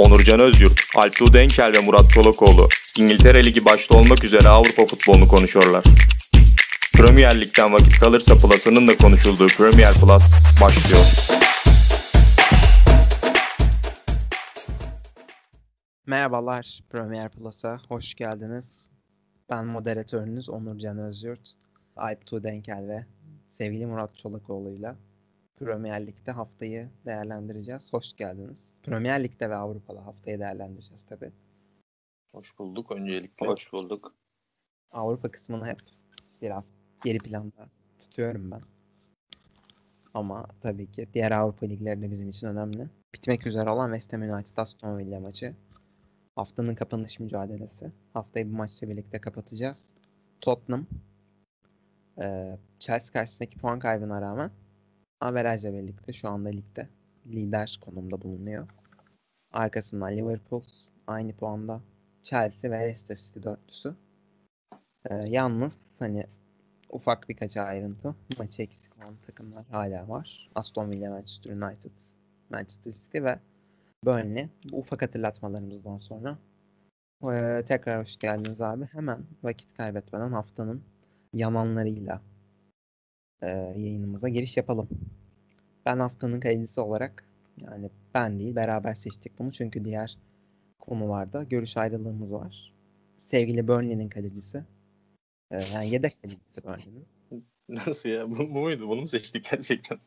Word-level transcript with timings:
Onurcan 0.00 0.40
Özyurt, 0.40 0.80
Alptuğ 0.96 1.34
Denkel 1.34 1.72
ve 1.76 1.80
Murat 1.80 2.10
Çolakoğlu 2.10 2.68
İngiltere 2.98 3.44
Ligi 3.44 3.64
başta 3.64 3.98
olmak 3.98 4.24
üzere 4.24 4.48
Avrupa 4.48 4.86
futbolunu 4.86 5.28
konuşuyorlar. 5.28 5.84
Premier 6.94 7.40
Lig'den 7.40 7.72
vakit 7.72 7.98
kalırsa 7.98 8.38
Plus'ının 8.38 8.88
da 8.88 8.98
konuşulduğu 8.98 9.46
Premier 9.46 9.94
Plus 9.94 10.22
başlıyor. 10.60 11.04
Merhabalar 16.06 16.80
Premier 16.90 17.30
Plus'a 17.30 17.78
hoş 17.88 18.14
geldiniz. 18.14 18.90
Ben 19.50 19.66
moderatörünüz 19.66 20.48
Onurcan 20.48 20.98
Özyurt, 20.98 21.52
Alp 21.96 22.26
Tuğdenkel 22.26 22.88
ve 22.88 23.06
sevgili 23.52 23.86
Murat 23.86 24.16
Çolakoğlu'yla 24.16 24.96
Premier 25.60 26.06
Lig'de 26.06 26.32
haftayı 26.32 26.90
değerlendireceğiz. 27.06 27.92
Hoş 27.92 28.16
geldiniz. 28.16 28.74
Premier 28.82 29.24
Lig'de 29.24 29.50
ve 29.50 29.54
Avrupa'da 29.54 30.06
haftayı 30.06 30.38
değerlendireceğiz 30.38 31.02
tabi. 31.02 31.32
Hoş 32.34 32.58
bulduk 32.58 32.92
öncelikle. 32.92 33.46
Hoş 33.46 33.72
bulduk. 33.72 34.14
Avrupa 34.90 35.30
kısmını 35.30 35.66
hep 35.66 35.78
biraz 36.42 36.64
geri 37.04 37.18
planda 37.18 37.68
tutuyorum 37.98 38.50
ben. 38.50 38.60
Ama 40.14 40.46
tabii 40.60 40.92
ki 40.92 41.08
diğer 41.14 41.30
Avrupa 41.30 41.66
ligleri 41.66 42.02
de 42.02 42.10
bizim 42.10 42.28
için 42.28 42.46
önemli. 42.46 42.88
Bitmek 43.14 43.46
üzere 43.46 43.70
olan 43.70 43.88
West 43.88 44.12
Ham 44.12 44.22
United 44.22 44.56
Aston 44.56 44.98
Villa 44.98 45.20
maçı. 45.20 45.56
Haftanın 46.36 46.74
kapanış 46.74 47.20
mücadelesi. 47.20 47.92
Haftayı 48.12 48.52
bu 48.52 48.56
maçla 48.56 48.88
birlikte 48.88 49.20
kapatacağız. 49.20 49.94
Tottenham 50.40 50.86
Chelsea 52.78 53.12
karşısındaki 53.12 53.58
puan 53.58 53.78
kaybına 53.78 54.20
rağmen 54.22 54.50
averajla 55.20 55.72
birlikte 55.72 56.12
şu 56.12 56.28
anda 56.28 56.48
ligde 56.48 56.88
lider 57.26 57.78
konumda 57.80 58.22
bulunuyor. 58.22 58.68
Arkasından 59.52 60.16
Liverpool 60.16 60.62
aynı 61.06 61.32
puanda. 61.32 61.80
Chelsea 62.22 62.70
ve 62.70 62.80
Leicester 62.80 63.16
City 63.16 63.42
dörtlüsü. 63.42 63.96
Ee, 65.10 65.14
yalnız 65.14 65.86
hani 65.98 66.26
ufak 66.90 67.28
birkaç 67.28 67.56
ayrıntı. 67.56 68.14
Maçı 68.38 68.62
eksik 68.62 68.98
olan 68.98 69.16
takımlar 69.26 69.66
hala 69.66 70.08
var. 70.08 70.50
Aston 70.54 70.90
Villa, 70.90 71.10
Manchester 71.10 71.50
United, 71.50 71.90
Manchester 72.50 72.92
City 72.92 73.22
ve 73.22 73.38
Burnley. 74.04 74.48
Bu 74.72 74.78
ufak 74.78 75.02
hatırlatmalarımızdan 75.02 75.96
sonra 75.96 76.38
ee, 77.22 77.64
tekrar 77.66 78.02
hoş 78.02 78.16
geldiniz 78.16 78.60
abi. 78.60 78.84
Hemen 78.84 79.24
vakit 79.42 79.76
kaybetmeden 79.76 80.32
haftanın 80.32 80.82
yamanlarıyla 81.32 82.20
e, 83.42 83.48
yayınımıza 83.76 84.28
giriş 84.28 84.56
yapalım. 84.56 84.88
Ben 85.86 85.98
haftanın 85.98 86.40
kayıcısı 86.40 86.82
olarak 86.82 87.24
yani 87.60 87.90
ben 88.14 88.38
değil 88.38 88.56
beraber 88.56 88.94
seçtik 88.94 89.38
bunu 89.38 89.52
çünkü 89.52 89.84
diğer 89.84 90.18
konularda 90.78 91.42
görüş 91.42 91.76
ayrılığımız 91.76 92.34
var. 92.34 92.74
Sevgili 93.16 93.68
Burnley'nin 93.68 94.08
kalecisi. 94.08 94.64
E, 95.50 95.60
yani 95.74 95.90
yedek 95.90 96.22
kalecisi 96.22 96.64
Burnley'nin. 96.64 97.06
Nasıl 97.68 98.08
ya? 98.08 98.30
Bu, 98.30 98.38
bu 98.38 98.60
muydu? 98.60 98.88
Bunu 98.88 99.00
mu 99.00 99.06
seçtik 99.06 99.50
gerçekten? 99.50 99.98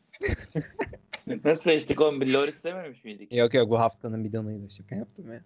Nasıl 1.43 1.63
seçtik 1.63 2.01
oğlum? 2.01 2.21
Loris 2.21 2.63
dememiş 2.63 3.03
miydik? 3.03 3.31
Yok 3.33 3.53
yok 3.53 3.69
bu 3.69 3.79
haftanın 3.79 4.23
bidonuydu. 4.23 4.69
Şaka 4.69 4.95
yaptım 4.95 5.33
ya. 5.33 5.43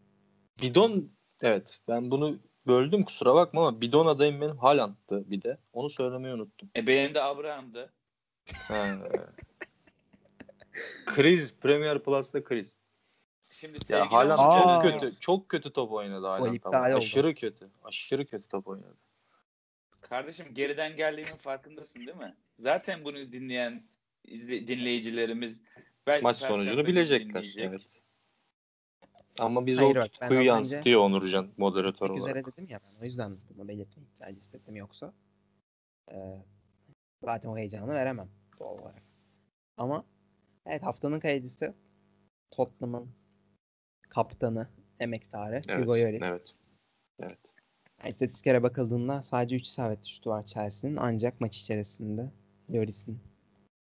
Bidon 0.62 1.12
evet 1.42 1.80
ben 1.88 2.12
bunu 2.12 2.40
böldüm 2.68 3.04
kusura 3.04 3.36
bakma 3.36 3.68
ama 3.68 3.82
bidon 3.82 4.08
adayım 4.08 4.42
benim 4.42 4.58
Haaland'tı 4.58 5.32
bir 5.32 5.42
de. 5.42 5.58
Onu 5.74 5.90
söylemeyi 5.90 6.34
unuttum. 6.36 6.70
E 6.76 6.88
benim 6.88 7.14
de 7.14 7.22
Abraham'dı. 7.22 7.94
kriz 11.06 11.56
Premier 11.60 12.04
Plus'ta 12.04 12.44
kriz. 12.44 12.78
Şimdi 13.52 13.80
Ya 13.90 14.12
Haaland 14.12 14.38
çok 14.38 14.68
Aa. 14.68 14.78
Özyurt, 14.78 15.02
kötü. 15.02 15.20
Çok 15.20 15.50
kötü 15.50 15.74
top 15.74 15.92
oynadı 15.92 16.28
Haaland. 16.28 16.60
oldu. 16.66 16.76
Aşırı 16.98 17.36
kötü. 17.36 17.70
Aşırı 17.84 18.26
kötü 18.26 18.48
top 18.48 18.68
oynadı. 18.68 18.96
Kardeşim 20.02 20.54
geriden 20.54 20.96
geldiğimin 20.96 21.38
farkındasın 21.38 22.00
değil 22.00 22.18
mi? 22.18 22.36
Zaten 22.60 23.04
bunu 23.06 23.18
dinleyen 23.32 23.84
izle, 24.24 24.68
dinleyicilerimiz 24.68 25.62
belki 26.08 26.24
Maç 26.24 26.38
sonucunu 26.38 26.88
bilecekler. 26.88 27.30
dinleyecek. 27.30 27.66
Evet. 27.66 28.02
Ama 29.40 29.66
biz 29.66 29.78
Hayır 29.78 29.96
o 29.96 30.00
bak, 30.00 30.12
tutkuyu 30.12 30.42
yansıtıyor 30.42 31.02
Onurcan 31.02 31.48
moderatör 31.58 32.10
olarak. 32.10 32.38
üzere 32.38 32.46
dedim 32.46 32.68
ya 32.70 32.80
ben 32.84 33.02
o 33.02 33.06
yüzden 33.06 33.38
bunu 33.50 33.68
belirtme 33.68 34.04
ihtiyacı 34.04 34.40
istedim 34.40 34.76
yoksa 34.76 35.14
e, 36.12 36.16
zaten 37.24 37.50
o 37.50 37.58
heyecanı 37.58 37.94
veremem 37.94 38.30
doğal 38.60 38.78
olarak. 38.80 39.04
Ama 39.78 40.06
evet 40.66 40.84
haftanın 40.84 41.20
kayıcısı 41.20 41.74
Tottenham'ın 42.52 43.10
kaptanı, 44.10 44.68
emektarı 45.00 45.62
Evet, 45.68 45.82
Hugo 45.82 45.92
Lloris. 45.98 46.22
evet. 46.24 46.54
Evet. 47.20 47.38
Yani 48.04 48.10
istatistiklere 48.12 48.64
bakıldığında 48.64 49.24
sadece 49.24 49.56
3 49.56 49.66
isabetli 49.68 50.10
şutu 50.10 50.30
var 50.30 50.46
Chelsea'nin 50.46 50.96
ancak 50.96 51.42
maç 51.42 51.58
içerisinde 51.58 52.32
Lloris'in 52.74 53.20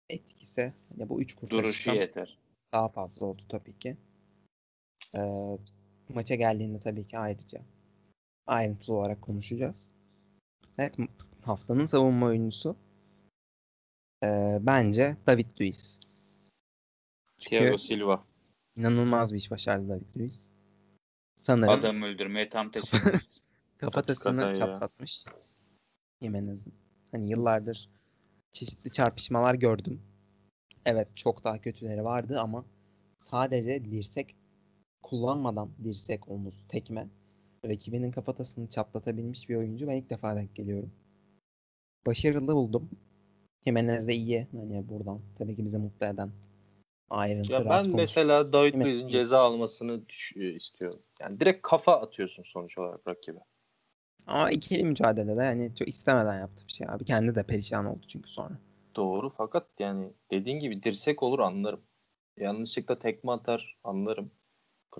etkisi 0.08 0.72
yani 0.90 1.08
bu 1.08 1.20
3 1.22 1.36
Duruşu 1.36 1.46
kurtarıştan 1.56 1.94
yeter. 1.94 2.38
daha 2.72 2.88
fazla 2.88 3.26
oldu 3.26 3.42
tabii 3.48 3.78
ki. 3.78 3.96
Ee, 5.14 5.58
maça 6.08 6.34
geldiğinde 6.34 6.80
tabii 6.80 7.08
ki 7.08 7.18
ayrıca 7.18 7.60
ayrıntılı 8.46 8.96
olarak 8.96 9.22
konuşacağız. 9.22 9.94
Evet 10.78 10.96
haftanın 11.42 11.86
savunma 11.86 12.26
oyuncusu 12.26 12.76
ee, 14.24 14.58
bence 14.60 15.16
David 15.26 15.60
Luiz. 15.60 16.00
Thiago 17.38 17.78
Silva. 17.78 18.24
inanılmaz 18.76 19.32
bir 19.32 19.38
iş 19.38 19.50
başardı 19.50 19.88
David 19.88 20.16
Luiz. 20.16 20.50
Sanırım 21.36 21.68
Adam 21.68 22.02
öldürmeye 22.02 22.48
tam 22.48 22.70
teşekkür. 22.70 23.20
kafatasını 23.78 24.54
çatlatmış 24.54 25.24
Jimenez'in. 26.22 26.74
Hani 27.10 27.30
yıllardır 27.30 27.88
çeşitli 28.52 28.90
çarpışmalar 28.92 29.54
gördüm. 29.54 30.02
Evet 30.84 31.08
çok 31.16 31.44
daha 31.44 31.60
kötüleri 31.60 32.04
vardı 32.04 32.40
ama 32.40 32.64
sadece 33.22 33.84
dirsek 33.84 34.36
kullanmadan 35.14 35.70
dirsek 35.84 36.28
omuz 36.28 36.54
tekme 36.68 37.08
rakibinin 37.64 38.10
kafatasını 38.10 38.68
çatlatabilmiş 38.68 39.48
bir 39.48 39.56
oyuncu 39.56 39.86
ben 39.86 39.96
ilk 39.96 40.10
defa 40.10 40.36
denk 40.36 40.56
geliyorum. 40.56 40.92
Başarılı 42.06 42.54
buldum. 42.54 42.90
Jimenez 43.66 44.08
de 44.08 44.14
iyi. 44.14 44.46
Hani 44.52 44.88
buradan 44.88 45.20
tabii 45.38 45.56
ki 45.56 45.64
bizi 45.64 45.78
mutlu 45.78 46.06
eden 46.06 46.30
ayrıntı. 47.10 47.52
Ya 47.52 47.70
ben 47.70 47.90
mesela 47.90 48.52
David. 48.52 48.74
Luiz'in 48.74 49.08
ceza 49.08 49.38
almasını 49.38 50.08
düş- 50.08 50.36
istiyorum. 50.36 51.00
Yani 51.20 51.40
direkt 51.40 51.62
kafa 51.62 52.00
atıyorsun 52.00 52.42
sonuç 52.42 52.78
olarak 52.78 53.08
rakibe. 53.08 53.40
Ama 54.26 54.50
ikili 54.50 54.84
mücadelede 54.84 55.42
yani 55.42 55.76
çok 55.78 55.88
istemeden 55.88 56.38
yaptı 56.38 56.64
bir 56.68 56.72
şey 56.72 56.86
abi. 56.90 57.04
Kendi 57.04 57.34
de 57.34 57.42
perişan 57.42 57.86
oldu 57.86 58.06
çünkü 58.08 58.30
sonra. 58.30 58.58
Doğru 58.96 59.30
fakat 59.30 59.66
yani 59.78 60.12
dediğin 60.30 60.58
gibi 60.58 60.82
dirsek 60.82 61.22
olur 61.22 61.38
anlarım. 61.38 61.80
Yanlışlıkla 62.36 62.98
tekme 62.98 63.32
atar 63.32 63.78
anlarım. 63.84 64.30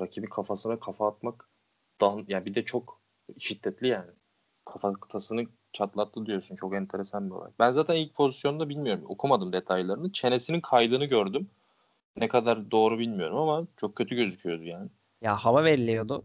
Rakibi 0.01 0.27
kafasına 0.27 0.81
kafa 0.81 1.09
atmak 1.09 1.49
daha, 2.01 2.17
yani 2.29 2.45
bir 2.45 2.55
de 2.55 2.65
çok 2.65 3.01
şiddetli 3.39 3.89
yani. 3.89 4.11
Kafatasını 4.65 5.47
çatlattı 5.73 6.27
diyorsun. 6.27 6.57
Çok 6.57 6.75
enteresan 6.75 7.27
bir 7.27 7.35
olay. 7.35 7.51
Ben 7.59 7.71
zaten 7.71 7.95
ilk 7.95 8.15
pozisyonda 8.15 8.69
bilmiyorum. 8.69 9.05
Okumadım 9.09 9.53
detaylarını. 9.53 10.13
Çenesinin 10.13 10.61
kaydığını 10.61 11.05
gördüm. 11.05 11.51
Ne 12.17 12.29
kadar 12.29 12.71
doğru 12.71 12.99
bilmiyorum 12.99 13.37
ama 13.37 13.67
çok 13.77 13.97
kötü 13.97 14.15
gözüküyordu 14.15 14.63
yani. 14.63 14.91
Ya 15.23 15.37
hava 15.37 15.65
veriliyordu. 15.65 16.25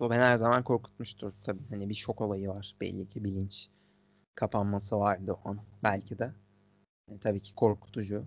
O 0.00 0.10
beni 0.10 0.20
her 0.20 0.36
zaman 0.36 0.62
korkutmuştur 0.62 1.32
tabii. 1.44 1.68
Hani 1.70 1.88
bir 1.88 1.94
şok 1.94 2.20
olayı 2.20 2.48
var 2.48 2.74
belli 2.80 3.08
ki 3.08 3.24
bilinç 3.24 3.68
kapanması 4.34 4.98
vardı 4.98 5.36
o 5.44 5.48
an 5.48 5.58
belki 5.82 6.18
de. 6.18 6.32
Yani 7.08 7.20
tabii 7.20 7.40
ki 7.40 7.54
korkutucu. 7.54 8.24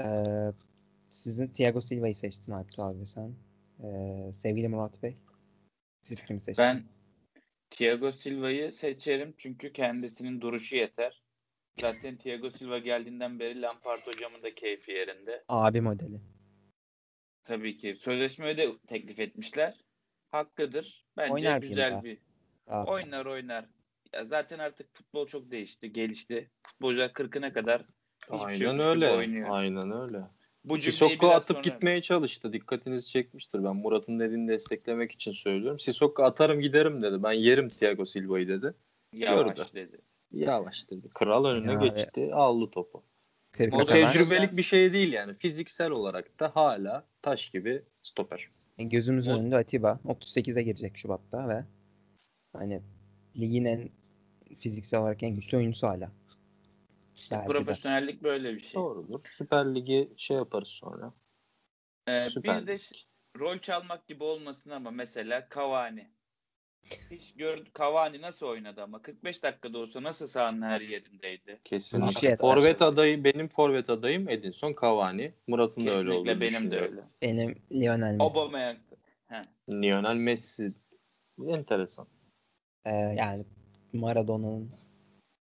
Ee, 0.00 0.52
sizin 1.14 1.46
Thiago 1.48 1.80
Silva'yı 1.80 2.14
seçtin 2.14 2.52
Alptu 2.52 2.82
abi 2.82 3.06
sen. 3.06 3.34
Ee, 3.84 4.32
sevgili 4.42 4.68
Murat 4.68 5.02
Bey. 5.02 5.16
Siz 6.04 6.24
kimi 6.24 6.40
seçtiniz? 6.40 6.58
ben 6.58 6.84
Thiago 7.70 8.12
Silva'yı 8.12 8.72
seçerim 8.72 9.34
çünkü 9.36 9.72
kendisinin 9.72 10.40
duruşu 10.40 10.76
yeter. 10.76 11.22
Zaten 11.80 12.16
Thiago 12.16 12.50
Silva 12.50 12.78
geldiğinden 12.78 13.38
beri 13.40 13.62
Lampard 13.62 14.06
hocamın 14.06 14.42
da 14.42 14.54
keyfi 14.54 14.92
yerinde. 14.92 15.44
Abi 15.48 15.80
modeli. 15.80 16.20
Tabii 17.44 17.76
ki. 17.76 17.96
Sözleşmeyi 18.00 18.56
de 18.56 18.68
teklif 18.86 19.20
etmişler. 19.20 19.80
Hakkıdır. 20.30 21.06
Bence 21.16 21.32
Oynar 21.32 21.58
güzel 21.60 22.02
bir 22.04 22.18
Rahat. 22.68 22.88
oynar 22.88 23.26
oynar. 23.26 23.64
Ya 24.12 24.24
zaten 24.24 24.58
artık 24.58 24.94
futbol 24.94 25.26
çok 25.26 25.50
değişti, 25.50 25.92
gelişti. 25.92 26.50
Futbolcular 26.66 27.08
40'ına 27.08 27.52
kadar 27.52 27.82
hiçbir 28.32 28.52
şey 28.58 28.68
Aynen 28.68 28.78
gibi 28.78 28.88
öyle. 28.88 29.10
oynuyor. 29.10 29.48
Aynen 29.50 29.92
öyle. 30.02 30.18
Bu 30.64 30.80
Sissoko 30.80 31.28
atıp 31.28 31.56
sonra- 31.56 31.60
gitmeye 31.74 32.02
çalıştı. 32.02 32.52
Dikkatinizi 32.52 33.08
çekmiştir. 33.08 33.64
Ben 33.64 33.76
Murat'ın 33.76 34.20
dediğini 34.20 34.48
desteklemek 34.48 35.12
için 35.12 35.32
söylüyorum. 35.32 35.78
Sissoko 35.80 36.22
atarım 36.24 36.60
giderim 36.60 37.00
dedi. 37.02 37.22
Ben 37.22 37.32
yerim 37.32 37.68
Thiago 37.68 38.04
Silva'yı 38.04 38.48
dedi. 38.48 38.74
Yavaş 39.12 39.56
gördü. 39.56 39.68
dedi. 39.74 39.98
Yavaş 40.32 40.90
dedi. 40.90 41.08
Kral 41.14 41.44
önüne 41.44 41.72
Ya, 41.72 41.78
geçti. 41.78 42.30
Aldı 42.34 42.70
topu. 42.70 43.02
Kırka 43.52 43.76
O 43.76 43.86
tecrübelik 43.86 44.56
bir 44.56 44.62
şey 44.62 44.92
değil 44.92 45.12
yani. 45.12 45.34
Fiziksel 45.34 45.90
olarak 45.90 46.40
da 46.40 46.50
hala 46.56 47.04
taş 47.22 47.50
gibi 47.50 47.82
stoper. 48.02 48.48
E, 48.78 48.84
gözümüzün 48.84 49.30
O- 49.30 49.38
önünde 49.38 49.56
Atiba 49.56 50.00
38'e 50.04 50.62
girecek 50.62 50.96
Şubat'ta 50.96 51.48
ve 51.48 51.64
hani 52.52 52.80
ligin 53.36 53.64
en 53.64 53.88
fiziksel 54.58 55.00
olarak 55.00 55.22
en 55.22 55.34
güçlü 55.34 55.56
oyuncusu 55.56 55.86
hala. 55.86 56.10
İşte 57.16 57.36
Belki 57.36 57.48
de. 57.48 57.52
profesyonellik 57.52 58.22
böyle 58.22 58.54
bir 58.54 58.60
şey. 58.60 58.74
Doğrudur. 58.74 59.20
Süper 59.30 59.74
Ligi 59.74 60.12
şey 60.16 60.36
yaparız 60.36 60.68
sonra. 60.68 61.12
Ee, 62.06 62.28
Süper 62.28 62.62
bir 62.62 62.66
de 62.66 62.72
Lig. 62.72 62.80
rol 63.40 63.58
çalmak 63.58 64.08
gibi 64.08 64.24
olmasın 64.24 64.70
ama 64.70 64.90
mesela 64.90 65.48
Cavani. 65.54 66.10
Hiç 67.10 67.34
gördü 67.34 67.70
Cavani 67.78 68.22
nasıl 68.22 68.46
oynadı 68.46 68.82
ama 68.82 69.02
45 69.02 69.42
dakikada 69.42 69.78
olsa 69.78 70.02
nasıl 70.02 70.26
sahanın 70.26 70.62
her 70.62 70.80
yerindeydi. 70.80 71.60
Kesinlikle. 71.64 72.28
Yeter. 72.28 72.36
Forvet 72.36 72.82
adayı 72.82 73.24
benim 73.24 73.48
forvet 73.48 73.90
adayım 73.90 74.28
Edinson 74.28 74.74
Cavani. 74.80 75.32
Murat'ın 75.46 75.86
da 75.86 75.90
öyle 75.90 75.94
Kesinlikle 75.94 76.18
olduğunu 76.32 76.40
benim 76.40 76.70
de 76.70 76.80
öyle. 76.80 77.00
Benim 77.22 77.62
Lionel 77.72 78.10
Messi. 78.10 78.22
Aubameyang. 78.22 78.78
Lionel 79.70 80.16
Messi 80.16 80.72
enteresan. 81.46 82.06
Ee, 82.84 82.90
yani 82.90 83.44
Maradona'nın 83.92 84.70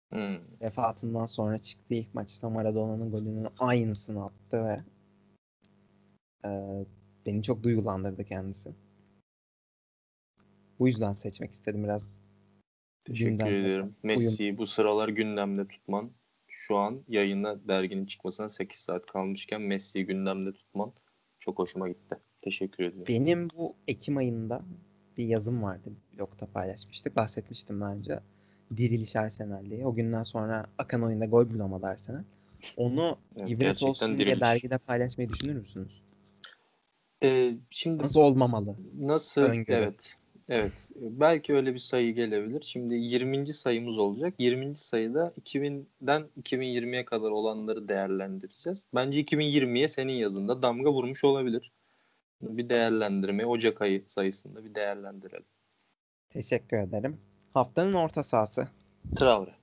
Hmm. 0.10 0.38
vefatından 0.62 1.26
sonra 1.26 1.58
çıktığı 1.58 1.94
ilk 1.94 2.14
maçta 2.14 2.50
Maradona'nın 2.50 3.12
golünün 3.12 3.48
aynısını 3.60 4.26
attı 4.26 4.66
ve 4.66 4.80
e, 6.46 6.50
beni 7.26 7.44
çok 7.44 7.64
duygulandırdı 7.64 8.24
kendisi. 8.24 8.76
Bu 10.80 10.88
yüzden 10.88 11.14
seçmek 11.14 11.52
istedim 11.52 11.84
biraz. 11.84 12.12
Teşekkür 13.06 13.32
gündemde. 13.32 13.60
ederim. 13.60 13.96
Messi'yi 14.04 14.58
bu 14.58 14.66
sıralar 14.66 15.10
gündemde 15.10 15.68
tutman. 15.68 16.12
Şu 16.48 16.78
an 16.78 17.04
yayına 17.08 17.68
derginin 17.68 18.06
çıkmasına 18.06 18.50
8 18.50 18.80
saat 18.80 19.06
kalmışken 19.06 19.62
Messi'yi 19.62 20.06
gündemde 20.06 20.54
tutman 20.54 20.94
çok 21.40 21.60
hoşuma 21.60 21.90
gitti. 21.90 22.16
Teşekkür 22.40 22.84
ediyorum. 22.84 23.08
Benim 23.08 23.48
bu 23.58 23.76
Ekim 23.88 24.18
ayında 24.18 24.62
bir 25.18 25.26
yazım 25.26 25.64
vardı. 25.64 25.94
Blogda 26.18 26.46
paylaşmıştık. 26.46 27.16
Bahsetmiştim 27.16 27.82
daha 27.82 27.94
önce. 27.94 28.20
Diriliş 28.78 29.16
Arsenal 29.16 29.70
diye. 29.70 29.86
O 29.86 29.96
günden 29.96 30.24
sonra 30.24 30.66
akan 30.78 31.04
oyunda 31.04 31.26
gol 31.26 31.50
bulamadı 31.50 31.86
Arsenal. 31.86 32.24
Onu 32.78 33.18
Evet, 33.36 33.50
ibret 33.50 33.84
olsun 33.84 34.18
diye 34.18 34.40
dergide 34.40 34.78
paylaşmayı 34.78 35.30
düşünür 35.30 35.56
müsünüz? 35.56 36.02
Ee, 37.24 37.54
şimdi 37.70 38.04
Nasıl 38.04 38.20
olmamalı? 38.20 38.76
Nasıl? 39.00 39.42
Öngörü. 39.42 39.78
Evet. 39.78 40.18
Evet. 40.50 40.90
Belki 40.96 41.54
öyle 41.54 41.74
bir 41.74 41.80
sayı 41.80 42.16
gelebilir. 42.16 42.62
Şimdi 42.62 42.96
20. 42.96 43.54
sayımız 43.54 43.98
olacak. 43.98 44.34
20. 44.40 44.76
sayıda 44.76 45.34
2000'den 45.42 46.24
2020'ye 46.44 47.06
kadar 47.06 47.32
olanları 47.32 47.88
değerlendireceğiz. 47.88 48.86
Bence 48.96 49.22
2020'ye 49.22 49.88
senin 49.88 50.14
yazında 50.14 50.62
damga 50.62 50.94
vurmuş 50.94 51.24
olabilir. 51.24 51.72
Bir 52.42 52.70
değerlendirme 52.70 53.46
Ocak 53.46 53.82
ayı 53.82 54.04
sayısında 54.08 54.66
bir 54.66 54.76
değerlendirelim. 54.76 55.46
Teşekkür 56.30 56.78
ederim. 56.78 57.18
Haftanın 57.58 57.94
orta 57.94 58.24
sahası. 58.24 58.68
Traore. 59.16 59.54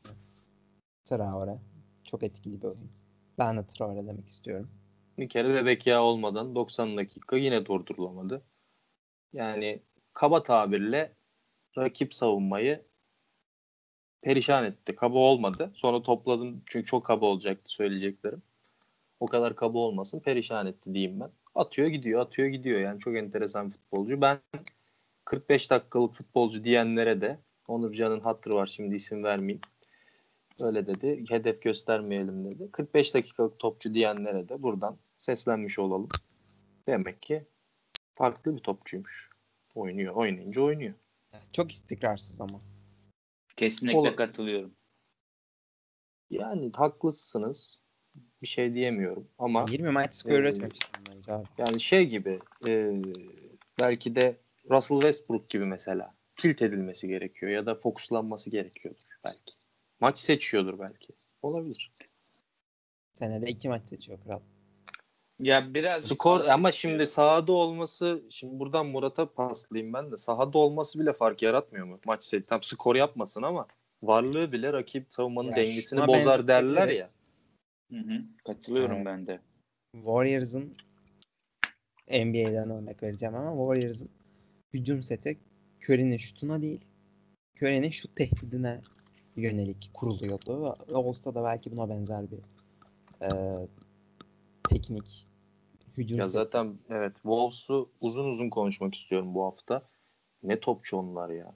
Traore. 1.05 1.59
Çok 2.05 2.23
etkili 2.23 2.63
bir 2.63 2.67
oyun. 2.67 2.91
Ben 3.39 3.57
de 3.57 3.67
Traore 3.67 4.07
demek 4.07 4.29
istiyorum. 4.29 4.71
Bir 5.19 5.29
kere 5.29 5.55
bebek 5.55 5.87
yağı 5.87 6.03
olmadan 6.03 6.55
90 6.55 6.97
dakika 6.97 7.37
yine 7.37 7.67
durdurulamadı. 7.67 8.43
Yani 9.33 9.83
kaba 10.13 10.43
tabirle 10.43 11.13
rakip 11.79 12.15
savunmayı 12.15 12.83
perişan 14.23 14.65
etti. 14.65 14.95
Kaba 14.95 15.19
olmadı. 15.19 15.71
Sonra 15.75 16.03
topladım 16.03 16.63
çünkü 16.67 16.87
çok 16.87 17.05
kaba 17.05 17.27
olacaktı 17.27 17.73
söyleyeceklerim. 17.73 18.43
O 19.21 19.27
kadar 19.27 19.57
kaba 19.57 19.79
olmasın 19.79 20.21
perişan 20.21 20.67
etti 20.67 20.95
diyeyim 20.95 21.21
ben. 21.21 21.31
Atıyor 21.55 21.89
gidiyor 21.89 22.21
atıyor 22.21 22.49
gidiyor 22.49 22.81
yani 22.81 23.01
çok 23.01 23.17
enteresan 23.17 23.69
futbolcu. 23.69 24.21
Ben 24.21 24.39
45 25.25 25.71
dakikalık 25.71 26.15
futbolcu 26.15 26.65
diyenlere 26.65 27.21
de 27.21 27.39
Onurcan'ın 27.69 28.21
hatırı 28.21 28.55
var 28.55 28.67
şimdi 28.67 28.95
isim 28.95 29.25
vermeyeyim. 29.25 29.61
Öyle 30.61 30.87
dedi. 30.87 31.25
Hedef 31.29 31.63
göstermeyelim 31.63 32.45
dedi. 32.45 32.69
45 32.73 33.15
dakikalık 33.15 33.59
topçu 33.59 33.95
diyenlere 33.95 34.49
de 34.49 34.63
buradan 34.63 34.97
seslenmiş 35.17 35.79
olalım. 35.79 36.09
Demek 36.87 37.23
ki 37.23 37.45
farklı 38.13 38.57
bir 38.57 38.61
topçuymuş. 38.61 39.31
Oynuyor. 39.75 40.15
Oynayınca 40.15 40.63
oynuyor. 40.63 40.95
Çok 41.53 41.73
istikrarsız 41.73 42.41
ama. 42.41 42.61
Kesinlikle 43.57 43.99
Ola- 43.99 44.17
katılıyorum. 44.17 44.75
Yani 46.31 46.71
haklısınız. 46.77 47.81
Bir 48.43 48.47
şey 48.47 48.75
diyemiyorum 48.75 49.29
ama 49.39 49.67
20 49.71 49.91
maç 49.91 50.15
skor 50.15 50.31
üretmemiştim 50.33 51.03
bence 51.11 51.33
abi. 51.33 51.47
yani 51.59 51.81
şey 51.81 52.07
gibi 52.07 52.41
e, 52.67 53.03
belki 53.81 54.17
de 54.17 54.37
Russell 54.71 55.01
Westbrook 55.01 55.49
gibi 55.51 55.65
mesela 55.65 56.15
tilt 56.37 56.63
edilmesi 56.63 57.09
gerekiyor 57.09 57.53
ya 57.53 57.67
da 57.67 57.75
fokuslanması 57.75 58.51
gerekiyordur 58.51 59.03
belki. 59.25 59.55
Maç 60.01 60.19
seçiyordur 60.19 60.79
belki. 60.79 61.13
Olabilir. 61.43 61.93
Senede 63.19 63.47
2 63.51 63.69
maç 63.69 63.83
seçiyor 63.89 64.19
kral. 64.25 64.41
Ya 65.41 65.75
biraz 65.75 66.05
Skor 66.05 66.45
ama 66.45 66.73
şimdi 66.73 67.07
sahada 67.07 67.53
olması 67.53 68.23
şimdi 68.31 68.59
buradan 68.59 68.87
Murat'a 68.87 69.33
paslayayım 69.33 69.93
ben 69.93 70.13
de. 70.13 70.17
Sahada 70.17 70.59
olması 70.59 71.01
bile 71.01 71.13
fark 71.13 71.43
yaratmıyor 71.43 71.87
mu? 71.87 72.01
Maç 72.07 72.23
seçti. 72.25 72.47
Tam 72.49 72.63
skor 72.63 72.97
yapmasın 72.97 73.43
ama 73.43 73.67
varlığı 74.03 74.53
bile 74.53 74.73
rakip 74.73 75.07
savunmanın 75.13 75.51
Ya 75.51 75.57
dengesini 75.57 76.07
bozar 76.07 76.49
derler 76.49 76.89
ya. 76.89 77.09
benzetebiliriz. 77.09 77.15
Hı 77.91 77.97
hı, 78.15 78.23
katılıyorum 78.45 78.97
Evet. 78.97 79.07
ben 79.07 79.27
de. 79.27 79.41
Warriors'ın 79.93 80.73
NBA'den 82.09 82.71
örnek 82.71 83.03
vereceğim 83.03 83.35
ama 83.35 83.75
Warriors'ın 83.75 84.11
hücum 84.75 85.03
seti 85.03 85.39
Curry'nin 85.85 86.17
şutuna 86.17 86.63
değil 86.63 86.85
Curry'nin 87.57 87.91
şut 87.91 88.17
tehdidine 88.17 88.81
yönelik 89.37 89.91
kuruluyordu. 89.95 90.63
Ve 90.63 90.97
All-Star'da 90.97 91.45
belki 91.45 91.73
buna 91.73 91.91
benzer 91.91 92.25
bir 92.31 92.39
e, 93.23 93.29
teknik 94.69 95.29
hücum 95.97 96.19
Ya 96.19 96.27
zaten 96.27 96.79
evet 96.91 97.15
Wolves'u 97.15 97.91
uzun 98.01 98.29
uzun 98.29 98.51
konuşmak 98.51 98.95
istiyorum 98.95 99.35
bu 99.35 99.45
hafta. 99.45 99.89
Ne 100.43 100.61
topçu 100.61 100.97
onlar 100.97 101.31
ya. 101.31 101.55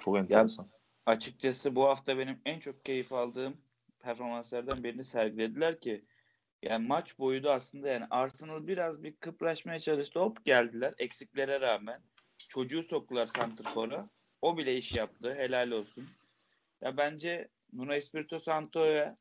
Çok 0.00 0.16
enteresan. 0.16 0.68
Açıkçası 1.06 1.76
bu 1.76 1.84
hafta 1.84 2.18
benim 2.18 2.40
en 2.44 2.60
çok 2.60 2.84
keyif 2.84 3.12
aldığım 3.12 3.56
performanslardan 4.00 4.84
birini 4.84 5.04
sergilediler 5.04 5.80
ki 5.80 6.04
yani 6.62 6.86
maç 6.86 7.18
boyu 7.18 7.42
da 7.42 7.52
aslında 7.52 7.88
yani 7.88 8.06
Arsenal 8.10 8.66
biraz 8.66 9.02
bir 9.02 9.16
kıpraşmaya 9.16 9.80
çalıştı. 9.80 10.20
Hop 10.20 10.44
geldiler 10.44 10.94
eksiklere 10.98 11.60
rağmen. 11.60 12.02
Çocuğu 12.38 12.82
soktular 12.82 13.26
Santrfor'a. 13.26 14.08
O 14.42 14.56
bile 14.58 14.76
iş 14.76 14.96
yaptı. 14.96 15.34
Helal 15.34 15.70
olsun. 15.70 16.04
Ya 16.80 16.96
bence 16.96 17.48
Nuno 17.72 17.94
Espirito 17.94 18.38
Santo'ya 18.38 19.16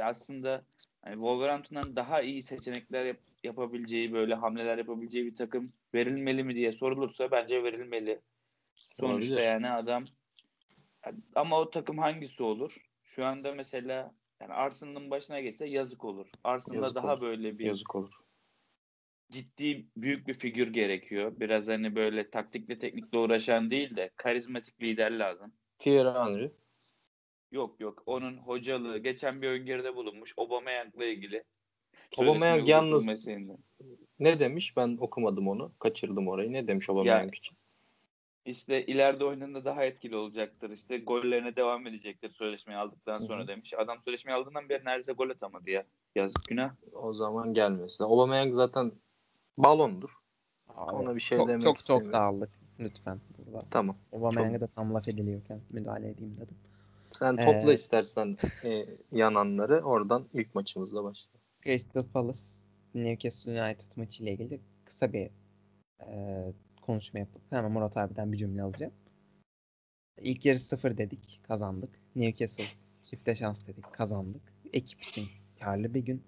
aslında 0.00 0.64
hani 1.02 1.14
Wolverhampton'dan 1.14 1.96
daha 1.96 2.22
iyi 2.22 2.42
seçenekler 2.42 3.04
yap- 3.04 3.20
yapabileceği 3.44 4.12
böyle 4.12 4.34
hamleler 4.34 4.78
yapabileceği 4.78 5.26
bir 5.26 5.34
takım 5.34 5.66
verilmeli 5.94 6.44
mi 6.44 6.54
diye 6.54 6.72
sorulursa 6.72 7.30
bence 7.30 7.62
verilmeli. 7.64 8.20
Sonuçta 8.74 9.34
Olabilir. 9.34 9.50
yani 9.50 9.70
adam 9.70 10.04
ama 11.34 11.58
o 11.60 11.70
takım 11.70 11.98
hangisi 11.98 12.42
olur? 12.42 12.76
Şu 13.04 13.26
anda 13.26 13.54
mesela 13.54 14.14
yani 14.40 14.52
Arsenal'ın 14.52 15.10
başına 15.10 15.40
geçse 15.40 15.66
yazık 15.68 16.04
olur. 16.04 16.30
Arsenal'da 16.44 16.82
Yazık 16.82 16.96
daha 16.96 17.12
olur. 17.12 17.20
böyle 17.20 17.58
bir 17.58 17.64
Yazık 17.64 17.94
olur. 17.96 18.14
Ciddi 19.30 19.86
büyük 19.96 20.26
bir 20.26 20.34
figür 20.34 20.72
gerekiyor. 20.72 21.32
Biraz 21.40 21.68
hani 21.68 21.96
böyle 21.96 22.30
taktikle 22.30 22.78
teknikle 22.78 23.18
uğraşan 23.18 23.70
değil 23.70 23.96
de 23.96 24.10
karizmatik 24.16 24.82
lider 24.82 25.10
lazım. 25.10 25.52
Thierry 25.78 26.18
Henry. 26.18 26.52
Yok 27.52 27.80
yok 27.80 28.02
onun 28.06 28.36
hocalığı 28.36 28.98
geçen 28.98 29.42
bir 29.42 29.48
öngörüde 29.48 29.96
bulunmuş 29.96 30.34
Aubameyang'la 30.36 31.04
ilgili. 31.04 31.44
Aubameyang 32.18 32.68
yalnız- 32.68 33.02
uzatılmasıyla. 33.02 33.56
Ne 34.18 34.40
demiş? 34.40 34.76
Ben 34.76 34.96
okumadım 35.00 35.48
onu. 35.48 35.72
Kaçırdım 35.78 36.28
orayı. 36.28 36.52
Ne 36.52 36.66
demiş 36.66 36.90
Aubameyang 36.90 37.34
için? 37.34 37.56
İşte 38.44 38.86
ileride 38.86 39.24
oyununda 39.24 39.64
daha 39.64 39.84
etkili 39.84 40.16
olacaktır. 40.16 40.70
İşte 40.70 40.98
gollerine 40.98 41.56
devam 41.56 41.86
edecektir 41.86 42.30
sözleşmeyi 42.30 42.78
aldıktan 42.78 43.20
sonra 43.20 43.42
hı. 43.42 43.48
demiş. 43.48 43.74
Adam 43.74 44.00
sözleşmeyi 44.00 44.36
aldığından 44.36 44.68
beri 44.68 44.84
neredeyse 44.84 45.12
gol 45.12 45.30
atamadı 45.30 45.70
ya. 45.70 45.84
Yazık 46.14 46.44
günah. 46.48 46.74
O 46.92 47.12
zaman 47.12 47.54
gelmesin. 47.54 48.04
Aubameyang 48.04 48.54
zaten 48.54 48.92
balondur. 49.62 50.10
Abi, 50.68 50.96
Ona 50.96 51.14
bir 51.14 51.20
şey 51.20 51.38
çok, 51.38 51.48
demek 51.48 51.62
çok 51.62 51.76
çok 51.76 51.78
istemiyorum. 51.80 52.12
dağıldık 52.12 52.50
lütfen 52.80 53.20
burada. 53.38 53.64
Tamam. 53.70 53.96
Aubameyang'a 54.12 54.60
da 54.60 54.66
tam 54.66 54.94
laf 54.94 55.08
ediliyorken 55.08 55.60
müdahale 55.70 56.08
edeyim 56.08 56.36
dedim. 56.36 56.56
Sen 57.10 57.36
topla 57.36 57.70
Ee, 57.70 57.74
istersen 57.74 58.36
e, 58.64 58.86
yananları. 59.12 59.80
Oradan 59.80 60.24
ilk 60.34 60.54
maçımızla 60.54 61.04
başla. 61.04 61.32
Crystal 61.64 62.04
Palace 62.04 62.40
Newcastle 62.94 63.62
United 63.62 63.96
maçı 63.96 64.22
ile 64.22 64.32
ilgili 64.32 64.60
kısa 64.84 65.12
bir 65.12 65.30
e, 66.06 66.44
konuşma 66.82 67.18
yapıp 67.20 67.42
hemen 67.50 67.72
Murat 67.72 67.96
abiden 67.96 68.32
bir 68.32 68.38
cümle 68.38 68.62
alacağım. 68.62 68.92
İlk 70.20 70.44
yarı 70.44 70.58
sıfır 70.58 70.98
dedik, 70.98 71.40
kazandık. 71.48 71.90
Newcastle 72.16 72.64
çifte 73.02 73.34
şans 73.34 73.66
dedik, 73.66 73.92
kazandık. 73.92 74.42
Ekip 74.72 75.02
için 75.02 75.24
karlı 75.60 75.94
bir 75.94 76.00
gün. 76.00 76.22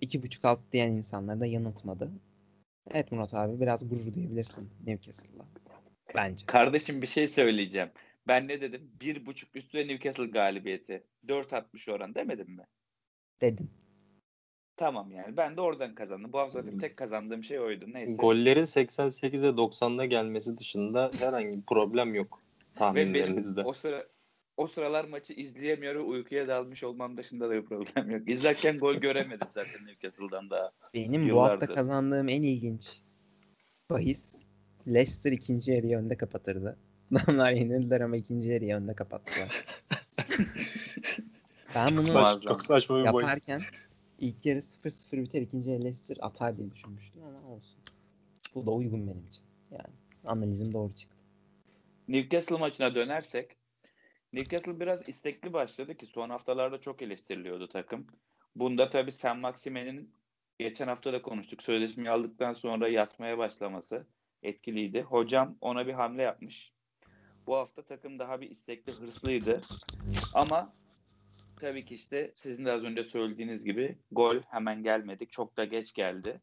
İki 0.00 0.22
buçuk 0.22 0.44
alt 0.44 0.60
diyen 0.72 0.92
insanlar 0.92 1.40
da 1.40 1.46
yanıltmadı. 1.46 2.10
Evet 2.90 3.12
Murat 3.12 3.34
abi 3.34 3.60
biraz 3.60 3.88
gurur 3.88 4.14
diyebilirsin 4.14 4.70
Newcastle'la. 4.86 5.44
Bence. 6.14 6.46
Kardeşim 6.46 7.02
bir 7.02 7.06
şey 7.06 7.26
söyleyeceğim. 7.26 7.88
Ben 8.28 8.48
ne 8.48 8.60
dedim? 8.60 8.90
Bir 9.00 9.26
buçuk 9.26 9.56
üstüne 9.56 9.88
Newcastle 9.88 10.26
galibiyeti. 10.26 11.02
4.60 11.28 11.92
oran 11.92 12.14
demedim 12.14 12.50
mi? 12.50 12.62
Dedin. 13.40 13.70
Tamam 14.76 15.10
yani. 15.10 15.36
Ben 15.36 15.56
de 15.56 15.60
oradan 15.60 15.94
kazandım. 15.94 16.32
Bu 16.32 16.38
hafta 16.38 16.62
zaten 16.62 16.78
tek 16.78 16.96
kazandığım 16.96 17.44
şey 17.44 17.60
oydu. 17.60 17.84
Neyse. 17.92 18.14
Gollerin 18.16 18.64
88'e 18.64 19.48
90'da 19.48 20.04
gelmesi 20.04 20.58
dışında 20.58 21.10
herhangi 21.18 21.56
bir 21.56 21.62
problem 21.62 22.14
yok 22.14 22.38
Ve 22.40 22.78
benim 22.78 22.78
tahminlerinizde. 22.78 23.62
o 23.62 23.72
sıra 23.72 24.06
o 24.56 24.66
sıralar 24.66 25.04
maçı 25.04 25.32
izleyemiyor 25.32 25.94
ve 25.94 26.00
uykuya 26.00 26.46
dalmış 26.46 26.84
olmam 26.84 27.16
dışında 27.16 27.48
da 27.50 27.52
bir 27.54 27.64
problem 27.64 28.10
yok. 28.10 28.28
İzlerken 28.28 28.78
gol 28.78 28.94
göremedim 29.00 29.48
zaten 29.54 29.86
Newcastle'dan 29.86 30.50
daha. 30.50 30.70
Benim 30.94 31.30
bu 31.30 31.42
hafta 31.42 31.54
Yıllardır. 31.54 31.74
kazandığım 31.74 32.28
en 32.28 32.42
ilginç 32.42 33.00
bahis 33.90 34.20
Leicester 34.88 35.32
ikinci 35.32 35.72
yarıyı 35.72 35.96
önde 35.98 36.16
kapatırdı. 36.16 36.76
Adamlar 37.14 37.52
yenildiler 37.52 38.00
ama 38.00 38.16
ikinci 38.16 38.48
yarıyı 38.50 38.74
önde 38.74 38.94
kapattılar. 38.94 39.64
ben 41.74 41.88
bunu 41.96 42.12
Muazzam. 42.12 42.52
çok 42.52 42.62
saçma 42.62 42.98
bir 42.98 43.04
bahis. 43.12 43.14
yaparken 43.28 43.62
ilk 44.18 44.46
yarı 44.46 44.58
0-0 44.58 45.12
biter 45.22 45.42
ikinci 45.42 45.70
yarı 45.70 45.84
Leicester 45.84 46.16
atar 46.20 46.56
diye 46.56 46.70
düşünmüştüm 46.70 47.22
ama 47.22 47.54
olsun. 47.54 47.78
Bu 48.54 48.66
da 48.66 48.70
uygun 48.70 49.06
benim 49.06 49.26
için. 49.28 49.44
Yani 49.70 49.94
analizim 50.24 50.72
doğru 50.72 50.92
çıktı. 50.94 51.16
Newcastle 52.08 52.56
maçına 52.56 52.94
dönersek 52.94 53.55
Newcastle 54.32 54.80
biraz 54.80 55.08
istekli 55.08 55.52
başladı 55.52 55.96
ki 55.96 56.06
son 56.06 56.30
haftalarda 56.30 56.80
çok 56.80 57.02
eleştiriliyordu 57.02 57.68
takım. 57.68 58.06
Bunda 58.56 58.90
tabii 58.90 59.12
Sam 59.12 59.40
Maxime'nin 59.40 60.14
geçen 60.58 60.88
hafta 60.88 61.12
da 61.12 61.22
konuştuk. 61.22 61.62
Sözleşmeyi 61.62 62.10
aldıktan 62.10 62.52
sonra 62.52 62.88
yatmaya 62.88 63.38
başlaması 63.38 64.06
etkiliydi. 64.42 65.02
Hocam 65.02 65.56
ona 65.60 65.86
bir 65.86 65.92
hamle 65.92 66.22
yapmış. 66.22 66.72
Bu 67.46 67.56
hafta 67.56 67.82
takım 67.82 68.18
daha 68.18 68.40
bir 68.40 68.50
istekli, 68.50 68.92
hırslıydı. 68.92 69.60
Ama 70.34 70.74
tabii 71.60 71.84
ki 71.84 71.94
işte 71.94 72.32
sizin 72.34 72.64
de 72.64 72.72
az 72.72 72.84
önce 72.84 73.04
söylediğiniz 73.04 73.64
gibi 73.64 73.98
gol 74.12 74.36
hemen 74.50 74.82
gelmedik. 74.82 75.32
Çok 75.32 75.56
da 75.56 75.64
geç 75.64 75.94
geldi. 75.94 76.40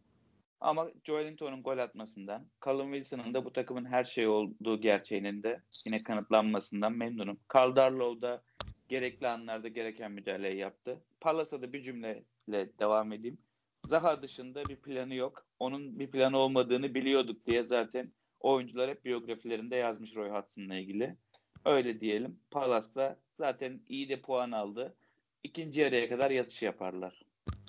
Ama 0.64 0.92
Joelinton'un 1.04 1.64
gol 1.64 1.78
atmasından, 1.78 2.48
Callum 2.66 2.94
Wilson'ın 2.94 3.34
da 3.34 3.46
bu 3.46 3.54
takımın 3.54 3.86
her 3.86 4.04
şey 4.04 4.28
olduğu 4.28 4.82
gerçeğinin 4.82 5.44
de 5.44 5.62
yine 5.86 6.04
kanıtlanmasından 6.04 6.94
memnunum. 6.94 7.40
Karl 7.48 7.76
Darlow 7.76 8.22
da 8.22 8.44
gerekli 8.90 9.28
anlarda 9.28 9.68
gereken 9.68 10.12
müdahaleyi 10.12 10.58
yaptı. 10.58 11.02
Palas'a 11.22 11.62
da 11.62 11.74
bir 11.74 11.82
cümleyle 11.82 12.80
devam 12.80 13.14
edeyim. 13.14 13.38
Zaha 13.86 14.22
dışında 14.22 14.66
bir 14.66 14.76
planı 14.76 15.16
yok. 15.16 15.46
Onun 15.60 16.00
bir 16.00 16.12
planı 16.12 16.38
olmadığını 16.38 16.94
biliyorduk 16.94 17.46
diye 17.46 17.64
zaten 17.64 18.12
oyuncular 18.40 18.90
hep 18.90 19.06
biyografilerinde 19.06 19.76
yazmış 19.76 20.16
Roy 20.16 20.30
Hudson'la 20.30 20.76
ilgili. 20.76 21.18
Öyle 21.66 22.00
diyelim. 22.00 22.40
Palas'ta 22.52 23.20
zaten 23.38 23.82
iyi 23.90 24.10
de 24.10 24.22
puan 24.22 24.52
aldı. 24.52 24.96
İkinci 25.44 25.82
yarıya 25.82 26.10
kadar 26.10 26.32
yatış 26.32 26.62
yaparlar 26.62 27.22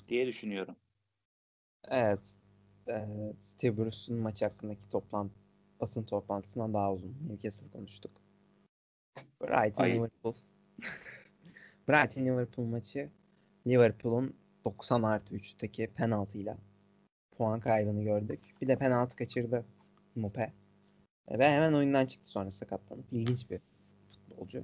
diye 0.09 0.27
düşünüyorum. 0.27 0.75
Evet. 1.87 2.35
Ee, 2.87 3.33
Steve 3.43 3.77
Bruce'un 3.77 4.19
maç 4.19 4.41
hakkındaki 4.41 4.89
toplantı, 4.89 5.33
basın 5.79 6.03
toplantısından 6.03 6.73
daha 6.73 6.93
uzun. 6.93 7.15
Newcastle 7.29 7.69
konuştuk. 7.69 8.11
Brighton 9.41 9.83
Ay. 9.83 9.93
Liverpool. 9.93 10.35
Brighton 11.87 12.25
Liverpool 12.25 12.65
maçı 12.65 13.09
Liverpool'un 13.67 14.35
90 14.65 15.03
artı 15.03 15.35
3'teki 15.35 15.87
penaltıyla 15.87 16.57
puan 17.37 17.59
kaybını 17.59 18.03
gördük. 18.03 18.39
Bir 18.61 18.67
de 18.67 18.75
penaltı 18.75 19.15
kaçırdı 19.15 19.65
Mope. 20.15 20.53
Ve 21.31 21.49
hemen 21.49 21.73
oyundan 21.73 22.05
çıktı 22.05 22.31
sonra 22.31 22.51
sakatlanıp. 22.51 23.05
İlginç 23.11 23.49
bir 23.49 23.59
futbolcu. 24.11 24.63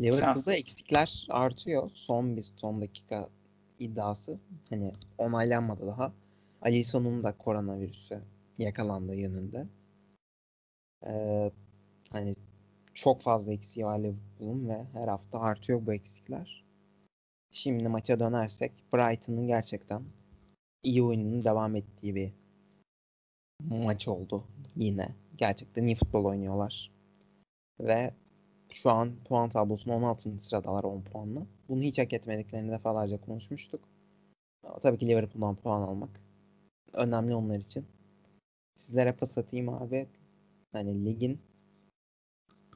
Liverpool'da 0.00 0.54
eksikler 0.54 1.26
artıyor. 1.30 1.90
Son 1.94 2.36
bir 2.36 2.42
son 2.42 2.80
dakika 2.80 3.28
iddiası. 3.78 4.38
Hani 4.70 4.92
onaylanmadı 5.18 5.86
daha. 5.86 6.12
Alisson'un 6.62 7.22
da 7.22 7.32
koronavirüse 7.32 8.22
yakalandığı 8.58 9.14
yönünde. 9.16 9.66
Ee, 11.06 11.50
hani 12.10 12.34
çok 12.94 13.22
fazla 13.22 13.52
eksiği 13.52 13.86
var 13.86 13.98
Liverpool'un 13.98 14.68
ve 14.68 14.84
her 14.92 15.08
hafta 15.08 15.40
artıyor 15.40 15.86
bu 15.86 15.92
eksikler. 15.92 16.64
Şimdi 17.50 17.88
maça 17.88 18.20
dönersek 18.20 18.72
Brighton'ın 18.94 19.46
gerçekten 19.46 20.02
iyi 20.82 21.02
oyununun 21.02 21.44
devam 21.44 21.76
ettiği 21.76 22.14
bir 22.14 22.32
maç 23.60 24.08
oldu 24.08 24.44
yine. 24.76 25.14
Gerçekten 25.36 25.86
iyi 25.86 25.96
futbol 25.96 26.24
oynuyorlar. 26.24 26.92
Ve 27.80 28.14
şu 28.72 28.90
an 28.90 29.12
puan 29.24 29.50
tablosunda 29.50 29.96
16. 29.96 30.40
sıradalar 30.40 30.84
10 30.84 31.02
puanla. 31.02 31.46
Bunu 31.68 31.82
hiç 31.82 31.98
hak 31.98 32.12
etmediklerini 32.12 32.70
defalarca 32.70 33.20
konuşmuştuk. 33.20 33.88
Tabii 34.82 34.98
ki 34.98 35.08
Liverpool'dan 35.08 35.56
puan 35.56 35.82
almak 35.82 36.25
önemli 36.92 37.34
onlar 37.34 37.58
için. 37.58 37.86
Sizlere 38.76 39.12
pas 39.12 39.38
atayım 39.38 39.68
abi. 39.68 40.06
Hani 40.72 41.04
ligin 41.04 41.40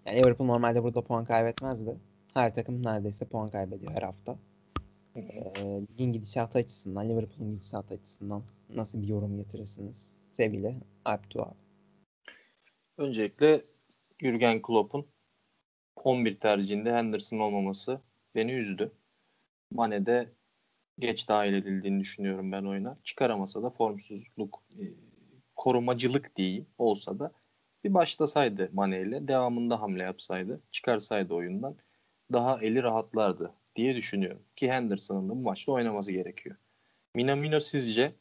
yani 0.06 0.18
Liverpool 0.18 0.46
normalde 0.46 0.82
burada 0.82 1.02
puan 1.02 1.24
kaybetmezdi. 1.24 1.96
Her 2.34 2.54
takım 2.54 2.84
neredeyse 2.84 3.24
puan 3.24 3.50
kaybediyor 3.50 3.92
her 3.92 4.02
hafta. 4.02 4.38
Ee, 5.16 5.82
ligin 5.92 6.12
gidişatı 6.12 6.58
açısından, 6.58 7.08
Liverpool'un 7.08 7.50
gidişatı 7.50 7.94
açısından 7.94 8.42
nasıl 8.74 9.02
bir 9.02 9.08
yorum 9.08 9.36
getirirsiniz? 9.36 10.12
Sevgili 10.36 10.76
Alp 11.04 11.30
Tuğ 11.30 11.42
abi. 11.42 11.56
Öncelikle 12.98 13.64
Jürgen 14.20 14.62
Klopp'un 14.62 15.06
11 15.96 16.40
tercihinde 16.40 16.92
Henderson 16.92 17.38
olmaması 17.38 18.00
beni 18.34 18.52
üzdü. 18.52 18.92
Mane 19.70 20.06
de 20.06 20.28
geç 21.00 21.28
dahil 21.28 21.54
edildiğini 21.54 22.00
düşünüyorum 22.00 22.52
ben 22.52 22.64
oyuna. 22.64 22.96
Çıkaramasa 23.04 23.62
da 23.62 23.70
formsuzluk, 23.70 24.62
e, 24.78 24.82
korumacılık 25.56 26.36
diyeyim 26.36 26.66
olsa 26.78 27.18
da 27.18 27.32
bir 27.84 27.94
başlasaydı 27.94 28.70
Mane 28.72 29.00
ile 29.00 29.28
devamında 29.28 29.80
hamle 29.80 30.02
yapsaydı, 30.02 30.60
çıkarsaydı 30.70 31.34
oyundan 31.34 31.76
daha 32.32 32.58
eli 32.62 32.82
rahatlardı 32.82 33.52
diye 33.76 33.96
düşünüyorum. 33.96 34.42
Ki 34.56 34.72
Henderson'ın 34.72 35.28
da 35.28 35.32
bu 35.32 35.42
maçta 35.42 35.72
oynaması 35.72 36.12
gerekiyor. 36.12 36.56
Minamino 37.14 37.60
sizce 37.60 38.12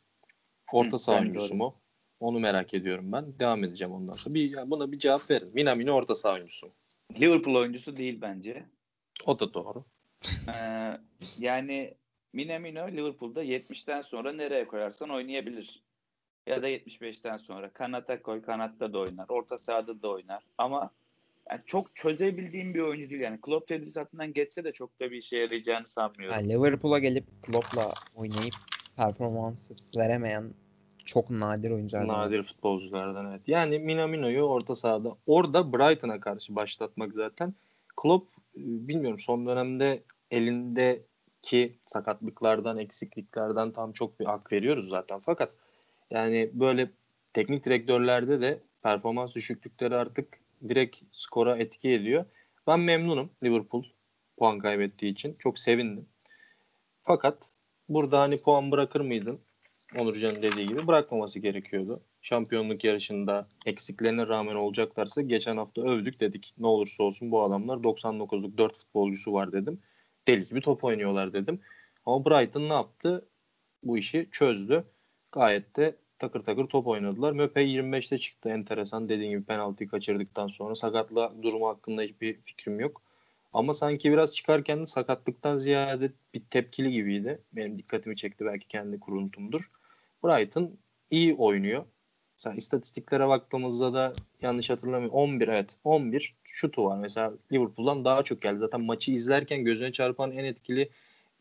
orta 0.73 0.97
saha 0.97 1.19
oyuncusu 1.19 1.55
mu? 1.55 1.75
Onu 2.19 2.39
merak 2.39 2.73
ediyorum 2.73 3.11
ben. 3.11 3.39
Devam 3.39 3.63
edeceğim 3.63 3.93
ondan 3.93 4.13
sonra. 4.13 4.35
Bir, 4.35 4.51
ya 4.51 4.69
buna 4.69 4.91
bir 4.91 4.99
cevap 4.99 5.31
verin. 5.31 5.49
Minamino 5.53 5.91
orta 5.91 6.15
saha 6.15 6.33
oyuncusu 6.33 6.67
mu? 6.67 6.73
Liverpool 7.19 7.55
oyuncusu 7.55 7.97
değil 7.97 8.21
bence. 8.21 8.65
O 9.25 9.39
da 9.39 9.53
doğru. 9.53 9.85
Ee, 10.47 10.97
yani 11.37 11.93
Minamino 12.33 12.91
Liverpool'da 12.91 13.43
70'ten 13.43 14.01
sonra 14.01 14.33
nereye 14.33 14.67
koyarsan 14.67 15.09
oynayabilir. 15.09 15.83
Ya 16.47 16.61
da 16.61 16.69
75'ten 16.69 17.37
sonra. 17.37 17.69
Kanata 17.69 18.21
koy, 18.21 18.41
kanatta 18.41 18.93
da 18.93 18.99
oynar. 18.99 19.25
Orta 19.29 19.57
sahada 19.57 20.01
da 20.01 20.09
oynar. 20.09 20.43
Ama 20.57 20.89
yani 21.49 21.61
çok 21.65 21.95
çözebildiğim 21.95 22.73
bir 22.73 22.79
oyuncu 22.79 23.09
değil. 23.09 23.21
Yani 23.21 23.41
Klopp 23.41 23.67
tedrisatından 23.67 24.33
geçse 24.33 24.63
de 24.63 24.71
çok 24.71 24.99
da 24.99 25.11
bir 25.11 25.17
işe 25.17 25.37
yarayacağını 25.37 25.87
sanmıyorum. 25.87 26.37
Yani 26.37 26.49
Liverpool'a 26.49 26.99
gelip 26.99 27.25
Klopp'la 27.43 27.93
oynayıp 28.15 28.55
performansı 28.95 29.73
veremeyen 29.97 30.53
çok 31.05 31.29
nadir 31.29 31.71
oyunculardan. 31.71 32.07
Nadir 32.07 32.43
futbolculardan 32.43 33.31
evet. 33.31 33.41
Yani 33.47 33.79
Minamino'yu 33.79 34.41
orta 34.41 34.75
sahada 34.75 35.15
orada 35.27 35.73
Brighton'a 35.73 36.19
karşı 36.19 36.55
başlatmak 36.55 37.13
zaten. 37.13 37.53
Klopp 37.97 38.29
e, 38.37 38.61
bilmiyorum 38.87 39.19
son 39.19 39.45
dönemde 39.45 40.03
elindeki 41.43 41.79
sakatlıklardan, 41.85 42.77
eksikliklerden 42.77 43.71
tam 43.71 43.91
çok 43.91 44.19
bir 44.19 44.25
hak 44.25 44.51
veriyoruz 44.51 44.89
zaten. 44.89 45.19
Fakat 45.19 45.51
yani 46.11 46.49
böyle 46.53 46.89
teknik 47.33 47.65
direktörlerde 47.65 48.41
de 48.41 48.59
performans 48.83 49.35
düşüklükleri 49.35 49.95
artık 49.95 50.27
direkt 50.69 50.97
skora 51.11 51.57
etki 51.57 51.89
ediyor. 51.89 52.25
Ben 52.67 52.79
memnunum 52.79 53.29
Liverpool 53.43 53.83
puan 54.37 54.59
kaybettiği 54.59 55.11
için. 55.11 55.35
Çok 55.39 55.59
sevindim. 55.59 56.05
Fakat 57.03 57.51
burada 57.89 58.19
hani 58.19 58.37
puan 58.37 58.71
bırakır 58.71 59.01
mıydın? 59.01 59.39
Onurcan'ın 59.99 60.41
dediği 60.41 60.67
gibi 60.67 60.87
bırakmaması 60.87 61.39
gerekiyordu. 61.39 62.01
Şampiyonluk 62.21 62.83
yarışında 62.83 63.47
eksiklerine 63.65 64.27
rağmen 64.27 64.55
olacaklarsa 64.55 65.21
geçen 65.21 65.57
hafta 65.57 65.81
övdük 65.81 66.19
dedik. 66.19 66.53
Ne 66.57 66.67
olursa 66.67 67.03
olsun 67.03 67.31
bu 67.31 67.43
adamlar 67.43 67.77
99'luk 67.77 68.57
4 68.57 68.77
futbolcusu 68.77 69.33
var 69.33 69.51
dedim. 69.51 69.79
Deli 70.29 70.45
gibi 70.45 70.61
top 70.61 70.83
oynuyorlar 70.83 71.33
dedim. 71.33 71.59
Ama 72.05 72.25
Brighton 72.25 72.69
ne 72.69 72.73
yaptı? 72.73 73.25
Bu 73.83 73.97
işi 73.97 74.29
çözdü. 74.31 74.83
Gayet 75.31 75.75
de 75.75 75.95
takır 76.19 76.43
takır 76.43 76.67
top 76.67 76.87
oynadılar. 76.87 77.31
Möpe 77.31 77.61
25'te 77.61 78.17
çıktı 78.17 78.49
enteresan. 78.49 79.09
Dediğim 79.09 79.31
gibi 79.31 79.43
penaltıyı 79.43 79.89
kaçırdıktan 79.89 80.47
sonra 80.47 80.75
sakatlığa 80.75 81.43
durumu 81.43 81.67
hakkında 81.67 82.01
hiçbir 82.01 82.41
fikrim 82.41 82.79
yok. 82.79 83.01
Ama 83.53 83.73
sanki 83.73 84.11
biraz 84.11 84.35
çıkarken 84.35 84.85
sakatlıktan 84.85 85.57
ziyade 85.57 86.11
bir 86.33 86.41
tepkili 86.49 86.91
gibiydi. 86.91 87.41
Benim 87.53 87.77
dikkatimi 87.77 88.15
çekti 88.15 88.45
belki 88.45 88.67
kendi 88.67 88.99
kuruntumdur. 88.99 89.61
Brighton 90.23 90.77
iyi 91.11 91.35
oynuyor. 91.35 91.85
Mesela 92.39 92.55
istatistiklere 92.55 93.27
baktığımızda 93.27 93.93
da 93.93 94.13
yanlış 94.41 94.69
hatırlamıyorum 94.69 95.17
11 95.17 95.47
evet 95.47 95.77
11 95.83 96.35
şutu 96.43 96.85
var. 96.85 96.97
Mesela 96.97 97.33
Liverpool'dan 97.51 98.05
daha 98.05 98.23
çok 98.23 98.41
geldi. 98.41 98.59
Zaten 98.59 98.81
maçı 98.81 99.11
izlerken 99.11 99.63
gözüne 99.63 99.91
çarpan 99.91 100.31
en 100.31 100.43
etkili 100.43 100.89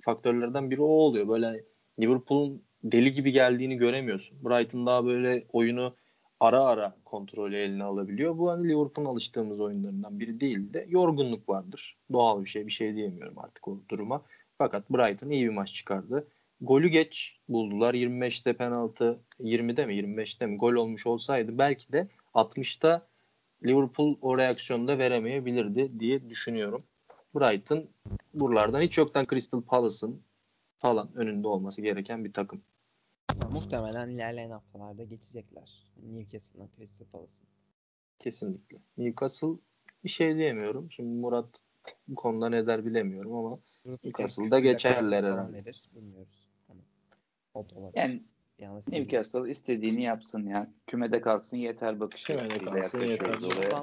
faktörlerden 0.01 0.71
biri 0.71 0.83
o 0.83 0.87
oluyor. 0.87 1.29
Böyle 1.29 1.65
Liverpool'un 2.01 2.63
deli 2.85 3.13
gibi 3.13 3.33
geldiğini 3.33 3.77
göremiyorsun. 3.77 4.39
Brighton 4.45 4.87
daha 4.87 5.05
böyle 5.07 5.45
oyunu 5.53 5.95
ara 6.41 6.63
ara 6.63 6.97
kontrolü 7.05 7.57
eline 7.57 7.85
alabiliyor. 7.85 8.39
Bu 8.39 8.51
hani 8.51 8.69
Liverpool'un 8.69 9.09
alıştığımız 9.09 9.61
oyunlarından 9.61 10.21
biri 10.21 10.41
değil 10.41 10.73
de 10.73 10.87
yorgunluk 10.89 11.49
vardır. 11.49 11.97
Doğal 12.13 12.45
bir 12.45 12.49
şey. 12.49 12.67
Bir 12.67 12.73
şey 12.73 12.95
diyemiyorum 12.95 13.39
artık 13.39 13.69
o 13.69 13.79
duruma. 13.89 14.23
Fakat 14.59 14.91
Brighton 14.91 15.31
iyi 15.31 15.45
bir 15.45 15.55
maç 15.55 15.73
çıkardı. 15.73 16.27
Golü 16.61 16.89
geç 16.89 17.41
buldular. 17.49 17.95
25'te 17.95 18.53
penaltı 18.53 19.21
20'de 19.41 19.87
mi 19.87 19.95
25'te 19.95 20.47
mi 20.47 20.57
gol 20.57 20.73
olmuş 20.73 21.07
olsaydı 21.07 21.59
belki 21.59 21.93
de 21.93 22.09
60'ta 22.35 23.07
Liverpool 23.65 24.17
o 24.21 24.39
reaksiyonu 24.39 24.89
da 24.89 24.99
veremeyebilirdi 24.99 26.01
diye 26.01 26.31
düşünüyorum. 26.31 26.83
Brighton 27.35 27.89
buralardan 28.35 28.81
hiç 28.81 28.99
yoktan 28.99 29.27
Crystal 29.31 29.63
Palace'ın 29.63 30.23
falan 30.79 31.11
önünde 31.15 31.49
olması 31.49 31.83
gereken 31.83 32.25
bir 32.25 32.33
takım. 32.33 32.63
Ya, 33.43 33.49
muhtemelen 33.49 34.09
ilerleyen 34.09 34.51
haftalarda 34.51 35.05
geçecekler. 35.05 35.85
Newcastle'ın 36.03 36.71
Crystal 36.77 37.07
Palace'ın. 37.07 37.49
Kesinlikle. 38.19 38.79
Newcastle 38.99 39.49
bir 40.05 40.09
şey 40.09 40.37
diyemiyorum. 40.37 40.91
Şimdi 40.91 41.21
Murat 41.21 41.49
bu 42.09 42.15
konuda 42.15 42.49
ne 42.49 42.67
der 42.67 42.87
bilemiyorum 42.87 43.35
ama 43.35 43.59
Newcastle'da 43.85 44.61
geçerler 44.61 45.25
herhalde. 45.25 45.53
Verir, 45.53 45.83
bilmiyoruz. 45.95 46.38
Hani, 47.59 47.67
o 47.67 47.71
da 47.71 47.81
olabilir. 47.81 48.01
Yani 48.01 48.23
Yalnız 48.59 48.89
Newcastle 48.89 49.51
istediğini 49.51 50.03
yapsın 50.03 50.47
ya. 50.47 50.71
Kümede 50.87 51.21
kalsın 51.21 51.57
yeter 51.57 52.01
bakışı. 52.01 52.27
Kümede 52.27 52.59
kalsın 52.59 53.01
yeter. 53.01 53.35
Olaya. 53.35 53.57
Buradan 53.57 53.83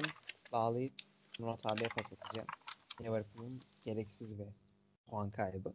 bağlayıp 0.52 0.92
Murat 1.38 1.72
abiye 1.72 1.88
pas 1.96 2.12
atacağım. 2.12 2.48
Liverpool'un 3.02 3.60
gereksiz 3.84 4.38
bir 4.38 4.46
puan 5.06 5.30
kaybı. 5.30 5.72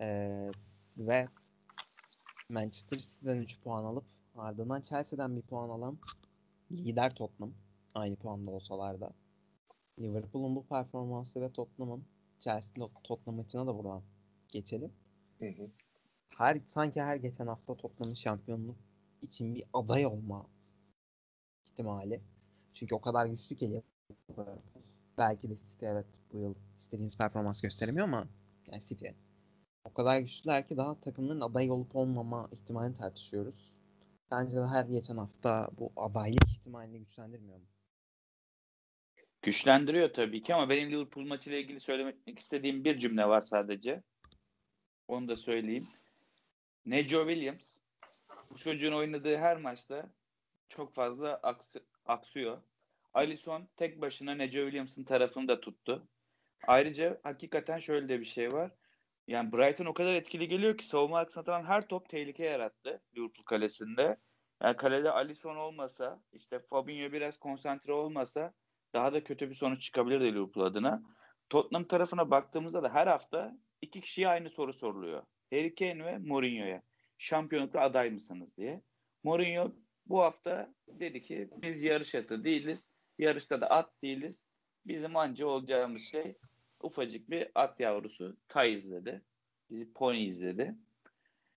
Ee, 0.00 0.50
ve 0.98 1.28
Manchester 2.48 2.98
City'den 2.98 3.36
3 3.36 3.60
puan 3.60 3.84
alıp 3.84 4.04
ardından 4.36 4.80
Chelsea'den 4.80 5.36
bir 5.36 5.42
puan 5.42 5.68
alan 5.68 5.98
lider 6.70 7.14
Tottenham. 7.14 7.54
Aynı 7.94 8.16
puanda 8.16 8.50
olsalar 8.50 9.00
da. 9.00 9.12
Liverpool'un 9.98 10.56
bu 10.56 10.66
performansı 10.66 11.40
ve 11.40 11.52
Tottenham'ın 11.52 12.04
Chelsea 12.40 12.88
Tottenham 13.04 13.36
maçına 13.36 13.66
da 13.66 13.78
buradan 13.78 14.02
geçelim. 14.48 14.92
Hı 15.38 15.46
hı. 15.48 15.70
Her 16.40 16.60
sanki 16.66 17.02
her 17.02 17.16
geçen 17.16 17.46
hafta 17.46 17.76
Tottenham'ın 17.76 18.14
şampiyonluk 18.14 18.76
için 19.20 19.54
bir 19.54 19.64
aday 19.72 20.06
olma 20.06 20.46
ihtimali. 21.64 22.20
Çünkü 22.74 22.94
o 22.94 23.00
kadar 23.00 23.26
güçlü 23.26 23.56
ki. 23.56 23.82
Belki 25.18 25.50
de 25.50 25.56
City 25.56 25.86
evet 25.86 26.06
bu 26.32 26.38
yıl 26.38 26.54
istediğiniz 26.78 27.18
performans 27.18 27.60
gösteremiyor 27.60 28.04
ama 28.04 28.28
yani 28.66 28.86
City 28.86 29.06
o 29.84 29.92
kadar 29.92 30.20
güçlüler 30.20 30.68
ki 30.68 30.76
daha 30.76 31.00
takımların 31.00 31.40
aday 31.40 31.70
olup 31.70 31.96
olmama 31.96 32.48
ihtimalini 32.52 32.96
tartışıyoruz. 32.96 33.72
Bence 34.30 34.56
de 34.56 34.66
her 34.66 34.84
geçen 34.84 35.16
hafta 35.16 35.70
bu 35.78 35.92
adaylık 35.96 36.50
ihtimalini 36.50 36.98
güçlendirmiyor 36.98 37.58
mu? 37.58 37.66
Güçlendiriyor 39.42 40.14
tabii 40.14 40.42
ki 40.42 40.54
ama 40.54 40.68
benim 40.68 40.90
Liverpool 40.90 41.26
maçıyla 41.26 41.58
ilgili 41.58 41.80
söylemek 41.80 42.16
istediğim 42.38 42.84
bir 42.84 42.98
cümle 42.98 43.28
var 43.28 43.40
sadece. 43.40 44.02
Onu 45.08 45.28
da 45.28 45.36
söyleyeyim. 45.36 45.88
Neco 46.86 47.28
Williams 47.28 47.78
bu 48.50 48.58
çocuğun 48.58 48.92
oynadığı 48.92 49.36
her 49.36 49.56
maçta 49.56 50.10
çok 50.68 50.94
fazla 50.94 51.32
aks- 51.32 51.84
aksıyor. 52.06 52.62
Alisson 53.14 53.68
tek 53.76 54.00
başına 54.00 54.34
Neco 54.34 54.60
Williams'ın 54.60 55.04
tarafını 55.04 55.48
da 55.48 55.60
tuttu. 55.60 56.08
Ayrıca 56.66 57.20
hakikaten 57.22 57.78
şöyle 57.78 58.08
de 58.08 58.20
bir 58.20 58.24
şey 58.24 58.52
var. 58.52 58.70
Yani 59.26 59.52
Brighton 59.52 59.86
o 59.86 59.94
kadar 59.94 60.14
etkili 60.14 60.48
geliyor 60.48 60.78
ki 60.78 60.86
savunma 60.86 61.18
arkasına 61.18 61.40
atılan 61.40 61.64
her 61.64 61.88
top 61.88 62.08
tehlike 62.08 62.44
yarattı 62.44 63.02
Liverpool 63.16 63.44
kalesinde. 63.44 64.16
Yani 64.62 64.76
kalede 64.76 65.10
Alisson 65.10 65.56
olmasa, 65.56 66.22
işte 66.32 66.58
Fabinho 66.58 67.12
biraz 67.12 67.38
konsantre 67.38 67.92
olmasa 67.92 68.54
daha 68.94 69.12
da 69.12 69.24
kötü 69.24 69.50
bir 69.50 69.54
sonuç 69.54 69.82
çıkabilirdi 69.82 70.34
Liverpool 70.34 70.64
adına. 70.64 71.02
Tottenham 71.48 71.84
tarafına 71.84 72.30
baktığımızda 72.30 72.82
da 72.82 72.94
her 72.94 73.06
hafta 73.06 73.56
iki 73.82 74.00
kişiye 74.00 74.28
aynı 74.28 74.50
soru 74.50 74.72
soruluyor. 74.72 75.22
Harry 75.50 75.74
Kane 75.74 76.04
ve 76.04 76.18
Mourinho'ya. 76.18 76.82
Şampiyonlukta 77.18 77.80
aday 77.80 78.10
mısınız 78.10 78.56
diye. 78.56 78.82
Mourinho 79.24 79.72
bu 80.06 80.20
hafta 80.20 80.74
dedi 80.88 81.22
ki 81.22 81.48
biz 81.62 81.82
yarış 81.82 82.14
atı 82.14 82.44
değiliz. 82.44 82.90
Yarışta 83.18 83.60
da 83.60 83.70
at 83.70 84.02
değiliz. 84.02 84.42
Bizim 84.86 85.16
anca 85.16 85.46
olacağımız 85.46 86.02
şey 86.02 86.36
ufacık 86.82 87.30
bir 87.30 87.48
at 87.54 87.80
yavrusu 87.80 88.36
Tay 88.48 88.74
izledi. 88.74 89.22
Pony 89.94 90.28
izledi. 90.28 90.74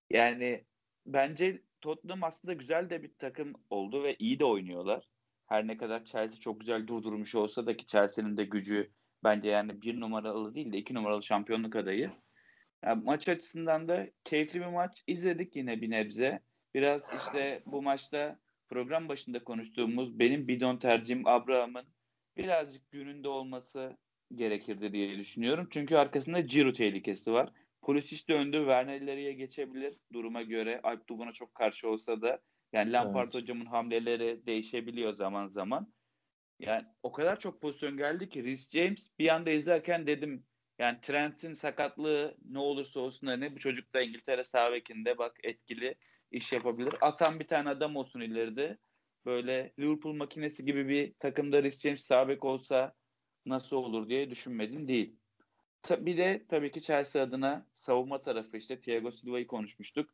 Yani 0.10 0.63
bence 1.06 1.62
Tottenham 1.82 2.23
aslında 2.23 2.53
güzel 2.53 2.89
de 2.89 3.03
bir 3.03 3.12
takım 3.19 3.53
oldu 3.69 4.03
ve 4.03 4.15
iyi 4.19 4.39
de 4.39 4.45
oynuyorlar. 4.45 5.08
Her 5.45 5.67
ne 5.67 5.77
kadar 5.77 6.06
Chelsea 6.06 6.39
çok 6.39 6.60
güzel 6.60 6.88
durdurmuş 6.88 7.36
olsa 7.36 7.65
da 7.65 7.77
ki 7.77 7.88
Chelsea'nin 7.88 8.38
de 8.38 8.45
gücü 8.45 8.91
bence 9.23 9.49
yani 9.49 9.82
bir 9.82 9.99
numaralı 9.99 10.56
değil 10.56 10.73
de 10.73 10.77
iki 10.77 10.93
numaralı 10.93 11.23
şampiyonluk 11.23 11.75
adayı. 11.75 12.12
Yani 12.84 13.04
maç 13.04 13.30
açısından 13.30 13.88
da 13.88 14.08
keyifli 14.24 14.60
bir 14.60 14.65
maç 14.65 15.04
izledik 15.08 15.56
yine 15.56 15.82
bir 15.82 15.89
nebze. 15.89 16.39
Biraz 16.76 17.02
işte 17.17 17.63
bu 17.65 17.82
maçta 17.82 18.39
program 18.69 19.10
başında 19.10 19.43
konuştuğumuz 19.43 20.19
benim 20.19 20.48
bidon 20.48 20.78
tercihim 20.78 21.28
Abraham'ın 21.28 21.86
birazcık 22.38 22.91
gününde 22.91 23.28
olması 23.28 23.98
gerekirdi 24.36 24.93
diye 24.93 25.17
düşünüyorum. 25.17 25.67
Çünkü 25.72 25.96
arkasında 25.96 26.48
Ciro 26.48 26.74
tehlikesi 26.74 27.34
var. 27.34 27.52
Pulisic 27.82 28.28
de 28.28 28.34
önde 28.34 28.58
Werner 28.58 29.02
ileriye 29.02 29.34
geçebilir 29.34 29.98
duruma 30.13 30.41
göre. 30.41 30.80
Alp 30.84 31.10
Duban'a 31.10 31.32
çok 31.32 31.56
karşı 31.56 31.89
olsa 31.89 32.22
da 32.22 32.39
yani 32.74 32.91
Lampard 32.91 33.24
Evet. 33.24 33.36
hocamın 33.36 33.65
hamleleri 33.65 34.46
değişebiliyor 34.46 35.13
zaman 35.13 35.48
zaman. 35.48 35.93
Yani 36.60 36.86
o 37.04 37.12
kadar 37.12 37.39
çok 37.39 37.62
pozisyon 37.62 37.98
geldi 37.98 38.30
ki 38.30 38.43
Rhys 38.43 38.72
James 38.72 39.10
bir 39.19 39.36
anda 39.36 39.50
izlerken 39.50 40.08
dedim 40.08 40.46
yani 40.84 41.02
Trent'in 41.02 41.54
sakatlığı 41.54 42.38
ne 42.50 42.60
olursa 42.60 43.00
olsun 43.00 43.28
hani 43.28 43.56
bu 43.56 43.60
çocuk 43.60 43.93
da 43.93 44.02
İngiltere 44.02 44.43
sağ 44.43 44.72
bekinde 44.72 45.17
bak 45.17 45.38
etkili 45.43 45.96
iş 46.32 46.54
yapabilir. 46.54 46.93
Atan 47.02 47.39
bir 47.39 47.48
tane 47.48 47.69
adam 47.69 47.96
olsun 47.96 48.22
ileride. 48.22 48.78
Böyle 49.26 49.74
Liverpool 49.80 50.13
makinesi 50.13 50.65
gibi 50.65 50.88
bir 50.88 51.13
takımda 51.13 51.63
Rhys 51.63 51.82
James 51.82 52.04
sağ 52.04 52.28
bek 52.28 52.46
olsa 52.46 52.93
nasıl 53.46 53.76
olur 53.76 54.10
diye 54.10 54.30
düşünmedim 54.30 54.88
değil. 54.88 55.15
Bir 55.89 56.17
de 56.17 56.46
tabii 56.50 56.72
ki 56.72 56.82
Chelsea 56.82 57.24
adına 57.24 57.67
savunma 57.74 58.22
tarafı 58.22 58.58
işte 58.58 58.82
Thiago 58.82 59.12
Silva'yı 59.12 59.48
konuşmuştuk. 59.48 60.10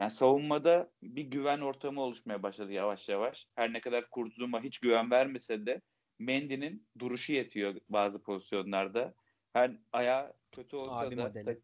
Yani 0.00 0.10
savunmada 0.10 0.90
bir 1.02 1.22
güven 1.22 1.60
ortamı 1.60 2.00
oluşmaya 2.00 2.42
başladı 2.42 2.72
yavaş 2.72 3.08
yavaş. 3.08 3.48
Her 3.54 3.72
ne 3.72 3.80
kadar 3.80 4.10
Kurtuluma 4.10 4.62
hiç 4.62 4.78
güven 4.78 5.10
vermese 5.10 5.66
de 5.66 5.80
Mendy'nin 6.18 6.86
duruşu 6.98 7.32
yetiyor 7.32 7.74
bazı 7.88 8.22
pozisyonlarda. 8.22 9.14
Her 9.56 9.70
ayağı 9.92 10.32
kötü 10.52 10.76
olsa 10.76 10.96
Abi 10.98 11.16
da 11.16 11.22
modeli. 11.22 11.58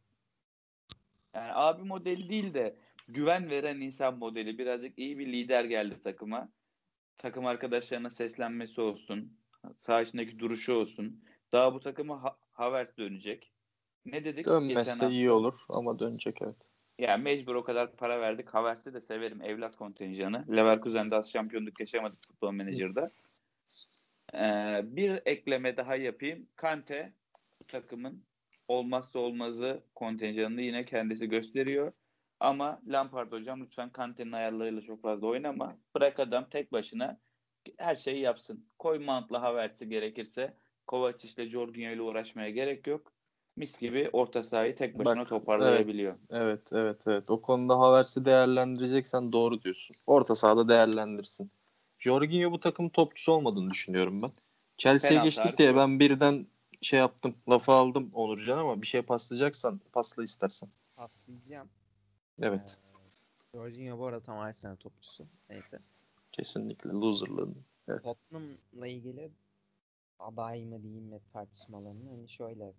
yani 1.35 1.53
abi 1.55 1.83
modeli 1.83 2.29
değil 2.29 2.55
de 2.55 2.77
güven 3.09 3.51
veren 3.51 3.81
insan 3.81 4.19
modeli. 4.19 4.59
Birazcık 4.59 4.99
iyi 4.99 5.19
bir 5.19 5.27
lider 5.27 5.65
geldi 5.65 6.03
takıma. 6.05 6.49
Takım 7.19 7.47
arkadaşlarına 7.47 8.11
seslenmesi 8.11 8.81
olsun. 8.81 9.33
Sağ 9.79 10.03
içindeki 10.03 10.39
duruşu 10.39 10.75
olsun. 10.75 11.25
Daha 11.53 11.75
bu 11.75 11.81
takıma 11.81 12.23
ha- 12.23 12.37
Havertz 12.53 12.97
dönecek. 12.99 13.53
Ne 14.07 14.25
dedik? 14.25 14.45
geçen 14.45 14.53
Dönmezse 14.61 15.09
iyi 15.11 15.27
hafta? 15.29 15.35
olur 15.39 15.65
ama 15.69 15.99
dönecek 15.99 16.43
evet. 16.43 16.57
Yani 16.99 17.23
mecbur 17.23 17.55
o 17.55 17.65
kadar 17.65 17.97
para 17.97 18.21
verdik. 18.21 18.49
Havertz'i 18.49 18.95
de 18.95 19.01
severim. 19.01 19.43
Evlat 19.43 19.77
kontenjanı. 19.77 20.57
Leverkusen'de 20.57 21.17
az 21.17 21.31
şampiyonluk 21.33 21.81
yaşamadık 21.81 22.19
futbol 22.27 22.53
menajerda. 22.53 23.11
Ee, 24.35 24.81
bir 24.85 25.21
ekleme 25.27 25.77
daha 25.77 25.97
yapayım. 25.97 26.47
Kante 26.57 27.13
takımın 27.73 28.25
olmazsa 28.69 29.19
olmazı 29.19 29.83
kontenjanını 29.95 30.63
yine 30.63 30.85
kendisi 30.85 31.29
gösteriyor. 31.29 31.93
Ama 32.41 32.81
Lampard 32.87 33.33
hocam 33.33 33.61
lütfen 33.61 33.91
Kante'nin 33.91 34.33
ayarlarıyla 34.33 34.83
çok 34.83 35.03
fazla 35.03 35.27
oynama. 35.27 35.77
Bırak 35.95 36.21
adam 36.21 36.49
tek 36.51 36.73
başına 36.73 37.21
her 37.79 37.95
şeyi 37.95 38.21
yapsın. 38.21 38.67
Koy 38.79 38.99
Mount'la 38.99 39.43
Havertz'i 39.43 39.89
gerekirse. 39.89 40.57
Kovacic 40.87 41.43
ile 41.43 41.51
Jorginho 41.51 41.91
ile 41.93 42.03
uğraşmaya 42.03 42.51
gerek 42.51 42.87
yok. 42.87 43.13
Mis 43.57 43.81
gibi 43.81 44.11
orta 44.13 44.43
sahayı 44.43 44.77
tek 44.77 44.99
başına 44.99 45.21
Bak, 45.21 45.29
toparlayabiliyor. 45.29 46.15
Evet 46.31 46.73
evet 46.73 47.01
evet. 47.07 47.31
O 47.31 47.43
konuda 47.43 47.79
Havertz'i 47.79 48.25
değerlendireceksen 48.25 49.33
doğru 49.33 49.63
diyorsun. 49.63 49.97
Orta 50.07 50.35
sahada 50.35 50.69
değerlendirsin. 50.69 51.51
Jorginho 51.99 52.53
bu 52.53 52.61
takımın 52.61 52.89
topçusu 52.89 53.33
olmadığını 53.33 53.71
düşünüyorum 53.71 54.23
ben. 54.23 54.33
Chelsea'ye 54.77 55.23
geçtik 55.23 55.59
diye 55.59 55.77
ben 55.77 56.01
birden 56.01 56.47
şey 56.83 56.99
yaptım. 56.99 57.35
Lafı 57.49 57.73
aldım 57.73 58.11
Onurcan 58.15 58.59
ama 58.59 58.83
bir 58.83 58.87
şey 58.87 59.03
paslayacaksan 59.03 59.81
pasla 59.93 60.23
istersen. 60.23 60.69
Paslayacağım. 60.97 61.69
Evet. 62.41 62.79
Ee, 62.85 63.57
Jorginho 63.57 63.99
bu 63.99 64.07
arada 64.07 64.23
tam 64.23 64.39
Arsenal 64.39 64.77
topçusu. 64.77 65.27
Neyse. 65.51 65.79
Kesinlikle 66.33 66.91
loserlığın. 66.91 67.57
Evet. 67.89 68.03
Tottenham'la 68.05 68.87
ilgili 68.87 69.31
aday 70.19 70.65
mı 70.65 70.83
değil 70.83 71.03
mi 71.03 71.21
tartışmalarını 71.33 72.11
hani 72.11 72.29
şöyle 72.29 72.73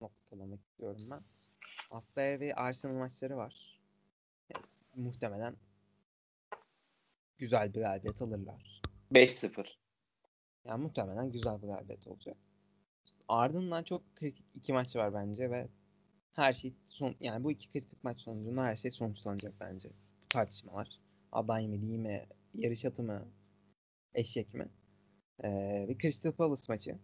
noktalamak 0.00 0.60
istiyorum 0.60 1.02
ben. 1.10 1.20
Haftaya 1.90 2.40
bir 2.40 2.62
Arsenal 2.62 2.94
maçları 2.94 3.36
var. 3.36 3.80
Yani, 4.54 4.64
muhtemelen 4.96 5.56
güzel 7.38 7.74
bir 7.74 7.80
galibiyet 7.80 8.22
alırlar. 8.22 8.82
5-0. 9.12 9.66
Yani 10.64 10.82
muhtemelen 10.82 11.32
güzel 11.32 11.62
bir 11.62 11.66
galibiyet 11.66 12.06
olacak. 12.06 12.36
Ardından 13.28 13.82
çok 13.82 14.16
kritik 14.16 14.46
iki 14.54 14.72
maç 14.72 14.96
var 14.96 15.14
bence 15.14 15.50
ve 15.50 15.68
her 16.32 16.52
şey 16.52 16.74
son 16.88 17.14
yani 17.20 17.44
bu 17.44 17.52
iki 17.52 17.72
kritik 17.72 18.04
maç 18.04 18.20
sonucunda 18.20 18.64
her 18.64 18.76
şey 18.76 18.90
sonuçlanacak 18.90 19.54
bence. 19.60 19.88
Bu 20.22 20.28
tartışmalar. 20.28 21.00
Aday 21.32 21.66
mı 21.66 21.82
değil 21.82 21.98
mi? 21.98 22.26
Yarış 22.54 22.84
atı 22.84 23.02
mı? 23.02 23.28
Eşek 24.14 24.54
mi? 24.54 24.68
Ee, 25.44 25.86
bir 25.88 25.98
Crystal 25.98 26.32
Palace 26.32 26.62
maçı. 26.68 26.98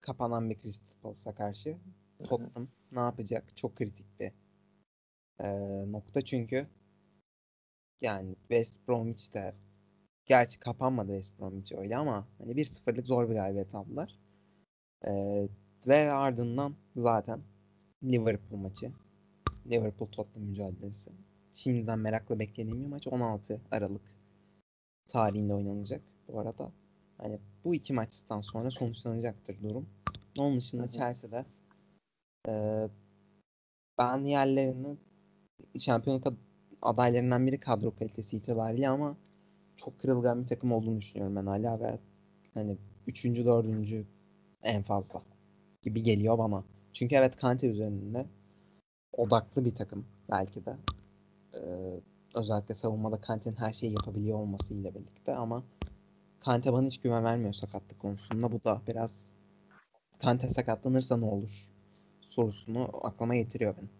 Kapanan 0.00 0.50
bir 0.50 0.58
Crystal 0.58 0.96
Palace'a 1.02 1.34
karşı. 1.34 1.76
Tottenham 2.24 2.68
ne 2.92 3.00
yapacak? 3.00 3.56
Çok 3.56 3.76
kritik 3.76 4.20
bir 4.20 4.32
e, 5.40 5.46
nokta 5.92 6.24
çünkü 6.24 6.66
yani 8.00 8.36
West 8.40 8.88
Bromwich 8.88 9.34
de 9.34 9.54
gerçi 10.24 10.60
kapanmadı 10.60 11.12
West 11.12 11.40
Bromwich 11.40 11.72
öyle 11.72 11.96
ama 11.96 12.28
hani 12.38 12.52
1-0'lık 12.52 13.06
zor 13.06 13.28
bir 13.30 13.34
galibiyet 13.34 13.74
aldılar. 13.74 14.25
Ee, 15.04 15.48
ve 15.86 16.12
ardından 16.12 16.74
zaten 16.96 17.40
Liverpool 18.04 18.60
maçı. 18.60 18.92
Liverpool 19.70 20.10
Tottenham 20.10 20.48
mücadelesi. 20.48 21.10
Şimdiden 21.54 21.98
merakla 21.98 22.38
beklediğim 22.38 22.82
bir 22.82 22.86
maç 22.86 23.06
16 23.06 23.60
Aralık 23.70 24.02
tarihinde 25.08 25.54
oynanacak 25.54 26.02
bu 26.28 26.40
arada. 26.40 26.72
Hani 27.18 27.38
bu 27.64 27.74
iki 27.74 27.92
maçtan 27.92 28.40
sonra 28.40 28.70
sonuçlanacaktır 28.70 29.62
durum. 29.62 29.86
Onun 30.38 30.56
dışında 30.56 30.82
hı 30.82 30.90
Chelsea'de 30.90 31.44
e, 32.48 32.88
ben 33.98 34.24
yerlerini 34.24 34.96
şampiyonluk 35.78 36.26
adaylarından 36.82 37.46
biri 37.46 37.60
kadro 37.60 37.94
kalitesi 37.94 38.36
itibariyle 38.36 38.88
ama 38.88 39.16
çok 39.76 39.98
kırılgan 39.98 40.42
bir 40.42 40.46
takım 40.46 40.72
olduğunu 40.72 41.00
düşünüyorum 41.00 41.36
ben 41.36 41.46
hala 41.46 41.80
ve 41.80 41.98
hani 42.54 42.78
üçüncü, 43.06 43.44
dördüncü 43.44 44.06
en 44.66 44.82
fazla 44.82 45.22
gibi 45.82 46.02
geliyor 46.02 46.38
bana. 46.38 46.64
Çünkü 46.92 47.14
evet 47.14 47.36
Kante 47.36 47.70
üzerinde 47.70 48.26
odaklı 49.12 49.64
bir 49.64 49.74
takım 49.74 50.06
belki 50.30 50.66
de. 50.66 50.76
Ee, 51.54 52.00
özellikle 52.34 52.74
savunmada 52.74 53.20
Kante'nin 53.20 53.56
her 53.56 53.72
şeyi 53.72 53.92
yapabiliyor 53.92 54.38
olmasıyla 54.38 54.94
birlikte 54.94 55.34
ama 55.34 55.62
Kante 56.40 56.72
bana 56.72 56.86
hiç 56.86 57.00
güven 57.00 57.24
vermiyor 57.24 57.52
sakatlık 57.52 57.98
konusunda. 57.98 58.52
Bu 58.52 58.64
da 58.64 58.82
biraz 58.88 59.32
Kante 60.18 60.50
sakatlanırsa 60.50 61.16
ne 61.16 61.24
olur 61.24 61.68
sorusunu 62.30 62.90
aklıma 63.02 63.34
getiriyor 63.34 63.76
benim. 63.76 63.90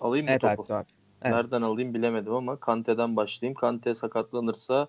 Alayım 0.00 0.26
mı 0.26 0.30
evet, 0.30 0.56
topu? 0.56 0.74
Abi, 0.74 0.86
evet. 1.22 1.34
Nereden 1.34 1.62
alayım 1.62 1.94
bilemedim 1.94 2.34
ama 2.34 2.60
Kante'den 2.60 3.16
başlayayım. 3.16 3.54
Kante 3.54 3.94
sakatlanırsa 3.94 4.88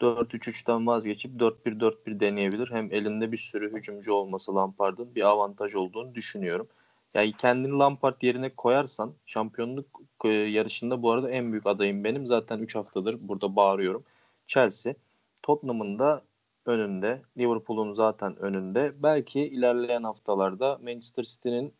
4-3-3'ten 0.00 0.86
vazgeçip 0.86 1.40
4-1-4-1 1.40 2.20
deneyebilir. 2.20 2.70
Hem 2.70 2.92
elinde 2.92 3.32
bir 3.32 3.36
sürü 3.36 3.72
hücumcu 3.72 4.12
olması 4.12 4.54
Lampard'ın 4.54 5.14
bir 5.14 5.22
avantaj 5.22 5.74
olduğunu 5.74 6.14
düşünüyorum. 6.14 6.68
Yani 7.14 7.32
kendini 7.32 7.72
Lampard 7.72 8.22
yerine 8.22 8.54
koyarsan 8.54 9.14
şampiyonluk 9.26 10.00
e, 10.24 10.28
yarışında 10.28 11.02
bu 11.02 11.10
arada 11.12 11.30
en 11.30 11.52
büyük 11.52 11.66
adayım 11.66 12.04
benim. 12.04 12.26
Zaten 12.26 12.58
3 12.58 12.74
haftadır 12.74 13.28
burada 13.28 13.56
bağırıyorum. 13.56 14.04
Chelsea. 14.46 14.94
Tottenham'ın 15.42 15.98
da 15.98 16.22
önünde. 16.66 17.22
Liverpool'un 17.38 17.92
zaten 17.92 18.36
önünde. 18.36 18.92
Belki 19.02 19.40
ilerleyen 19.40 20.02
haftalarda 20.02 20.78
Manchester 20.82 21.22
City'nin 21.22 21.74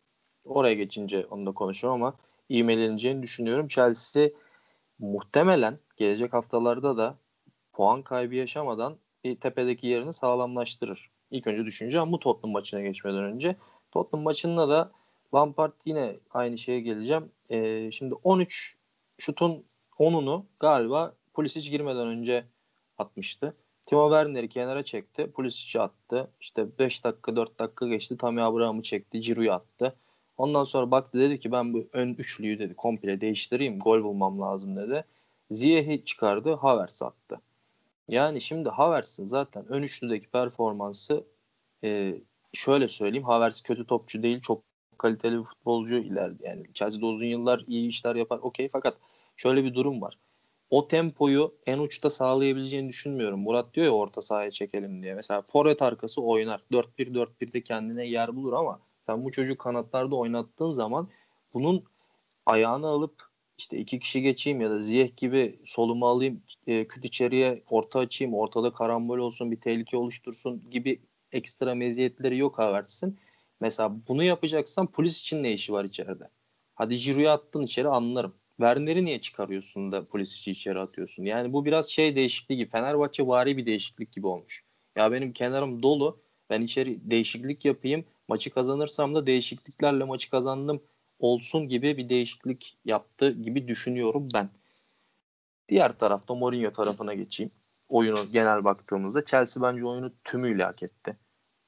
oraya 0.45 0.73
geçince 0.73 1.25
onu 1.25 1.45
da 1.45 1.51
konuşuyorum 1.51 2.03
ama 2.03 2.17
ivmeleneceğini 2.49 3.21
düşünüyorum. 3.21 3.67
Chelsea 3.67 4.29
muhtemelen 4.99 5.79
gelecek 5.97 6.33
haftalarda 6.33 6.97
da 6.97 7.17
puan 7.79 8.01
kaybı 8.01 8.35
yaşamadan 8.35 8.97
bir 9.23 9.35
tepedeki 9.35 9.87
yerini 9.87 10.13
sağlamlaştırır. 10.13 11.09
İlk 11.31 11.47
önce 11.47 11.65
düşüneceğim 11.65 12.11
bu 12.11 12.19
Tottenham 12.19 12.51
maçına 12.51 12.81
geçmeden 12.81 13.23
önce. 13.23 13.55
Tottenham 13.91 14.23
maçında 14.23 14.69
da 14.69 14.91
Lampard 15.33 15.73
yine 15.85 16.15
aynı 16.31 16.57
şeye 16.57 16.79
geleceğim. 16.79 17.31
Ee, 17.49 17.91
şimdi 17.91 18.15
13 18.15 18.77
şutun 19.17 19.63
10'unu 19.99 20.43
galiba 20.59 21.15
Pulisic 21.33 21.69
girmeden 21.69 22.07
önce 22.07 22.45
atmıştı. 22.97 23.55
Timo 23.85 24.09
Werner'i 24.09 24.49
kenara 24.49 24.83
çekti. 24.83 25.31
Pulisic'i 25.31 25.81
attı. 25.81 26.31
İşte 26.41 26.79
5 26.79 27.03
dakika 27.03 27.35
4 27.35 27.59
dakika 27.59 27.87
geçti. 27.87 28.17
Tammy 28.17 28.41
Abraham'ı 28.41 28.81
çekti. 28.83 29.21
Ciro'yu 29.21 29.51
attı. 29.51 29.95
Ondan 30.37 30.63
sonra 30.63 30.91
baktı 30.91 31.19
dedi 31.19 31.39
ki 31.39 31.51
ben 31.51 31.73
bu 31.73 31.87
ön 31.93 32.13
üçlüyü 32.13 32.59
dedi 32.59 32.73
komple 32.75 33.21
değiştireyim. 33.21 33.79
Gol 33.79 34.03
bulmam 34.03 34.41
lazım 34.41 34.75
dedi. 34.75 35.05
Ziyeh'i 35.51 36.05
çıkardı. 36.05 36.53
Havertz 36.53 37.03
attı. 37.03 37.41
Yani 38.09 38.41
şimdi 38.41 38.69
Havertz'in 38.69 39.25
zaten 39.25 39.65
ön 39.69 39.83
üçlüdeki 39.83 40.27
performansı 40.27 41.23
e, 41.83 42.15
şöyle 42.53 42.87
söyleyeyim. 42.87 43.25
Havertz 43.25 43.61
kötü 43.61 43.87
topçu 43.87 44.23
değil. 44.23 44.41
Çok 44.41 44.63
kaliteli 44.97 45.39
bir 45.39 45.43
futbolcu 45.43 45.95
ileride. 45.95 46.47
Yani 46.47 46.63
Chelsea'de 46.73 47.05
uzun 47.05 47.25
yıllar 47.25 47.63
iyi 47.67 47.89
işler 47.89 48.15
yapar. 48.15 48.39
Okey 48.41 48.69
fakat 48.71 48.97
şöyle 49.37 49.63
bir 49.63 49.73
durum 49.73 50.01
var. 50.01 50.17
O 50.69 50.87
tempoyu 50.87 51.55
en 51.65 51.79
uçta 51.79 52.09
sağlayabileceğini 52.09 52.89
düşünmüyorum. 52.89 53.39
Murat 53.39 53.73
diyor 53.73 53.85
ya 53.85 53.91
orta 53.91 54.21
sahaya 54.21 54.51
çekelim 54.51 55.03
diye. 55.03 55.15
Mesela 55.15 55.41
forvet 55.41 55.81
arkası 55.81 56.21
oynar. 56.21 56.61
4-1-4-1'de 56.71 57.63
kendine 57.63 58.07
yer 58.07 58.35
bulur 58.35 58.53
ama 58.53 58.79
sen 59.05 59.25
bu 59.25 59.31
çocuğu 59.31 59.57
kanatlarda 59.57 60.15
oynattığın 60.15 60.71
zaman 60.71 61.09
bunun 61.53 61.83
ayağını 62.45 62.87
alıp 62.87 63.28
işte 63.59 63.77
iki 63.77 63.99
kişi 63.99 64.21
geçeyim 64.21 64.61
ya 64.61 64.69
da 64.69 64.79
Ziyeh 64.79 65.17
gibi 65.17 65.59
solumu 65.65 66.07
alayım, 66.07 66.41
e, 66.67 66.87
küt 66.87 67.05
içeriye 67.05 67.63
orta 67.69 67.99
açayım, 67.99 68.33
ortada 68.33 68.73
karambol 68.73 69.17
olsun, 69.17 69.51
bir 69.51 69.61
tehlike 69.61 69.97
oluştursun 69.97 70.69
gibi 70.71 71.01
ekstra 71.31 71.75
meziyetleri 71.75 72.37
yok 72.37 72.59
Havertz'in. 72.59 73.19
Mesela 73.61 73.95
bunu 74.07 74.23
yapacaksan 74.23 74.87
polis 74.87 75.21
için 75.21 75.43
ne 75.43 75.53
işi 75.53 75.73
var 75.73 75.85
içeride? 75.85 76.29
Hadi 76.75 76.97
Giroud'u 76.97 77.29
attın 77.29 77.63
içeri 77.63 77.87
anlarım. 77.87 78.33
Werner'i 78.57 79.05
niye 79.05 79.21
çıkarıyorsun 79.21 79.91
da 79.91 80.07
polis 80.07 80.39
için 80.39 80.51
içeri 80.51 80.79
atıyorsun? 80.79 81.23
Yani 81.23 81.53
bu 81.53 81.65
biraz 81.65 81.89
şey 81.89 82.15
değişikliği 82.15 82.57
gibi. 82.57 82.69
Fenerbahçe 82.69 83.27
vari 83.27 83.57
bir 83.57 83.65
değişiklik 83.65 84.11
gibi 84.11 84.27
olmuş. 84.27 84.63
Ya 84.95 85.11
benim 85.11 85.33
kenarım 85.33 85.83
dolu. 85.83 86.21
Ben 86.49 86.61
içeri 86.61 87.09
değişiklik 87.09 87.65
yapayım. 87.65 88.05
Maçı 88.27 88.49
kazanırsam 88.49 89.15
da 89.15 89.25
değişikliklerle 89.25 90.03
maçı 90.03 90.29
kazandım 90.29 90.81
olsun 91.19 91.67
gibi 91.67 91.97
bir 91.97 92.09
değişiklik 92.09 92.77
yaptı 92.85 93.31
gibi 93.31 93.67
düşünüyorum 93.67 94.27
ben. 94.33 94.49
Diğer 95.69 95.97
tarafta 95.97 96.35
Mourinho 96.35 96.71
tarafına 96.71 97.13
geçeyim. 97.13 97.51
Oyunu 97.89 98.31
genel 98.31 98.63
baktığımızda 98.63 99.25
Chelsea 99.25 99.63
bence 99.63 99.85
oyunu 99.85 100.11
tümüyle 100.23 100.63
hak 100.63 100.83
etti. 100.83 101.17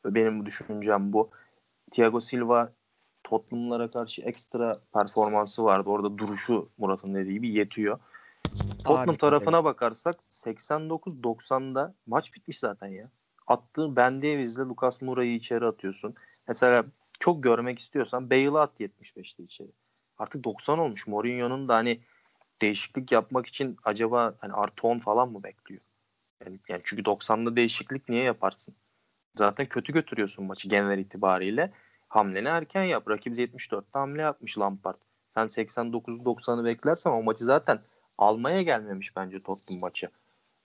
Benim 0.05 0.45
düşüncem 0.45 1.13
bu. 1.13 1.29
Thiago 1.91 2.19
Silva 2.19 2.71
Tottenham'lara 3.23 3.91
karşı 3.91 4.21
ekstra 4.21 4.79
performansı 4.93 5.63
vardı. 5.63 5.89
Orada 5.89 6.17
duruşu 6.17 6.69
Murat'ın 6.77 7.15
dediği 7.15 7.33
gibi 7.33 7.49
yetiyor. 7.49 7.99
Tottenham 8.83 9.09
Abi, 9.09 9.17
tarafına 9.17 9.55
evet. 9.55 9.65
bakarsak 9.65 10.15
89-90'da 10.15 11.93
maç 12.07 12.33
bitmiş 12.33 12.59
zaten 12.59 12.87
ya. 12.87 13.09
Attığı 13.47 13.95
Ben 13.95 14.17
Davies'le 14.17 14.59
Lucas 14.59 15.01
Moura'yı 15.01 15.35
içeri 15.35 15.65
atıyorsun. 15.65 16.15
Mesela 16.47 16.85
çok 17.21 17.43
görmek 17.43 17.79
istiyorsan 17.79 18.29
Bale'ı 18.29 18.59
at 18.59 18.79
75'te 18.79 19.43
içeri. 19.43 19.71
Artık 20.17 20.43
90 20.43 20.79
olmuş. 20.79 21.07
Mourinho'nun 21.07 21.67
da 21.67 21.75
hani 21.75 22.01
değişiklik 22.61 23.11
yapmak 23.11 23.47
için 23.47 23.77
acaba 23.83 24.33
hani 24.37 24.53
artı 24.53 24.87
10 24.87 24.99
falan 24.99 25.31
mı 25.31 25.43
bekliyor? 25.43 25.81
Yani, 26.45 26.59
yani 26.69 26.81
çünkü 26.83 27.03
90'da 27.03 27.55
değişiklik 27.55 28.09
niye 28.09 28.23
yaparsın? 28.23 28.75
Zaten 29.35 29.65
kötü 29.65 29.93
götürüyorsun 29.93 30.45
maçı 30.45 30.69
genel 30.69 30.97
itibariyle. 30.97 31.71
Hamleni 32.07 32.47
erken 32.47 32.83
yap. 32.83 33.09
Rakip 33.09 33.33
74'te 33.37 33.99
hamle 33.99 34.21
yapmış 34.21 34.57
Lampard. 34.57 34.97
Sen 35.33 35.47
89'u 35.47 36.23
90'ı 36.23 36.65
beklersen 36.65 37.11
o 37.11 37.23
maçı 37.23 37.43
zaten 37.43 37.79
almaya 38.17 38.61
gelmemiş 38.61 39.15
bence 39.15 39.43
Tottenham 39.43 39.81
maçı. 39.81 40.09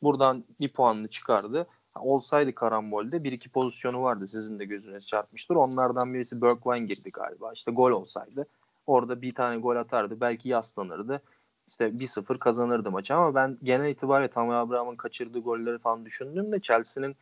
Buradan 0.02 0.44
bir 0.60 0.72
puanını 0.72 1.08
çıkardı 1.08 1.66
olsaydı 2.00 2.54
karambolde 2.54 3.24
bir 3.24 3.32
iki 3.32 3.48
pozisyonu 3.48 4.02
vardı 4.02 4.26
sizin 4.26 4.58
de 4.58 4.64
gözünüze 4.64 5.00
çarpmıştır. 5.00 5.54
Onlardan 5.54 6.14
birisi 6.14 6.42
Bergwijn 6.42 6.86
girdi 6.86 7.10
galiba. 7.10 7.52
İşte 7.52 7.72
gol 7.72 7.90
olsaydı 7.90 8.46
orada 8.86 9.22
bir 9.22 9.34
tane 9.34 9.58
gol 9.58 9.76
atardı. 9.76 10.20
Belki 10.20 10.48
yaslanırdı. 10.48 11.22
İşte 11.68 11.84
1-0 11.84 12.38
kazanırdı 12.38 12.90
maçı 12.90 13.14
ama 13.14 13.34
ben 13.34 13.58
genel 13.62 13.90
itibariyle 13.90 14.30
Tammy 14.30 14.54
Abraham'ın 14.54 14.96
kaçırdığı 14.96 15.38
golleri 15.38 15.78
falan 15.78 16.04
düşündüğümde 16.04 16.60
Chelsea'nin 16.60 17.16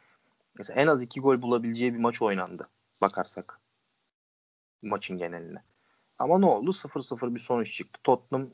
mesela 0.59 0.81
en 0.81 0.87
az 0.87 1.03
iki 1.03 1.21
gol 1.21 1.43
bulabileceği 1.43 1.95
bir 1.95 1.99
maç 1.99 2.23
oynandı 2.23 2.69
bakarsak 3.03 3.61
maçın 4.83 5.19
geneline. 5.19 5.63
Ama 6.19 6.39
ne 6.39 6.47
oldu? 6.47 6.71
0-0 6.71 7.35
bir 7.35 7.41
sonuç 7.41 7.73
çıktı. 7.73 8.01
Tottenham 8.05 8.51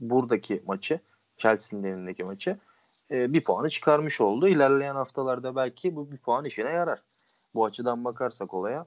buradaki 0.00 0.62
maçı 0.66 1.00
Chelsea'nin 1.36 1.84
evindeki 1.84 2.24
maçı. 2.24 2.58
E, 3.10 3.32
bir 3.32 3.44
puanı 3.44 3.70
çıkarmış 3.70 4.20
oldu. 4.20 4.48
İlerleyen 4.48 4.94
haftalarda 4.94 5.56
belki 5.56 5.96
bu 5.96 6.12
bir 6.12 6.18
puan 6.18 6.44
işine 6.44 6.70
yarar. 6.70 6.98
Bu 7.54 7.64
açıdan 7.64 8.04
bakarsak 8.04 8.54
olaya 8.54 8.86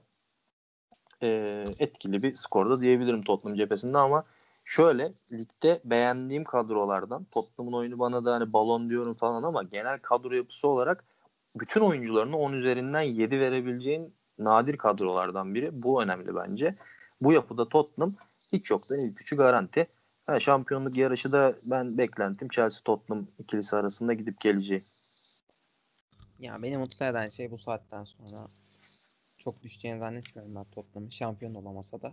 e, 1.22 1.64
etkili 1.78 2.22
bir 2.22 2.34
skorda 2.34 2.80
diyebilirim 2.80 3.22
Tottenham 3.22 3.56
cephesinde 3.56 3.98
ama 3.98 4.24
şöyle 4.64 5.12
ligde 5.32 5.80
beğendiğim 5.84 6.44
kadrolardan 6.44 7.24
Tottenham'ın 7.24 7.76
oyunu 7.76 7.98
bana 7.98 8.24
da 8.24 8.32
hani 8.34 8.52
balon 8.52 8.90
diyorum 8.90 9.14
falan 9.14 9.42
ama 9.42 9.62
genel 9.62 9.98
kadro 9.98 10.34
yapısı 10.34 10.68
olarak 10.68 11.04
bütün 11.56 11.80
oyuncularını 11.80 12.36
10 12.36 12.52
üzerinden 12.52 13.00
7 13.00 13.40
verebileceğin 13.40 14.14
nadir 14.38 14.76
kadrolardan 14.76 15.54
biri. 15.54 15.82
Bu 15.82 16.02
önemli 16.02 16.34
bence. 16.34 16.74
Bu 17.20 17.32
yapıda 17.32 17.68
Tottenham 17.68 18.14
hiç 18.52 18.70
yoktan 18.70 18.98
ilk 18.98 19.20
üçü 19.20 19.36
garanti. 19.36 19.86
Ha, 20.26 20.40
şampiyonluk 20.40 20.96
yarışı 20.96 21.32
da 21.32 21.54
ben 21.62 21.98
beklentim 21.98 22.48
Chelsea 22.48 22.82
Tottenham 22.84 23.26
ikilisi 23.38 23.76
arasında 23.76 24.12
gidip 24.12 24.40
geleceği. 24.40 24.82
Ya 26.38 26.62
beni 26.62 26.78
mutlu 26.78 27.06
eden 27.06 27.28
şey 27.28 27.50
bu 27.50 27.58
saatten 27.58 28.04
sonra 28.04 28.48
çok 29.38 29.62
düşeceğini 29.62 29.98
zannetmiyorum 29.98 30.54
ben 30.54 30.64
Tottenham'ın 30.64 31.10
şampiyon 31.10 31.54
olamasa 31.54 32.02
da. 32.02 32.12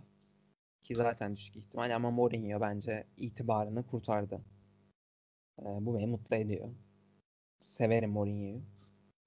Ki 0.82 0.94
zaten 0.94 1.36
düşük 1.36 1.56
ihtimal 1.56 1.94
ama 1.96 2.10
Mourinho 2.10 2.60
bence 2.60 3.06
itibarını 3.16 3.86
kurtardı. 3.86 4.40
Ee, 5.58 5.64
bu 5.64 5.94
beni 5.94 6.06
mutlu 6.06 6.36
ediyor. 6.36 6.68
Severim 7.60 8.10
Mourinho'yu. 8.10 8.62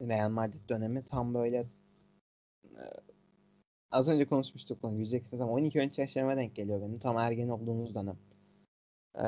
Real 0.02 0.30
Madrid 0.30 0.70
dönemi 0.70 1.06
tam 1.06 1.34
böyle 1.34 1.58
e, 2.66 2.82
az 3.92 4.08
önce 4.10 4.26
konuşmuştuk 4.26 4.84
bunu 4.84 4.98
güleceksin 4.98 5.40
ama 5.40 5.52
12 5.52 5.82
13 5.82 6.00
yaşlarıma 6.00 6.38
denk 6.38 6.56
geliyor 6.56 6.82
benim. 6.82 7.00
Tam 7.00 7.18
ergen 7.18 7.50
olduğunuz 7.50 7.96
dönem. 7.96 8.18
Ee, 9.18 9.24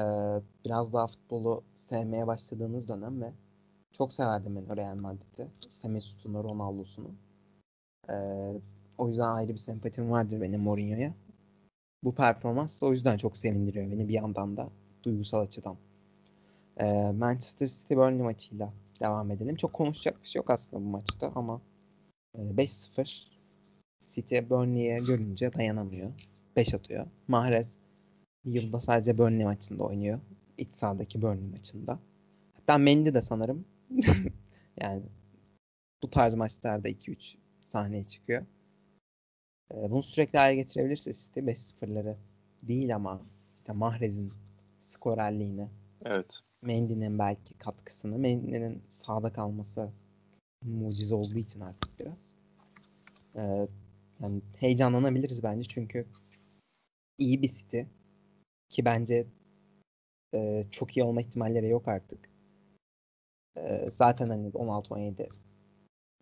biraz 0.65 0.93
daha 0.93 1.08
futbolu 1.08 1.63
sevmeye 1.76 2.28
başladığınız 2.28 2.88
dönem 2.88 3.21
ve 3.21 3.32
çok 3.91 4.13
severdim 4.13 4.56
ben 4.56 4.78
Real 4.78 4.95
Madrid'i. 4.95 5.47
İşte 5.69 5.88
Mesut'unu, 5.88 6.43
Ronaldo'sunu. 6.43 7.12
Ee, 8.10 8.13
o 8.97 9.08
yüzden 9.10 9.28
ayrı 9.28 9.54
bir 9.54 9.58
sempatim 9.58 10.12
vardır 10.12 10.41
benim 10.41 10.62
Mourinho'ya. 10.62 11.13
Bu 12.04 12.15
performans 12.15 12.82
da 12.82 12.86
o 12.86 12.91
yüzden 12.91 13.17
çok 13.17 13.38
sevindiriyor 13.38 13.91
beni 13.91 14.08
bir 14.08 14.13
yandan 14.13 14.58
da 14.58 14.69
duygusal 15.04 15.39
açıdan. 15.39 15.78
Ee, 16.78 17.12
Manchester 17.12 17.67
City 17.67 17.95
Burnley 17.95 18.21
maçıyla 18.21 18.73
devam 19.00 19.32
edelim. 19.32 19.56
Çok 19.56 19.73
konuşacak 19.73 20.23
bir 20.23 20.28
şey 20.28 20.39
yok 20.39 20.50
aslında 20.50 20.86
bu 20.86 20.89
maçta 20.89 21.32
ama 21.36 21.62
e, 22.38 22.41
5-0 22.41 23.28
City 24.12 24.39
Burnley'e 24.50 25.00
görünce 25.00 25.54
dayanamıyor. 25.54 26.12
5 26.56 26.73
atıyor. 26.73 27.06
Mahrez 27.28 27.67
yılda 28.47 28.81
sadece 28.81 29.17
Burnley 29.17 29.45
maçında 29.45 29.83
oynuyor. 29.83 30.19
İç 30.57 30.69
sahadaki 30.75 31.21
Burnley 31.21 31.49
maçında. 31.49 31.99
Hatta 32.53 32.77
Mendy 32.77 33.13
de 33.13 33.21
sanırım 33.21 33.65
yani 34.81 35.03
bu 36.03 36.10
tarz 36.10 36.36
maçlarda 36.36 36.89
2-3 36.89 37.36
sahneye 37.71 38.07
çıkıyor. 38.07 38.45
Ee, 39.73 39.91
bunu 39.91 40.03
sürekli 40.03 40.39
hale 40.39 40.55
getirebilirse 40.55 41.13
City 41.13 41.39
5-0'ları 41.39 42.15
değil 42.63 42.95
ama 42.95 43.21
işte 43.55 43.73
Mahrez'in 43.73 44.31
skorerliğini 44.79 45.67
Evet. 46.05 46.39
Mendy'nin 46.62 47.19
belki 47.19 47.53
katkısını 47.53 48.17
Mendy'nin 48.17 48.83
sağda 48.89 49.33
kalması 49.33 49.91
mucize 50.63 51.15
olduğu 51.15 51.38
için 51.38 51.60
artık 51.60 51.99
biraz. 51.99 52.36
Ee, 53.36 53.67
yani 54.19 54.41
heyecanlanabiliriz 54.57 55.43
bence 55.43 55.63
çünkü 55.63 56.05
iyi 57.17 57.41
bir 57.41 57.47
City 57.47 57.81
ki 58.69 58.86
bence 58.86 59.27
e, 60.34 60.63
çok 60.71 60.97
iyi 60.97 61.03
olma 61.03 61.21
ihtimalleri 61.21 61.69
yok 61.69 61.88
artık. 61.88 62.30
E, 63.58 63.89
zaten 63.93 64.27
hani 64.27 64.47
16-17 64.47 65.30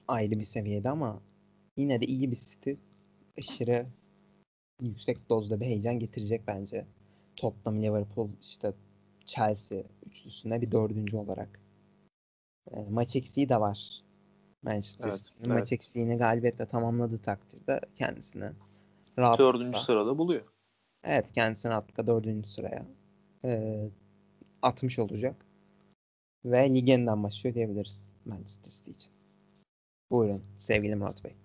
ayrı 0.07 0.39
bir 0.39 0.45
seviyede 0.45 0.89
ama 0.89 1.21
yine 1.77 2.01
de 2.01 2.05
iyi 2.05 2.31
bir 2.31 2.37
City 2.37 2.71
aşırı 3.37 3.85
yüksek 4.81 5.29
dozda 5.29 5.59
bir 5.59 5.65
heyecan 5.65 5.99
getirecek 5.99 6.47
bence. 6.47 6.85
Tottenham, 7.35 7.83
Liverpool, 7.83 8.29
işte 8.41 8.73
Chelsea 9.25 9.83
üçlüsüne 10.05 10.61
bir 10.61 10.71
dördüncü 10.71 11.17
olarak. 11.17 11.59
E, 12.71 12.83
maç 12.89 13.15
eksiği 13.15 13.49
de 13.49 13.59
var. 13.59 14.03
Manchester 14.63 15.09
Evet, 15.09 15.21
evet. 15.37 15.47
maç 15.47 15.71
eksiğini 15.71 16.17
galibiyetle 16.17 16.65
tamamladığı 16.65 17.17
takdirde 17.17 17.81
kendisini 17.95 18.51
rahat 19.17 19.39
Dördüncü 19.39 19.79
sırada 19.79 20.17
buluyor. 20.17 20.54
Evet 21.05 21.31
kendisini 21.31 21.73
atla 21.73 22.07
dördüncü 22.07 22.49
sıraya 22.49 22.85
e, 23.45 23.81
atmış 24.61 24.99
olacak. 24.99 25.45
Ve 26.45 26.75
ligenden 26.75 27.23
başlıyor 27.23 27.55
diyebiliriz 27.55 28.09
Manchester 28.25 28.71
City 28.71 28.91
için. 28.91 29.11
Buyurun 30.11 30.43
sevgili 30.59 30.95
Murat 30.95 31.23
Bey. 31.23 31.35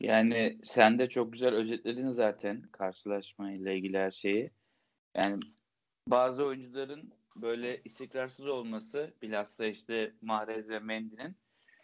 Yani 0.00 0.58
sen 0.64 0.98
de 0.98 1.08
çok 1.08 1.32
güzel 1.32 1.54
özetledin 1.54 2.10
zaten 2.10 2.62
karşılaşmayla 2.72 3.72
ilgili 3.72 3.98
her 3.98 4.10
şeyi. 4.10 4.50
Yani 5.14 5.40
bazı 6.08 6.44
oyuncuların 6.44 7.12
böyle 7.36 7.80
istikrarsız 7.84 8.46
olması 8.46 9.14
bilhassa 9.22 9.66
işte 9.66 10.12
Mahrez 10.20 10.68
ve 10.68 10.78
Mendy'nin 10.78 11.36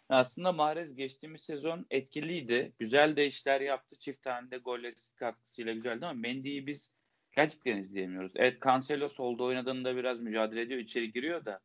aslında 0.09 0.51
Mahrez 0.51 0.95
geçtiğimiz 0.95 1.41
sezon 1.41 1.85
etkiliydi. 1.89 2.73
Güzel 2.79 3.15
de 3.15 3.27
işler 3.27 3.61
yaptı. 3.61 3.95
Çift 3.99 4.21
tane 4.21 4.51
de 4.51 4.57
golle 4.57 4.93
katkısıyla 5.15 5.73
güzeldi 5.73 6.05
ama 6.05 6.21
Mendy'yi 6.21 6.67
biz 6.67 6.93
gerçekten 7.35 7.77
izleyemiyoruz. 7.77 8.31
Evet 8.35 8.63
Cancelo 8.63 9.09
solda 9.09 9.43
oynadığında 9.43 9.95
biraz 9.95 10.19
mücadele 10.19 10.61
ediyor. 10.61 10.79
içeri 10.79 11.11
giriyor 11.11 11.45
da. 11.45 11.59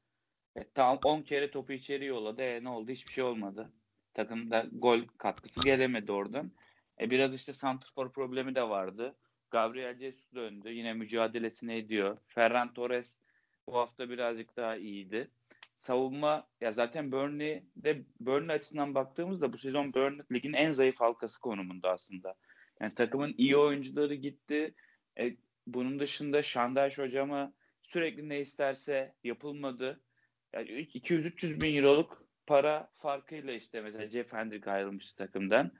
E, 0.56 0.70
tam 0.74 0.98
10 1.04 1.22
kere 1.22 1.50
topu 1.50 1.72
içeri 1.72 2.04
yolladı. 2.04 2.42
E, 2.42 2.64
ne 2.64 2.68
oldu? 2.68 2.90
Hiçbir 2.90 3.12
şey 3.12 3.24
olmadı. 3.24 3.72
Takımda 4.14 4.66
gol 4.72 5.00
katkısı 5.18 5.60
gelemedi 5.64 6.12
oradan. 6.12 6.52
E, 7.00 7.10
biraz 7.10 7.34
işte 7.34 7.52
santrfor 7.52 8.12
problemi 8.12 8.54
de 8.54 8.62
vardı. 8.62 9.16
Gabriel 9.50 9.98
Jesus 9.98 10.32
döndü. 10.34 10.72
Yine 10.72 10.92
mücadelesini 10.94 11.74
ediyor. 11.74 12.18
Ferran 12.26 12.74
Torres 12.74 13.16
bu 13.66 13.76
hafta 13.76 14.10
birazcık 14.10 14.56
daha 14.56 14.76
iyiydi. 14.76 15.30
Savunma 15.78 16.48
ya 16.60 16.72
zaten 16.72 17.12
Burnley'de 17.12 18.04
Burnley 18.20 18.56
açısından 18.56 18.94
baktığımızda 18.94 19.52
bu 19.52 19.58
sezon 19.58 19.94
Burnley 19.94 20.22
ligin 20.32 20.52
en 20.52 20.70
zayıf 20.70 21.00
halkası 21.00 21.40
konumunda 21.40 21.90
aslında. 21.90 22.34
Yani 22.80 22.94
takımın 22.94 23.34
iyi 23.38 23.56
oyuncuları 23.56 24.14
gitti. 24.14 24.74
E, 25.18 25.36
bunun 25.66 26.00
dışında 26.00 26.42
Şandaş 26.42 26.98
hocama 26.98 27.52
sürekli 27.82 28.28
ne 28.28 28.40
isterse 28.40 29.14
yapılmadı. 29.24 30.00
Yani 30.52 30.68
200-300 30.68 31.60
bin 31.60 31.76
euroluk 31.76 32.28
para 32.46 32.90
farkıyla 32.96 33.52
işte 33.52 33.80
mesela 33.80 34.08
Jeff 34.08 34.32
Hendrick 34.32 34.70
ayrılmıştı 34.70 35.16
takımdan. 35.16 35.72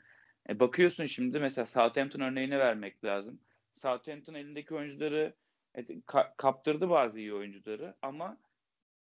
E, 0.49 0.61
bakıyorsun 0.61 1.07
şimdi 1.07 1.41
mesela 1.41 1.67
Southampton 1.67 2.21
örneğini 2.21 2.59
vermek 2.59 3.05
lazım. 3.05 3.41
Southampton 3.75 4.35
elindeki 4.35 4.75
oyuncuları 4.75 5.35
e, 5.75 5.81
ka- 5.83 6.37
kaptırdı 6.37 6.91
bazı 6.91 7.19
iyi 7.19 7.35
oyuncuları 7.35 7.95
ama 8.03 8.39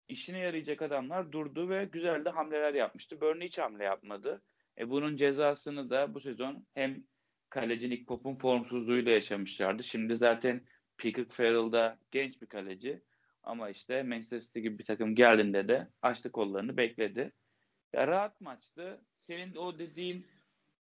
işine 0.08 0.38
yarayacak 0.38 0.82
adamlar 0.82 1.32
durdu 1.32 1.68
ve 1.68 1.84
güzel 1.84 2.24
de 2.24 2.30
hamleler 2.30 2.74
yapmıştı. 2.74 3.20
Burnley 3.20 3.48
hiç 3.48 3.58
hamle 3.58 3.84
yapmadı. 3.84 4.42
E, 4.78 4.90
bunun 4.90 5.16
cezasını 5.16 5.90
da 5.90 6.14
bu 6.14 6.20
sezon 6.20 6.66
hem 6.74 7.04
kaleci 7.50 7.90
Nick 7.90 8.04
Pope'un 8.04 8.34
formsuzluğuyla 8.34 9.12
yaşamışlardı. 9.12 9.84
Şimdi 9.84 10.16
zaten 10.16 10.66
Pickett 10.98 11.32
Farrell'da 11.32 11.98
genç 12.10 12.42
bir 12.42 12.46
kaleci. 12.46 13.02
Ama 13.42 13.70
işte 13.70 14.02
Manchester 14.02 14.40
City 14.40 14.60
gibi 14.60 14.78
bir 14.78 14.84
takım 14.84 15.14
geldiğinde 15.14 15.68
de 15.68 15.88
açtı 16.02 16.32
kollarını 16.32 16.76
bekledi. 16.76 17.32
Ya 17.92 18.06
rahat 18.06 18.40
maçtı. 18.40 19.00
Senin 19.20 19.54
o 19.54 19.78
dediğin 19.78 20.26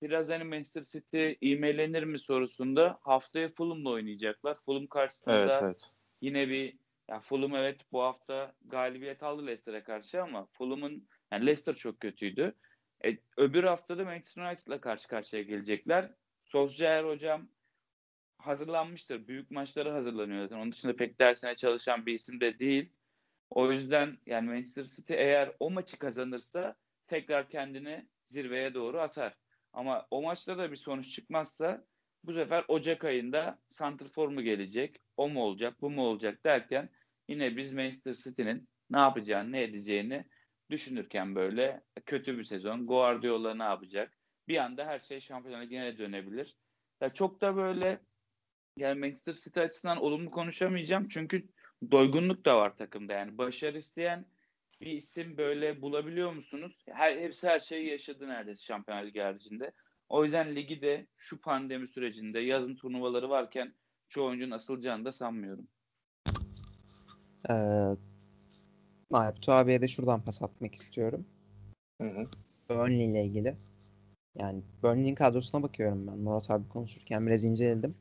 biraz 0.03 0.31
hani 0.31 0.45
Manchester 0.45 0.83
City 0.83 1.31
ivmelenir 1.43 2.03
mi 2.03 2.19
sorusunda 2.19 2.99
haftaya 3.03 3.49
Fulham'la 3.49 3.91
oynayacaklar. 3.91 4.59
Fulham 4.67 4.87
karşısında 4.87 5.37
Evet 5.37 5.59
evet. 5.63 5.81
yine 6.21 6.49
bir 6.49 6.79
ya 7.09 7.21
Fulham 7.21 7.55
evet 7.55 7.81
bu 7.93 8.03
hafta 8.03 8.55
galibiyet 8.65 9.23
aldı 9.23 9.47
Leicester'a 9.47 9.85
karşı 9.85 10.23
ama 10.23 10.47
Fulham'ın 10.47 11.09
yani 11.33 11.47
Leicester 11.47 11.75
çok 11.75 12.01
kötüydü. 12.01 12.55
E, 13.05 13.19
öbür 13.37 13.65
haftada 13.65 14.05
Manchester 14.05 14.43
United'la 14.43 14.81
karşı 14.81 15.09
karşıya 15.09 15.43
gelecekler. 15.43 16.13
Solskjaer 16.45 17.05
hocam 17.05 17.49
hazırlanmıştır. 18.39 19.29
Büyük 19.29 19.51
maçlara 19.51 19.95
hazırlanıyor 19.95 20.43
zaten. 20.43 20.63
Onun 20.63 20.73
dışında 20.73 20.97
pek 20.97 21.21
dersine 21.21 21.57
çalışan 21.57 22.07
bir 22.07 22.15
isim 22.15 22.41
de 22.41 22.59
değil. 22.59 22.93
O 23.51 23.73
yüzden 23.73 24.19
yani 24.27 24.49
Manchester 24.49 24.85
City 24.85 25.15
eğer 25.15 25.53
o 25.61 25.71
maçı 25.71 25.99
kazanırsa 25.99 26.77
tekrar 27.07 27.51
kendini 27.51 28.09
zirveye 28.27 28.75
doğru 28.75 29.01
atar. 29.01 29.37
Ama 29.73 30.07
o 30.11 30.23
maçta 30.23 30.59
da 30.59 30.71
bir 30.71 30.77
sonuç 30.77 31.11
çıkmazsa 31.11 31.85
bu 32.25 32.33
sefer 32.33 32.65
Ocak 32.69 33.05
ayında 33.05 33.59
Santrfor 33.71 34.29
mu 34.29 34.43
gelecek, 34.43 35.03
o 35.17 35.29
mu 35.29 35.43
olacak, 35.43 35.81
bu 35.81 35.91
mu 35.91 36.03
olacak 36.03 36.45
derken 36.45 36.89
yine 37.29 37.57
biz 37.57 37.73
Manchester 37.73 38.15
City'nin 38.15 38.69
ne 38.91 38.99
yapacağını, 38.99 39.53
ne 39.53 39.63
edeceğini 39.63 40.25
düşünürken 40.71 41.35
böyle 41.35 41.83
kötü 42.07 42.39
bir 42.39 42.45
sezon. 42.45 42.87
Guardiola 42.87 43.55
ne 43.55 43.63
yapacak? 43.63 44.19
Bir 44.49 44.57
anda 44.57 44.87
her 44.87 44.99
şey 44.99 45.21
Şampiyonlar 45.21 45.63
Ligi'ne 45.63 45.99
dönebilir. 45.99 46.57
Ya 47.01 47.09
çok 47.09 47.41
da 47.41 47.57
böyle 47.57 48.01
yani 48.77 49.01
Manchester 49.01 49.33
City 49.33 49.61
açısından 49.61 49.99
olumlu 49.99 50.31
konuşamayacağım. 50.31 51.09
Çünkü 51.09 51.49
doygunluk 51.91 52.45
da 52.45 52.57
var 52.57 52.77
takımda 52.77 53.13
yani. 53.13 53.39
Başarı 53.39 53.79
isteyen 53.79 54.27
bir 54.81 54.93
isim 54.93 55.37
böyle 55.37 55.83
bulabiliyor 55.83 56.33
musunuz? 56.33 56.85
Her, 56.89 57.17
hepsi 57.17 57.49
her 57.49 57.61
şeyi 57.61 57.89
yaşadı 57.89 58.29
neredeyse 58.29 58.65
Şampiyonlar 58.65 59.07
Ligi 59.07 59.21
haricinde. 59.21 59.73
O 60.09 60.25
yüzden 60.25 60.57
ligi 60.57 60.83
de 60.83 61.07
şu 61.17 61.41
pandemi 61.41 61.89
sürecinde 61.89 62.41
yazın 62.41 62.77
turnuvaları 62.77 63.29
varken 63.31 63.75
çoğu 64.09 64.29
oyuncunun 64.29 64.51
asılacağını 64.51 65.05
da 65.05 65.13
sanmıyorum. 65.13 65.69
Ee, 67.51 67.97
Alptu 69.13 69.53
abiye 69.53 69.81
de 69.81 69.89
şuradan 69.89 70.21
pas 70.21 70.43
atmak 70.43 70.75
istiyorum. 70.75 71.27
Hı 72.03 72.09
hı. 72.09 72.27
Burnley 72.71 73.07
ile 73.07 73.25
ilgili. 73.25 73.57
Yani 74.39 74.63
Burnley'in 74.83 75.15
kadrosuna 75.15 75.63
bakıyorum 75.63 76.07
ben. 76.07 76.19
Murat 76.19 76.51
abi 76.51 76.69
konuşurken 76.69 77.27
biraz 77.27 77.45
inceledim. 77.45 77.95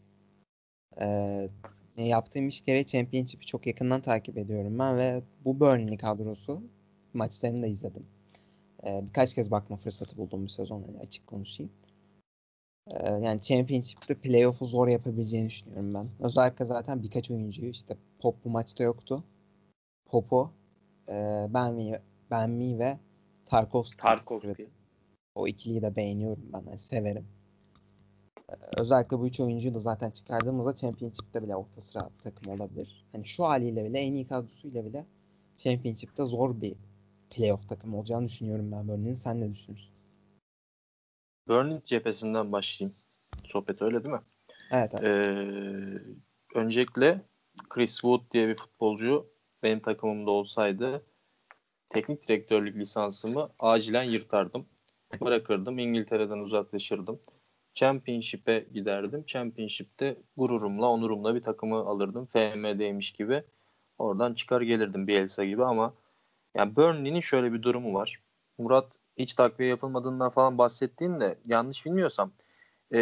Ee, 1.01 1.49
yaptığım 1.97 2.47
iş 2.47 2.65
gereği 2.65 2.85
Championship'i 2.85 3.45
çok 3.45 3.67
yakından 3.67 4.01
takip 4.01 4.37
ediyorum 4.37 4.79
ben 4.79 4.97
ve 4.97 5.21
bu 5.45 5.59
Burnley 5.59 5.97
kadrosu 5.97 6.61
maçlarını 7.13 7.61
da 7.61 7.67
izledim. 7.67 8.05
Ee, 8.83 9.01
birkaç 9.07 9.35
kez 9.35 9.51
bakma 9.51 9.77
fırsatı 9.77 10.17
buldum 10.17 10.45
bu 10.45 10.49
sezon 10.49 10.81
yani 10.81 10.99
açık 10.99 11.27
konuşayım. 11.27 11.71
Ee, 12.87 13.09
yani 13.09 13.41
Championship'te 13.41 14.15
playoff'u 14.15 14.65
zor 14.65 14.87
yapabileceğini 14.87 15.49
düşünüyorum 15.49 15.93
ben. 15.93 16.07
Özellikle 16.19 16.65
zaten 16.65 17.03
birkaç 17.03 17.31
oyuncuyu 17.31 17.69
işte 17.69 17.97
Pop 18.19 18.45
bu 18.45 18.49
maçta 18.49 18.83
yoktu. 18.83 19.23
Pop'u, 20.05 20.51
e, 21.09 21.13
Benmi, 21.49 21.99
Benmi 22.31 22.79
ve 22.79 22.97
Tarkovski. 23.45 23.97
Tarkovski. 23.97 24.67
O 25.35 25.47
ikiliyi 25.47 25.81
de 25.81 25.95
beğeniyorum 25.95 26.43
ben. 26.53 26.63
Yani 26.67 26.79
severim. 26.79 27.25
Ee, 28.49 28.53
özellikle 28.77 29.19
bu 29.19 29.27
üç 29.27 29.39
oyuncuyu 29.39 29.73
da 29.73 29.79
zaten 29.79 30.11
çıkardığımızda 30.11 30.75
Championship'te 30.75 31.43
bile 31.43 31.55
orta 31.55 31.81
sıra 31.81 32.09
takım 32.23 32.53
olabilir. 32.53 33.05
Hani 33.11 33.25
şu 33.25 33.43
haliyle 33.43 33.85
bile 33.85 33.99
en 33.99 34.13
iyi 34.13 34.27
kadrosuyla 34.27 34.85
bile 34.85 35.05
Championship'te 35.57 36.25
zor 36.25 36.61
bir 36.61 36.75
playoff 37.29 37.69
takım 37.69 37.95
olacağını 37.95 38.27
düşünüyorum 38.27 38.71
ben 38.71 38.87
Burnley'nin. 38.87 39.15
Sen 39.15 39.41
ne 39.41 39.53
düşünürsün? 39.53 39.95
Burnley 41.47 41.81
cephesinden 41.83 42.51
başlayayım. 42.51 42.95
Sohbet 43.43 43.81
öyle 43.81 44.03
değil 44.03 44.15
mi? 44.15 44.21
Evet. 44.71 44.91
evet. 44.93 45.03
Ee, 45.03 46.01
öncelikle 46.55 47.21
Chris 47.69 47.93
Wood 47.93 48.21
diye 48.31 48.47
bir 48.47 48.55
futbolcu 48.55 49.27
benim 49.63 49.79
takımımda 49.79 50.31
olsaydı 50.31 51.03
teknik 51.89 52.27
direktörlük 52.27 52.75
lisansımı 52.75 53.49
acilen 53.59 54.03
yırtardım. 54.03 54.65
Bırakırdım. 55.21 55.79
İngiltere'den 55.79 56.37
uzaklaşırdım. 56.37 57.19
Championship'e 57.73 58.65
giderdim. 58.73 59.23
Championship'te 59.25 60.17
gururumla, 60.37 60.89
onurumla 60.89 61.35
bir 61.35 61.41
takımı 61.41 61.75
alırdım. 61.75 62.25
FM'deymiş 62.25 63.11
gibi. 63.11 63.43
Oradan 63.97 64.33
çıkar 64.33 64.61
gelirdim 64.61 65.07
Bielsa 65.07 65.45
gibi 65.45 65.65
ama 65.65 65.93
yani 66.55 66.75
Burnley'nin 66.75 67.19
şöyle 67.19 67.53
bir 67.53 67.61
durumu 67.61 67.93
var. 67.93 68.21
Murat 68.57 68.97
hiç 69.17 69.33
takviye 69.33 69.69
yapılmadığından 69.69 70.29
falan 70.29 70.57
bahsettiğinde 70.57 71.37
yanlış 71.45 71.85
bilmiyorsam 71.85 72.31
e, 72.93 72.97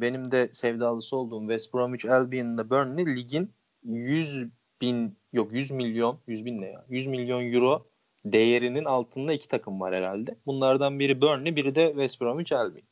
benim 0.00 0.30
de 0.30 0.48
sevdalısı 0.52 1.16
olduğum 1.16 1.40
West 1.40 1.74
Bromwich 1.74 2.10
Albion'da 2.12 2.70
Burnley 2.70 3.16
ligin 3.16 3.52
100 3.82 4.46
bin 4.80 5.16
yok 5.32 5.52
100 5.52 5.70
milyon 5.70 6.18
100 6.26 6.44
bin 6.44 6.60
ne 6.60 6.66
ya 6.66 6.84
100 6.88 7.06
milyon 7.06 7.52
euro 7.52 7.86
değerinin 8.24 8.84
altında 8.84 9.32
iki 9.32 9.48
takım 9.48 9.80
var 9.80 9.94
herhalde. 9.94 10.36
Bunlardan 10.46 10.98
biri 10.98 11.20
Burnley 11.20 11.56
biri 11.56 11.74
de 11.74 11.88
West 11.88 12.20
Bromwich 12.20 12.52
Albion. 12.52 12.82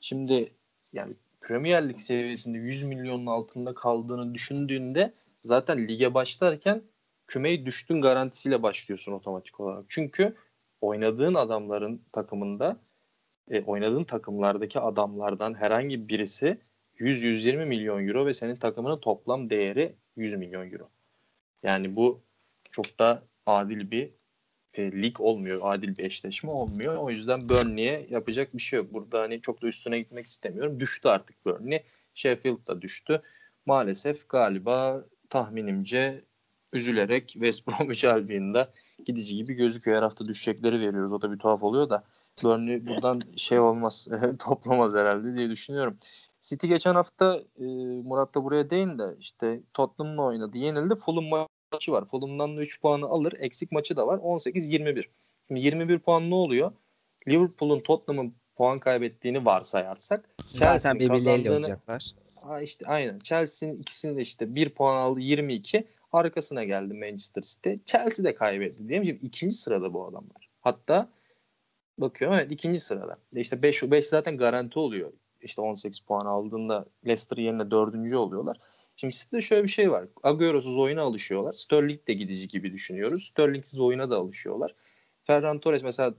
Şimdi 0.00 0.52
yani 0.92 1.14
Premier 1.40 1.88
Lig 1.88 1.98
seviyesinde 1.98 2.58
100 2.58 2.82
milyonun 2.82 3.26
altında 3.26 3.74
kaldığını 3.74 4.34
düşündüğünde 4.34 5.12
zaten 5.44 5.88
lige 5.88 6.14
başlarken 6.14 6.82
kümeyi 7.26 7.66
düştün 7.66 8.00
garantisiyle 8.00 8.62
başlıyorsun 8.62 9.12
otomatik 9.12 9.60
olarak. 9.60 9.84
Çünkü 9.88 10.36
oynadığın 10.82 11.34
adamların 11.34 12.02
takımında 12.12 12.76
e, 13.50 13.62
oynadığın 13.62 14.04
takımlardaki 14.04 14.80
adamlardan 14.80 15.54
herhangi 15.54 16.08
birisi 16.08 16.58
100-120 16.98 17.66
milyon 17.66 18.08
euro 18.08 18.26
ve 18.26 18.32
senin 18.32 18.56
takımının 18.56 18.98
toplam 18.98 19.50
değeri 19.50 19.94
100 20.16 20.34
milyon 20.34 20.70
euro. 20.70 20.88
Yani 21.62 21.96
bu 21.96 22.20
çok 22.72 22.98
da 22.98 23.22
adil 23.46 23.90
bir 23.90 24.10
e, 24.74 24.92
lig 24.92 25.20
olmuyor. 25.20 25.60
Adil 25.62 25.98
bir 25.98 26.04
eşleşme 26.04 26.50
olmuyor. 26.50 26.96
O 26.96 27.10
yüzden 27.10 27.48
Burnley'e 27.48 28.06
yapacak 28.10 28.54
bir 28.56 28.62
şey 28.62 28.76
yok. 28.76 28.92
Burada 28.92 29.20
hani 29.20 29.40
çok 29.40 29.62
da 29.62 29.66
üstüne 29.66 29.98
gitmek 29.98 30.26
istemiyorum. 30.26 30.80
Düştü 30.80 31.08
artık 31.08 31.46
Burnley. 31.46 31.82
Sheffield 32.14 32.66
da 32.66 32.82
düştü. 32.82 33.22
Maalesef 33.66 34.28
galiba 34.28 35.04
tahminimce 35.30 36.24
üzülerek 36.72 37.28
West 37.32 37.68
Bromwich 37.68 38.04
Albion'da 38.04 38.72
gidici 39.04 39.36
gibi 39.36 39.54
gözüküyor. 39.54 39.96
Her 39.96 40.02
hafta 40.02 40.26
düşecekleri 40.26 40.80
veriyoruz. 40.80 41.12
O 41.12 41.22
da 41.22 41.32
bir 41.32 41.38
tuhaf 41.38 41.62
oluyor 41.62 41.90
da 41.90 42.04
Burnley 42.42 42.86
buradan 42.86 43.22
şey 43.36 43.58
olmaz 43.58 44.08
toplamaz 44.38 44.94
herhalde 44.94 45.34
diye 45.34 45.50
düşünüyorum. 45.50 45.96
City 46.40 46.66
geçen 46.66 46.94
hafta 46.94 47.42
e, 47.58 47.64
Murat 48.04 48.34
da 48.34 48.44
buraya 48.44 48.70
değin 48.70 48.98
de 48.98 49.16
işte 49.18 49.60
Tottenham'la 49.74 50.22
oynadı. 50.22 50.58
Yenildi. 50.58 50.94
Fulham 50.94 51.46
maçı 51.72 51.92
var. 51.92 52.04
Fulham'dan 52.04 52.56
da 52.56 52.60
3 52.60 52.80
puanı 52.80 53.06
alır. 53.06 53.34
Eksik 53.38 53.72
maçı 53.72 53.96
da 53.96 54.06
var. 54.06 54.18
18-21. 54.18 55.04
Şimdi 55.48 55.60
21 55.60 55.98
puan 55.98 56.30
ne 56.30 56.34
oluyor? 56.34 56.72
Liverpool'un 57.28 57.80
Tottenham'ın 57.80 58.34
puan 58.56 58.78
kaybettiğini 58.78 59.44
varsayarsak 59.44 60.28
Zaten 60.52 60.98
birbirleriyle 60.98 61.52
olacaklar. 61.52 62.14
Ha 62.34 62.60
işte 62.60 62.86
aynen. 62.86 63.18
Chelsea'nin 63.18 63.78
ikisini 63.78 64.16
de 64.16 64.20
işte 64.20 64.54
1 64.54 64.68
puan 64.68 64.96
aldı 64.96 65.20
22. 65.20 65.86
Arkasına 66.12 66.64
geldi 66.64 66.94
Manchester 66.94 67.42
City. 67.42 67.70
Chelsea 67.86 68.24
de 68.24 68.34
kaybetti 68.34 68.88
diyelim. 68.88 69.06
Şimdi 69.06 69.26
ikinci 69.26 69.56
sırada 69.56 69.94
bu 69.94 70.06
adamlar. 70.06 70.50
Hatta 70.60 71.08
bakıyorum 71.98 72.38
evet 72.38 72.52
ikinci 72.52 72.80
sırada. 72.80 73.18
İşte 73.32 73.62
5 73.62 73.82
5 73.82 74.06
zaten 74.06 74.36
garanti 74.36 74.78
oluyor. 74.78 75.12
İşte 75.42 75.60
18 75.60 76.00
puan 76.00 76.26
aldığında 76.26 76.86
Leicester 77.06 77.36
yerine 77.36 77.70
dördüncü 77.70 78.16
oluyorlar. 78.16 78.56
Şimdi 78.96 79.14
City'de 79.14 79.40
şöyle 79.40 79.62
bir 79.62 79.68
şey 79.68 79.90
var. 79.90 80.04
Agüero'suz 80.22 80.78
oyuna 80.78 81.02
alışıyorlar. 81.02 81.52
Sterling 81.52 82.08
de 82.08 82.14
gidici 82.14 82.48
gibi 82.48 82.72
düşünüyoruz. 82.72 83.24
Sterling'siz 83.24 83.80
oyuna 83.80 84.10
da 84.10 84.16
alışıyorlar. 84.16 84.74
Ferran 85.24 85.58
Torres 85.58 85.82
mesela 85.82 86.14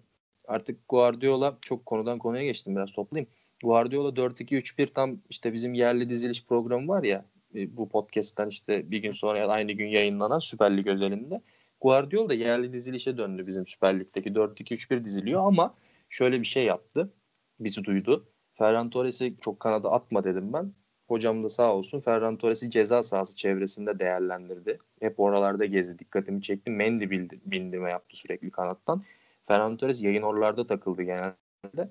artık 0.48 0.90
Guardiola 0.90 1.58
çok 1.62 1.86
konudan 1.86 2.20
konuya 2.20 2.44
geçtim 2.44 2.76
biraz 2.76 2.92
toplayayım. 2.92 3.30
Guardiola 3.64 4.10
4-2-3-1 4.10 4.88
tam 4.88 5.22
işte 5.30 5.54
bizim 5.54 5.74
yerli 5.74 6.10
diziliş 6.10 6.46
programı 6.46 6.88
var 6.88 7.04
ya 7.04 7.26
e, 7.33 7.33
bu 7.54 7.90
podcast'ten 7.90 8.48
işte 8.48 8.92
bir 8.92 8.98
gün 8.98 9.12
sonra 9.12 9.38
ya 9.38 9.48
aynı 9.48 9.72
gün 9.72 9.88
yayınlanan 9.88 10.40
Süper 10.40 10.78
Lig 10.78 10.88
özelinde. 10.88 11.42
Guardiola 11.82 12.30
da 12.30 12.34
yerli 12.34 12.74
dizilişe 12.74 13.18
döndü 13.18 13.48
bizim 13.48 13.66
Süper 13.66 14.00
Lig'deki 14.00 14.30
4-2-3-1 14.30 15.06
diziliyor 15.06 15.46
ama 15.46 15.76
şöyle 16.10 16.40
bir 16.40 16.46
şey 16.46 16.64
yaptı. 16.64 17.14
Bizi 17.60 17.84
duydu. 17.84 18.28
Ferran 18.54 18.90
Torres'i 18.90 19.36
çok 19.42 19.60
kanada 19.60 19.92
atma 19.92 20.24
dedim 20.24 20.54
ben. 20.54 20.74
Hocam 21.08 21.44
da 21.44 21.50
sağ 21.50 21.76
olsun 21.76 22.00
Ferran 22.00 22.38
Torres'i 22.38 22.70
ceza 22.70 23.04
sahası 23.04 23.36
çevresinde 23.36 24.00
değerlendirdi. 24.00 24.80
Hep 25.00 25.20
oralarda 25.20 25.66
gezdi. 25.66 26.00
Dikkatimi 26.00 26.42
çekti. 26.42 26.72
Mendy 26.72 27.10
bildi, 27.10 27.40
bindirme 27.46 27.90
yaptı 27.90 28.18
sürekli 28.18 28.52
kanattan. 28.52 29.04
Ferran 29.46 29.78
Torres 29.78 30.04
yayın 30.04 30.22
oralarda 30.22 30.66
takıldı 30.66 31.04
genelde. 31.04 31.90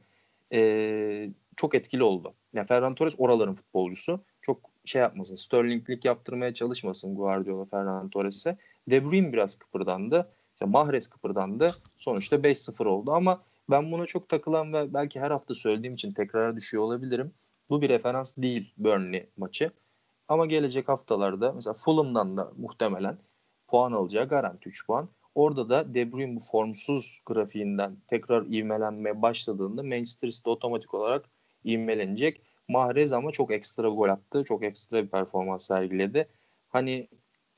Ee, 0.53 1.31
çok 1.57 1.75
etkili 1.75 2.03
oldu. 2.03 2.35
Yani 2.53 2.67
Ferran 2.67 2.95
Torres 2.95 3.15
oraların 3.19 3.55
futbolcusu. 3.55 4.21
Çok 4.43 4.72
şey 4.85 5.03
yapmasın. 5.03 5.35
Sterling'lik 5.35 6.05
yaptırmaya 6.05 6.55
çalışmasın 6.55 7.17
Guardiola 7.17 7.65
Ferran 7.65 8.09
Torres'e. 8.09 8.57
De 8.91 9.05
Bruyne 9.05 9.33
biraz 9.33 9.57
kıpırdandı. 9.57 10.33
İşte 10.53 10.67
Mahrez 10.67 11.07
kıpırdandı. 11.07 11.71
Sonuçta 11.99 12.37
5-0 12.37 12.85
oldu 12.85 13.13
ama 13.13 13.43
ben 13.71 13.93
buna 13.93 14.07
çok 14.07 14.29
takılan 14.29 14.73
ve 14.73 14.95
belki 14.95 15.21
her 15.21 15.31
hafta 15.31 15.55
söylediğim 15.55 15.95
için 15.95 16.13
tekrar 16.13 16.57
düşüyor 16.57 16.83
olabilirim. 16.83 17.33
Bu 17.71 17.83
bir 17.83 17.89
referans 17.89 18.37
değil 18.37 18.73
Burnley 18.79 19.27
maçı. 19.37 19.71
Ama 20.29 20.47
gelecek 20.47 20.89
haftalarda 20.89 21.53
mesela 21.53 21.75
Fulham'dan 21.75 22.37
da 22.37 22.53
muhtemelen 22.57 23.19
puan 23.69 23.93
alacağı 23.93 24.29
garanti 24.29 24.69
3 24.69 24.87
puan. 24.87 25.09
Orada 25.35 25.69
da 25.69 25.95
De 25.95 26.13
Bruyne 26.13 26.37
bu 26.37 26.41
formsuz 26.41 27.21
grafiğinden 27.27 27.97
tekrar 28.09 28.43
ivmelenmeye 28.43 29.23
başladığında 29.23 29.83
Manchester 29.83 30.31
City 30.31 30.51
otomatik 30.51 30.95
olarak 30.95 31.25
ivmelenecek. 31.65 32.41
Mahrez 32.73 33.13
ama 33.13 33.33
çok 33.33 33.51
ekstra 33.51 33.89
gol 33.89 34.09
attı. 34.09 34.45
Çok 34.45 34.65
ekstra 34.65 35.05
bir 35.05 35.09
performans 35.09 35.67
sergiledi. 35.67 36.29
Hani 36.69 37.09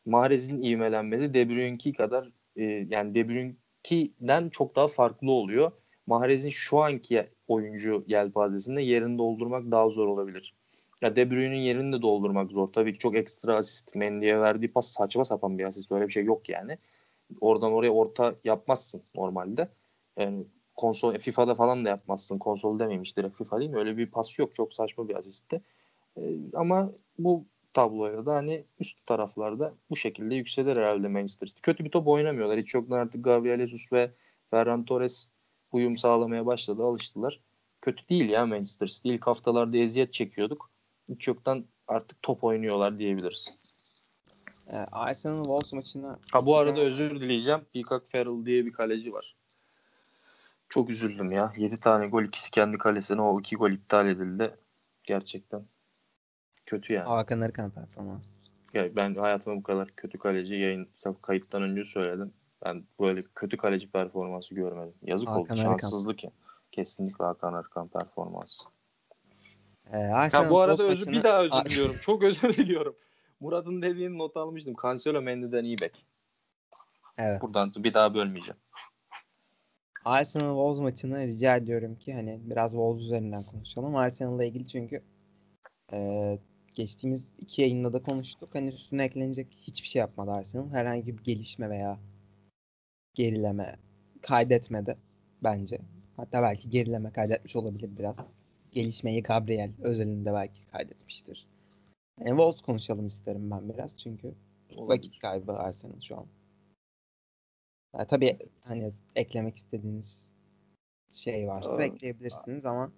Mahrez'in 0.06 0.62
ivmelenmesi 0.62 1.34
De 1.34 1.48
Bruyne'ki 1.48 1.92
kadar 1.92 2.30
e, 2.56 2.64
yani 2.64 3.14
De 3.14 3.28
Bruyne'kinden 3.28 4.48
çok 4.48 4.76
daha 4.76 4.86
farklı 4.86 5.30
oluyor. 5.30 5.72
Mahrez'in 6.06 6.50
şu 6.50 6.78
anki 6.78 7.26
oyuncu 7.48 8.04
yelpazesinde 8.06 8.82
yerini 8.82 9.18
doldurmak 9.18 9.70
daha 9.70 9.88
zor 9.88 10.06
olabilir. 10.06 10.54
Ya 11.02 11.16
De 11.16 11.30
Bruyne'nin 11.30 11.60
yerini 11.60 11.96
de 11.96 12.02
doldurmak 12.02 12.52
zor. 12.52 12.72
Tabii 12.72 12.92
ki 12.92 12.98
çok 12.98 13.16
ekstra 13.16 13.56
asist. 13.56 13.94
Mendy'e 13.94 14.40
verdiği 14.40 14.72
pas 14.72 14.86
saçma 14.86 15.24
sapan 15.24 15.58
bir 15.58 15.64
asist. 15.64 15.90
Böyle 15.90 16.06
bir 16.06 16.12
şey 16.12 16.24
yok 16.24 16.48
yani. 16.48 16.78
Oradan 17.40 17.72
oraya 17.72 17.90
orta 17.90 18.34
yapmazsın 18.44 19.02
normalde. 19.14 19.68
Yani 20.18 20.44
konsol 20.76 21.18
FIFA'da 21.18 21.54
falan 21.54 21.84
da 21.84 21.88
yapmazsın. 21.88 22.38
Konsol 22.38 22.78
demeymiş 22.78 23.16
direkt 23.16 23.38
FIFA 23.38 23.60
değil 23.60 23.70
mi? 23.70 23.78
Öyle 23.78 23.96
bir 23.96 24.10
pas 24.10 24.38
yok. 24.38 24.54
Çok 24.54 24.74
saçma 24.74 25.08
bir 25.08 25.16
asistti. 25.16 25.62
Ee, 26.16 26.20
ama 26.54 26.92
bu 27.18 27.44
tabloyla 27.72 28.26
da 28.26 28.34
hani 28.34 28.64
üst 28.80 29.06
taraflarda 29.06 29.74
bu 29.90 29.96
şekilde 29.96 30.34
yükselir 30.34 30.76
herhalde 30.76 31.08
Manchester 31.08 31.46
City. 31.46 31.60
Kötü 31.60 31.84
bir 31.84 31.90
top 31.90 32.08
oynamıyorlar. 32.08 32.58
Hiç 32.58 32.74
yoktan 32.74 32.98
artık 32.98 33.24
Gabriel 33.24 33.66
Jesus 33.66 33.92
ve 33.92 34.10
Ferran 34.50 34.84
Torres 34.84 35.30
uyum 35.72 35.96
sağlamaya 35.96 36.46
başladı. 36.46 36.84
Alıştılar. 36.84 37.40
Kötü 37.82 38.08
değil 38.08 38.28
ya 38.28 38.46
Manchester 38.46 38.86
City. 38.86 39.14
İlk 39.14 39.26
haftalarda 39.26 39.76
eziyet 39.76 40.12
çekiyorduk. 40.12 40.70
Hiç 41.08 41.28
yoktan 41.28 41.64
artık 41.88 42.22
top 42.22 42.44
oynuyorlar 42.44 42.98
diyebiliriz. 42.98 43.48
Ee, 44.68 44.76
Arsenal 44.76 45.44
Wolves 45.44 45.72
maçına 45.72 46.18
Ha 46.32 46.46
bu 46.46 46.56
arada 46.56 46.80
özür 46.80 47.20
dileyeceğim. 47.20 47.60
Peacock 47.72 48.06
Farrell 48.06 48.46
diye 48.46 48.66
bir 48.66 48.72
kaleci 48.72 49.12
var. 49.12 49.36
Çok 50.74 50.90
üzüldüm 50.90 51.32
ya. 51.32 51.52
7 51.56 51.80
tane 51.80 52.06
gol 52.06 52.22
ikisi 52.22 52.50
kendi 52.50 52.78
kalesine 52.78 53.22
o 53.22 53.40
2 53.40 53.56
gol 53.56 53.70
iptal 53.70 54.08
edildi. 54.08 54.54
Gerçekten 55.04 55.64
kötü 56.66 56.94
yani. 56.94 57.08
Hakan 57.08 57.40
Arıkan 57.40 57.70
performans. 57.70 58.24
Ya 58.72 58.96
ben 58.96 59.14
hayatımda 59.14 59.56
bu 59.56 59.62
kadar 59.62 59.88
kötü 59.96 60.18
kaleci 60.18 60.54
yayın 60.54 60.88
kayıttan 61.22 61.62
önce 61.62 61.84
söyledim. 61.84 62.32
Ben 62.64 62.84
böyle 63.00 63.24
kötü 63.34 63.56
kaleci 63.56 63.90
performansı 63.90 64.54
görmedim. 64.54 64.94
Yazık 65.02 65.28
Hakan 65.28 65.40
oldu. 65.40 65.52
Arıkan. 65.52 65.62
Şanssızlık 65.62 66.24
ya. 66.24 66.30
Kesinlikle 66.72 67.24
Hakan 67.24 67.52
Arkan 67.52 67.88
performansı. 67.88 68.64
Ee, 69.92 69.96
Ha, 69.96 70.50
bu 70.50 70.60
arada 70.60 70.82
özür, 70.82 71.06
maçına- 71.06 71.12
bir 71.18 71.24
daha 71.24 71.42
özür 71.42 71.64
diliyorum. 71.64 71.96
Çok 72.02 72.22
özür 72.22 72.56
diliyorum. 72.56 72.96
Murat'ın 73.40 73.82
dediğini 73.82 74.18
not 74.18 74.36
almıştım. 74.36 74.74
Cancelo 74.82 75.22
Mendy'den 75.22 75.64
iyi 75.64 75.78
bek. 75.78 76.06
Evet. 77.18 77.42
Buradan 77.42 77.72
bir 77.76 77.94
daha 77.94 78.14
bölmeyeceğim. 78.14 78.60
Arsenal 80.04 80.54
Wolves 80.54 80.80
maçını 80.80 81.26
rica 81.26 81.56
ediyorum 81.56 81.94
ki 81.94 82.14
hani 82.14 82.40
biraz 82.44 82.72
Wolves 82.72 83.02
üzerinden 83.02 83.42
konuşalım. 83.42 83.96
Arsenal'la 83.96 84.44
ilgili 84.44 84.68
çünkü 84.68 85.02
e, 85.92 86.38
geçtiğimiz 86.74 87.28
iki 87.38 87.62
yayında 87.62 87.92
da 87.92 88.02
konuştuk. 88.02 88.54
Hani 88.54 88.68
üstüne 88.68 89.04
eklenecek 89.04 89.48
hiçbir 89.60 89.88
şey 89.88 90.00
yapmadı 90.00 90.30
Arsenal. 90.30 90.70
Herhangi 90.70 91.18
bir 91.18 91.24
gelişme 91.24 91.70
veya 91.70 91.98
gerileme 93.14 93.76
kaydetmedi 94.22 94.96
bence. 95.42 95.78
Hatta 96.16 96.42
belki 96.42 96.70
gerileme 96.70 97.12
kaydetmiş 97.12 97.56
olabilir 97.56 97.90
biraz. 97.98 98.16
Gelişmeyi 98.72 99.22
Gabriel 99.22 99.72
özelinde 99.82 100.32
belki 100.32 100.66
kaydetmiştir. 100.66 101.46
Yani 102.20 102.28
Wolves 102.28 102.60
konuşalım 102.60 103.06
isterim 103.06 103.50
ben 103.50 103.68
biraz 103.68 103.96
çünkü 103.96 104.34
vakit 104.78 105.18
kaybı 105.18 105.52
Arsenal 105.52 106.00
şu 106.00 106.16
an. 106.16 106.26
Ya 107.98 108.06
tabii 108.06 108.38
hani 108.64 108.92
eklemek 109.16 109.56
istediğiniz 109.56 110.30
şey 111.12 111.48
varsa 111.48 111.82
Evet. 111.82 111.94
ekleyebilirsiniz 111.94 112.66
ama 112.66 112.92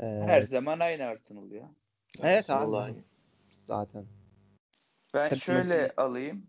e, 0.00 0.04
Her 0.06 0.42
zaman 0.42 0.80
aynı 0.80 1.04
Arsenal 1.04 1.50
ya. 1.50 1.70
evet 2.22 2.50
abi 2.50 2.70
Vallahi. 2.70 3.04
zaten. 3.52 4.06
Ben 5.14 5.28
Tabii 5.28 5.38
şöyle 5.40 5.82
maçın- 5.82 5.94
alayım 5.96 6.46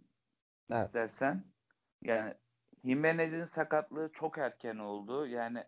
Evet. 0.72 0.86
istersen. 0.86 1.44
Yani 2.02 2.34
Jimenez'in 2.86 3.46
sakatlığı 3.46 4.10
çok 4.14 4.38
erken 4.38 4.78
oldu. 4.78 5.28
Yani 5.28 5.64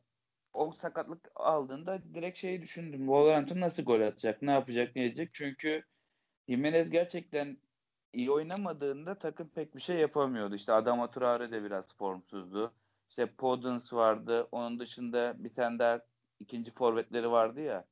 o 0.54 0.72
sakatlık 0.72 1.32
aldığında 1.36 2.04
direkt 2.14 2.38
şeyi 2.38 2.62
düşündüm. 2.62 2.99
Wolverhampton 2.99 3.60
nasıl 3.62 3.84
gol 3.84 4.02
atacak? 4.02 4.41
Ne 4.41 4.52
yapacak? 4.52 4.95
Ne 4.95 5.06
edecek? 5.06 5.30
Çünkü 5.34 5.84
Jimenez 6.49 6.89
gerçekten 6.89 7.58
iyi 8.14 8.32
oynamadığında 8.32 9.16
takım 9.16 9.47
pek 9.47 9.76
bir 9.76 9.82
şey 9.82 9.97
yapamıyordu. 9.97 10.55
İşte 10.55 10.74
Adama 10.74 11.12
Traore 11.12 11.51
de 11.51 11.64
biraz 11.64 11.86
formsuzdu. 11.97 12.74
İşte 13.09 13.26
Podence 13.26 13.95
vardı. 13.95 14.47
Onun 14.51 14.80
dışında 14.80 15.36
bir 15.38 15.53
tane 15.53 15.80
daha 15.80 16.01
ikinci 16.39 16.72
forvetleri 16.72 17.32
vardı 17.32 17.62
ya. 17.62 17.86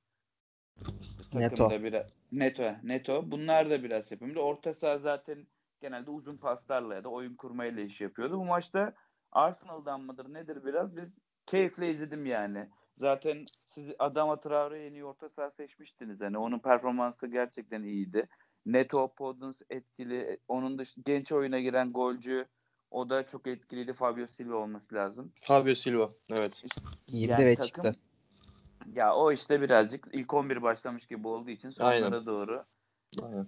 İşte 1.02 1.40
Neto. 1.40 1.70
biraz 1.84 2.06
Neto, 2.32 2.72
Neto. 2.84 3.32
Bunlar 3.32 3.70
da 3.70 3.84
biraz 3.84 4.12
yapıyordu. 4.12 4.40
Orta 4.40 4.74
saha 4.74 4.98
zaten 4.98 5.48
genelde 5.82 6.12
uzun 6.12 6.38
paslarla 6.38 6.96
ya 6.96 7.04
da 7.04 7.10
oyun 7.10 7.36
kurmayla 7.36 7.84
iş 7.84 8.02
yapıyordu. 8.02 8.40
Bu 8.40 8.46
maçta 8.46 8.94
Arsenal'dan 9.32 10.02
mıdır 10.02 10.34
nedir 10.34 10.66
biraz 10.66 10.98
biz 10.98 11.10
keyifle 11.46 11.92
izledim 11.92 12.26
yani. 12.26 12.70
Zaten 12.96 13.46
siz 13.66 13.92
Adama 14.00 14.40
Traore'yi 14.40 14.90
en 14.90 14.94
iyi 14.94 15.06
orta 15.06 15.30
saha 15.30 15.52
seçmiştiniz. 15.52 16.22
Yani 16.22 16.38
onun 16.38 16.60
performansı 16.60 17.28
gerçekten 17.28 17.84
iyiydi. 17.84 18.28
Neto, 18.66 19.14
Podence 19.14 19.58
etkili. 19.70 20.38
Onun 20.48 20.80
dışında 20.80 21.04
genç 21.12 21.32
oyuna 21.32 21.60
giren 21.60 21.92
golcü 21.94 22.46
o 22.92 23.10
da 23.10 23.28
çok 23.28 23.48
etkiliydi. 23.48 23.94
Fabio 23.94 24.28
Silva 24.28 24.56
olması 24.56 24.96
lazım. 24.96 25.32
Fabio 25.42 25.76
Silva. 25.76 26.12
Evet. 26.32 26.64
Girdi 27.08 27.32
Yani 27.32 27.46
ve 27.46 27.56
takım- 27.56 27.68
çıktı. 27.68 27.96
Ya 28.94 29.16
o 29.16 29.32
işte 29.32 29.62
birazcık 29.62 30.08
ilk 30.14 30.34
11 30.34 30.62
başlamış 30.62 31.06
gibi 31.08 31.28
olduğu 31.28 31.50
için 31.50 31.70
sonlara 31.70 32.06
Aynen. 32.06 32.26
doğru 32.26 32.66
Aynen. 33.24 33.48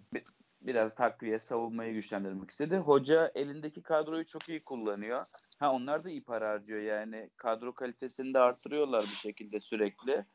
biraz 0.62 0.96
takviye 0.96 1.40
savunmayı 1.40 1.94
güçlendirmek 1.94 2.52
istedi. 2.52 2.78
Hoca 2.78 3.32
elindeki 3.36 3.82
kadroyu 3.82 4.26
çok 4.26 4.50
iyi 4.50 4.64
kullanıyor. 4.64 5.26
Ha 5.60 5.72
onlar 5.74 6.04
da 6.04 6.10
iyi 6.10 6.24
para 6.24 6.50
harcıyor 6.50 6.82
yani. 6.82 7.30
Kadro 7.38 7.74
kalitesini 7.74 8.34
de 8.34 8.40
artırıyorlar 8.40 9.02
bir 9.04 9.08
şekilde 9.08 9.60
sürekli. 9.60 10.26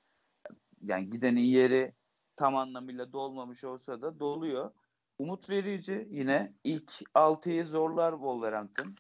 Yani 0.83 1.11
giden 1.11 1.37
iyi 1.37 1.53
yeri 1.55 1.93
tam 2.37 2.57
anlamıyla 2.57 3.13
dolmamış 3.13 3.65
olsa 3.65 4.03
da 4.03 4.21
doluyor. 4.21 4.71
Umut 5.19 5.51
verici 5.51 6.09
yine 6.11 6.55
ilk 6.65 6.91
6'yı 7.15 7.67
zorlar 7.67 8.13
Wolverhampton. 8.13 8.95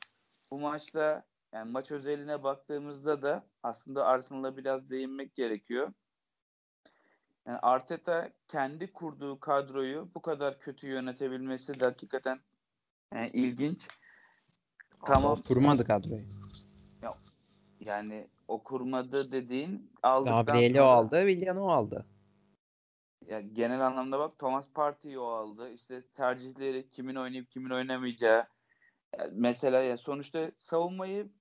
Bu 0.50 0.58
maçta 0.58 1.24
yani 1.52 1.70
maç 1.70 1.90
özeline 1.90 2.42
baktığımızda 2.42 3.22
da 3.22 3.46
aslında 3.62 4.06
Arsenal'a 4.06 4.56
biraz 4.56 4.90
değinmek 4.90 5.34
gerekiyor. 5.34 5.92
Yani 7.46 7.58
Arteta 7.58 8.30
kendi 8.48 8.92
kurduğu 8.92 9.40
kadroyu 9.40 10.10
bu 10.14 10.22
kadar 10.22 10.58
kötü 10.58 10.86
yönetebilmesi 10.86 11.80
de 11.80 11.84
hakikaten 11.84 12.40
yani 13.14 13.30
ilginç. 13.32 13.88
Tamam. 15.06 15.42
Kurmadı 15.48 15.84
kadroyu. 15.84 16.24
Yani 17.80 18.28
o 18.48 18.62
kurmadı 18.62 19.32
dediğin 19.32 19.92
aldıktan 20.02 20.44
Gabriel'i 20.46 20.74
sonra- 20.74 20.84
aldı, 20.84 21.28
Willian 21.28 21.56
o 21.56 21.68
aldı. 21.68 22.06
Ya 23.26 23.40
genel 23.40 23.86
anlamda 23.86 24.18
bak 24.18 24.38
Thomas 24.38 24.72
Partey'i 24.72 25.18
o 25.18 25.26
aldı. 25.26 25.70
İşte 25.70 26.02
tercihleri 26.14 26.90
kimin 26.90 27.14
oynayıp 27.14 27.50
kimin 27.50 27.70
oynamayacağı. 27.70 28.46
Ya 29.18 29.28
mesela 29.32 29.82
ya 29.82 29.96
sonuçta 29.96 30.52
savunmayı 30.58 31.32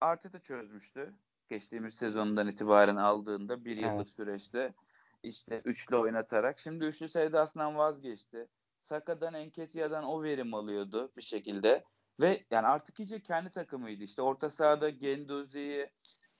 Arteta 0.00 0.40
çözmüştü. 0.42 1.14
Geçtiğimiz 1.50 1.94
sezondan 1.94 2.48
itibaren 2.48 2.96
aldığında 2.96 3.64
bir 3.64 3.76
yıllık 3.76 4.08
Evet. 4.08 4.16
süreçte 4.16 4.74
işte 5.22 5.62
üçlü 5.64 5.96
oynatarak. 5.96 6.58
Şimdi 6.58 6.84
üçlü 6.84 7.08
sevdasından 7.08 7.76
vazgeçti. 7.76 8.48
Saka'dan 8.82 9.34
Enketia'dan 9.34 10.04
o 10.04 10.22
verim 10.22 10.54
alıyordu 10.54 11.12
bir 11.16 11.22
şekilde. 11.22 11.84
Ve 12.20 12.46
yani 12.50 12.66
artık 12.66 13.00
iyice 13.00 13.22
kendi 13.22 13.50
takımıydı. 13.50 14.04
İşte 14.04 14.22
orta 14.22 14.50
sahada 14.50 14.90
Genduzi'yi 14.90 15.90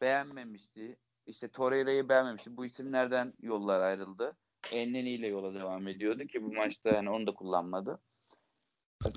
beğenmemişti. 0.01 0.99
İşte 1.27 1.49
Torreira'yı 1.51 2.09
beğenmemişti. 2.09 2.57
Bu 2.57 2.67
isimlerden 2.67 3.35
yollar 3.41 3.81
ayrıldı. 3.81 4.37
Enneni 4.73 5.11
ile 5.11 5.27
yola 5.27 5.55
devam 5.55 5.89
ediyordu 5.89 6.27
ki 6.27 6.43
bu 6.43 6.53
maçta 6.53 6.91
yani 6.91 7.11
onu 7.11 7.27
da 7.27 7.35
kullanmadı. 7.35 8.01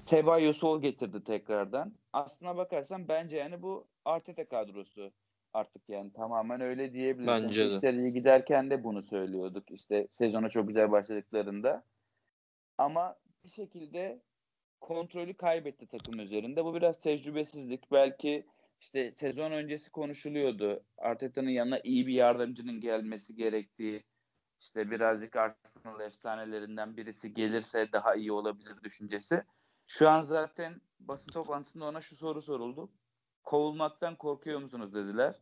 Ceballos 0.05 0.63
o 0.63 0.81
getirdi 0.81 1.23
tekrardan. 1.23 1.93
Aslına 2.13 2.57
bakarsan 2.57 3.07
bence 3.07 3.37
yani 3.37 3.61
bu 3.61 3.87
Arteta 4.05 4.47
kadrosu 4.47 5.11
artık 5.53 5.89
yani 5.89 6.13
tamamen 6.13 6.61
öyle 6.61 6.93
diyebiliriz. 6.93 7.27
Bence 7.27 7.53
Çünkü 7.53 7.71
de. 7.71 7.75
İşler 7.75 7.93
iyi 7.93 8.13
giderken 8.13 8.69
de 8.69 8.83
bunu 8.83 9.01
söylüyorduk. 9.01 9.71
İşte 9.71 10.07
sezona 10.11 10.49
çok 10.49 10.67
güzel 10.67 10.91
başladıklarında. 10.91 11.83
Ama 12.77 13.15
bir 13.43 13.49
şekilde 13.49 14.21
kontrolü 14.81 15.33
kaybetti 15.33 15.87
takım 15.87 16.19
üzerinde. 16.19 16.65
Bu 16.65 16.75
biraz 16.75 16.99
tecrübesizlik. 16.99 17.91
Belki 17.91 18.45
işte 18.79 19.11
sezon 19.11 19.51
öncesi 19.51 19.91
konuşuluyordu. 19.91 20.83
Arteta'nın 20.97 21.49
yanına 21.49 21.79
iyi 21.79 22.07
bir 22.07 22.13
yardımcının 22.13 22.79
gelmesi 22.79 23.35
gerektiği. 23.35 24.03
İşte 24.63 24.91
birazcık 24.91 25.35
Arsenal 25.35 25.99
efsanelerinden 25.99 26.97
birisi 26.97 27.33
gelirse 27.33 27.91
daha 27.91 28.15
iyi 28.15 28.31
olabilir 28.31 28.83
düşüncesi. 28.83 29.43
Şu 29.87 30.09
an 30.09 30.21
zaten 30.21 30.81
basın 30.99 31.31
toplantısında 31.31 31.85
ona 31.85 32.01
şu 32.01 32.15
soru 32.15 32.41
soruldu. 32.41 32.89
Kovulmaktan 33.43 34.15
korkuyor 34.15 34.59
musunuz 34.59 34.93
dediler. 34.93 35.35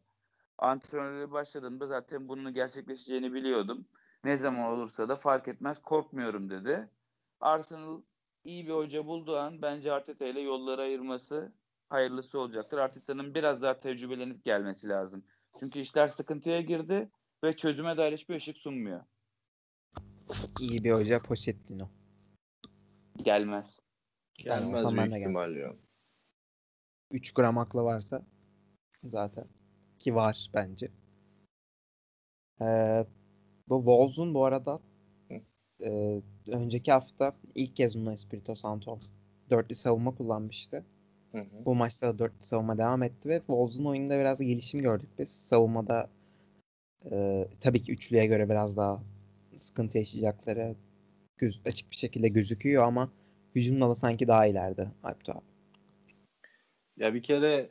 Antrenörlüğe 0.58 1.32
başladığımda 1.32 1.88
zaten 1.88 2.28
bunun 2.28 2.54
gerçekleşeceğini 2.54 3.34
biliyordum. 3.34 3.86
Ne 4.24 4.38
zaman 4.38 4.72
olursa 4.72 5.10
da 5.10 5.16
fark 5.16 5.48
etmez 5.48 5.82
korkmuyorum 5.82 6.50
dedi. 6.50 6.90
Arsenal 7.40 8.02
iyi 8.44 8.68
bir 8.68 8.74
hoca 8.74 9.06
bulduğu 9.06 9.38
an 9.38 9.62
bence 9.62 9.92
Arteta 9.92 10.26
ile 10.26 10.42
yolları 10.42 10.82
ayırması 10.82 11.54
hayırlısı 11.90 12.40
olacaktır. 12.40 12.78
Arteta'nın 12.78 13.36
biraz 13.36 13.62
daha 13.62 13.80
tecrübelenip 13.80 14.46
gelmesi 14.46 14.90
lazım. 14.90 15.24
Çünkü 15.60 15.80
işler 15.80 16.08
sıkıntıya 16.08 16.62
girdi 16.62 17.12
ve 17.44 17.58
çözüme 17.58 17.98
dair 17.98 18.14
hiçbir 18.14 18.36
ışık 18.36 18.58
sunmuyor. 18.58 19.02
İyi 20.60 20.84
bir 20.84 20.92
hoca 20.92 21.22
Pochettino. 21.22 21.90
Gelmez. 23.18 23.80
Gelmez 24.34 24.86
ben 24.86 24.98
büyük 24.98 25.18
ihtimal 25.18 25.56
ya. 25.56 25.76
3 27.12 27.34
gram 27.34 27.58
aklı 27.58 27.84
varsa 27.84 28.26
zaten 29.04 29.48
ki 30.00 30.16
var 30.16 30.50
bence. 30.54 30.92
Ee, 32.62 33.06
bu 33.70 33.78
Wolves'un 33.78 34.34
bu 34.34 34.46
arada 34.46 34.80
e, 35.84 36.22
önceki 36.48 36.92
hafta 36.92 37.36
ilk 37.56 37.76
kez 37.76 37.96
Nuno 37.96 38.12
Espirito 38.12 38.56
Santo 38.56 39.00
dörtlü 39.50 39.76
savunma 39.76 40.16
kullanmıştı. 40.16 40.86
Hı 41.32 41.38
hı. 41.38 41.66
Bu 41.66 41.76
maçta 41.76 42.08
da 42.08 42.20
dörtlü 42.20 42.46
savunma 42.46 42.78
devam 42.78 43.04
etti 43.04 43.30
ve 43.30 43.40
Wolves'un 43.40 43.86
oyununda 43.86 44.20
biraz 44.20 44.40
gelişim 44.40 44.82
gördük 44.82 45.10
biz. 45.20 45.30
Savunmada 45.30 46.10
e, 47.12 47.48
tabii 47.62 47.82
ki 47.82 47.92
üçlüye 47.92 48.26
göre 48.26 48.50
biraz 48.50 48.78
daha 48.78 49.04
sıkıntı 49.60 49.98
yaşayacakları 49.98 50.76
göz, 51.38 51.62
açık 51.66 51.92
bir 51.92 51.96
şekilde 51.96 52.28
gözüküyor 52.28 52.84
ama 52.84 53.12
hücumda 53.56 53.90
da 53.90 53.96
sanki 53.96 54.28
daha 54.28 54.46
ileride 54.46 54.88
Alp 55.04 55.30
abi. 55.30 55.42
Ya 56.98 57.14
bir 57.14 57.24
kere 57.24 57.70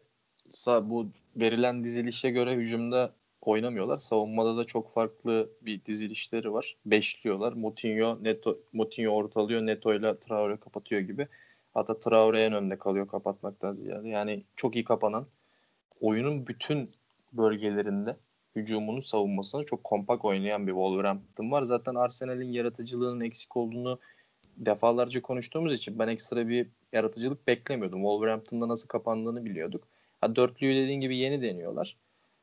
bu 0.66 1.08
verilen 1.36 1.84
dizilişe 1.84 2.30
göre 2.30 2.56
hücumda 2.56 3.14
oynamıyorlar. 3.40 3.98
Savunmada 3.98 4.56
da 4.56 4.64
çok 4.64 4.94
farklı 4.94 5.50
bir 5.62 5.84
dizilişleri 5.84 6.52
var. 6.52 6.76
Beşliyorlar. 6.86 7.52
Moutinho, 7.52 8.18
Neto, 8.24 8.58
Moutinho 8.72 9.10
ortalıyor. 9.10 9.66
Neto 9.66 9.94
ile 9.94 10.18
Traore 10.18 10.56
kapatıyor 10.56 11.00
gibi. 11.00 11.28
Hatta 11.74 11.98
Traore 11.98 12.42
en 12.42 12.52
önde 12.52 12.78
kalıyor 12.78 13.08
kapatmaktan 13.08 13.72
ziyade. 13.72 14.08
Yani 14.08 14.44
çok 14.56 14.76
iyi 14.76 14.84
kapanan 14.84 15.26
oyunun 16.00 16.46
bütün 16.46 16.90
bölgelerinde 17.32 18.16
hücumunu 18.56 19.02
savunmasını 19.02 19.64
çok 19.64 19.84
kompak 19.84 20.24
oynayan 20.24 20.66
bir 20.66 20.72
Wolverhampton 20.72 21.50
var. 21.50 21.62
Zaten 21.62 21.94
Arsenal'in 21.94 22.52
yaratıcılığının 22.52 23.20
eksik 23.20 23.56
olduğunu 23.56 23.98
defalarca 24.56 25.22
konuştuğumuz 25.22 25.72
için 25.72 25.98
ben 25.98 26.08
ekstra 26.08 26.48
bir 26.48 26.66
yaratıcılık 26.92 27.46
beklemiyordum. 27.46 28.00
Wolverhampton'da 28.00 28.68
nasıl 28.68 28.88
kapandığını 28.88 29.44
biliyorduk. 29.44 29.88
Ha, 30.20 30.36
dörtlüyü 30.36 30.84
dediğin 30.84 31.00
gibi 31.00 31.16
yeni 31.16 31.42
deniyorlar. 31.42 31.96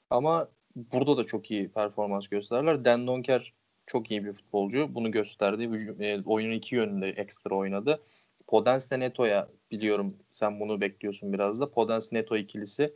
Ama 0.10 0.48
burada 0.76 1.18
da 1.18 1.26
çok 1.26 1.52
iyi 1.52 1.70
performans 1.70 2.28
gösterdiler. 2.28 2.86
Dan 2.86 3.08
Donker 3.08 3.54
çok 3.88 4.12
iyi 4.12 4.26
bir 4.26 4.34
futbolcu. 4.34 4.96
Bunu 4.96 5.12
gösterdi. 5.12 5.64
E, 6.00 6.22
oyunun 6.26 6.54
iki 6.54 6.76
yönünde 6.76 7.10
ekstra 7.10 7.56
oynadı. 7.56 8.02
Podence 8.48 9.00
Neto'ya 9.00 9.48
biliyorum 9.72 10.16
sen 10.32 10.60
bunu 10.60 10.82
bekliyorsun 10.82 11.34
biraz 11.34 11.62
da. 11.62 11.72
Podence 11.72 12.08
Neto 12.12 12.38
ikilisi 12.38 12.94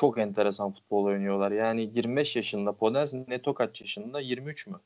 çok 0.00 0.18
enteresan 0.18 0.70
futbol 0.72 1.04
oynuyorlar. 1.04 1.52
Yani 1.52 1.90
25 1.94 2.36
yaşında 2.36 2.72
Podence 2.72 3.24
Neto 3.28 3.54
kaç 3.54 3.80
yaşında? 3.80 4.20
23 4.20 4.66
mü? 4.66 4.76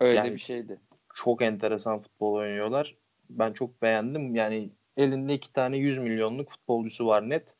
Öyle 0.00 0.18
Yani- 0.18 0.32
bir 0.34 0.38
şeydi. 0.38 0.78
çok 1.14 1.42
enteresan 1.42 1.98
futbol 2.00 2.32
oynuyorlar. 2.34 2.94
Ben 3.30 3.52
çok 3.52 3.82
beğendim. 3.82 4.34
Yani 4.34 4.70
elinde 4.96 5.34
iki 5.34 5.52
tane 5.52 5.76
100 5.76 5.98
milyonluk 5.98 6.50
futbolcusu 6.50 7.06
var 7.06 7.28
net. 7.28 7.54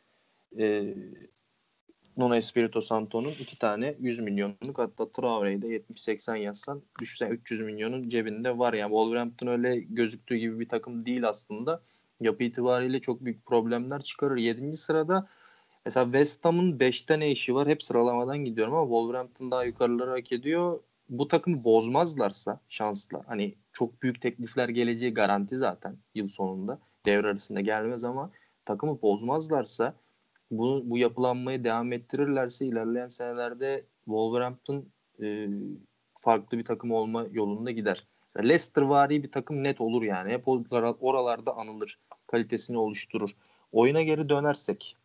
Ee, 0.59 0.95
Nuno 2.17 2.35
Espirito 2.35 2.81
Santo'nun 2.81 3.33
iki 3.41 3.59
tane 3.59 3.95
100 4.01 4.19
milyonluk 4.21 4.79
hatta 4.79 5.13
Traore'yi 5.13 5.63
de 5.63 5.67
70-80 5.69 6.37
yazsan 6.37 6.83
düşsen 7.01 7.31
300 7.31 7.61
milyonun 7.61 8.09
cebinde 8.09 8.59
var. 8.59 8.73
Yani 8.73 8.91
Wolverhampton 8.91 9.47
öyle 9.47 9.77
gözüktüğü 9.81 10.37
gibi 10.37 10.61
bir 10.61 10.69
takım 10.69 11.07
değil 11.07 11.29
aslında. 11.29 11.81
Yapı 12.21 12.45
itibariyle 12.45 13.01
çok 13.01 13.25
büyük 13.25 13.47
problemler 13.47 14.01
çıkarır. 14.03 14.37
7. 14.37 14.77
sırada 14.77 15.29
mesela 15.85 16.05
West 16.05 16.45
Ham'ın 16.45 16.79
5'te 16.79 17.21
ne 17.21 17.31
işi 17.31 17.55
var? 17.55 17.69
Hep 17.69 17.83
sıralamadan 17.83 18.39
gidiyorum 18.39 18.75
ama 18.75 18.87
Wolverhampton 18.87 19.51
daha 19.51 19.65
yukarıları 19.65 20.11
hak 20.11 20.33
ediyor 20.33 20.81
bu 21.09 21.29
takımı 21.29 21.65
bozmazlarsa 21.65 22.61
şansla 22.69 23.23
hani 23.27 23.55
çok 23.73 24.03
büyük 24.03 24.21
teklifler 24.21 24.69
geleceği 24.69 25.15
garanti 25.15 25.57
zaten 25.57 25.97
yıl 26.15 26.29
sonunda 26.29 26.79
devre 27.07 27.27
arasında 27.27 27.61
gelmez 27.61 28.05
ama 28.05 28.31
takımı 28.65 29.03
bozmazlarsa 29.03 29.95
bu, 30.51 30.83
bu 30.85 30.99
yapılanmayı 30.99 31.65
devam 31.65 31.93
ettirirlerse 31.93 32.67
ilerleyen 32.67 33.09
senelerde 33.09 33.85
Wolverhampton 34.05 34.85
e, 35.23 35.49
farklı 36.21 36.59
bir 36.59 36.65
takım 36.65 36.93
olma 36.93 37.27
yolunda 37.33 37.71
gider. 37.71 38.05
Leicester 38.39 38.83
vari 38.83 39.23
bir 39.23 39.33
takım 39.33 39.65
net 39.65 39.81
olur 39.81 40.03
yani. 40.03 40.33
Hep 40.33 40.49
oralar- 40.49 40.97
oralarda 41.01 41.57
anılır. 41.57 41.99
Kalitesini 42.27 42.79
oluşturur. 42.79 43.31
Oyuna 43.73 44.03
geri 44.03 44.29
dönersek. 44.29 44.97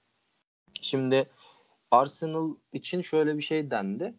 Şimdi 0.81 1.29
Arsenal 1.91 2.55
için 2.73 3.01
şöyle 3.01 3.37
bir 3.37 3.41
şey 3.41 3.71
dendi 3.71 4.13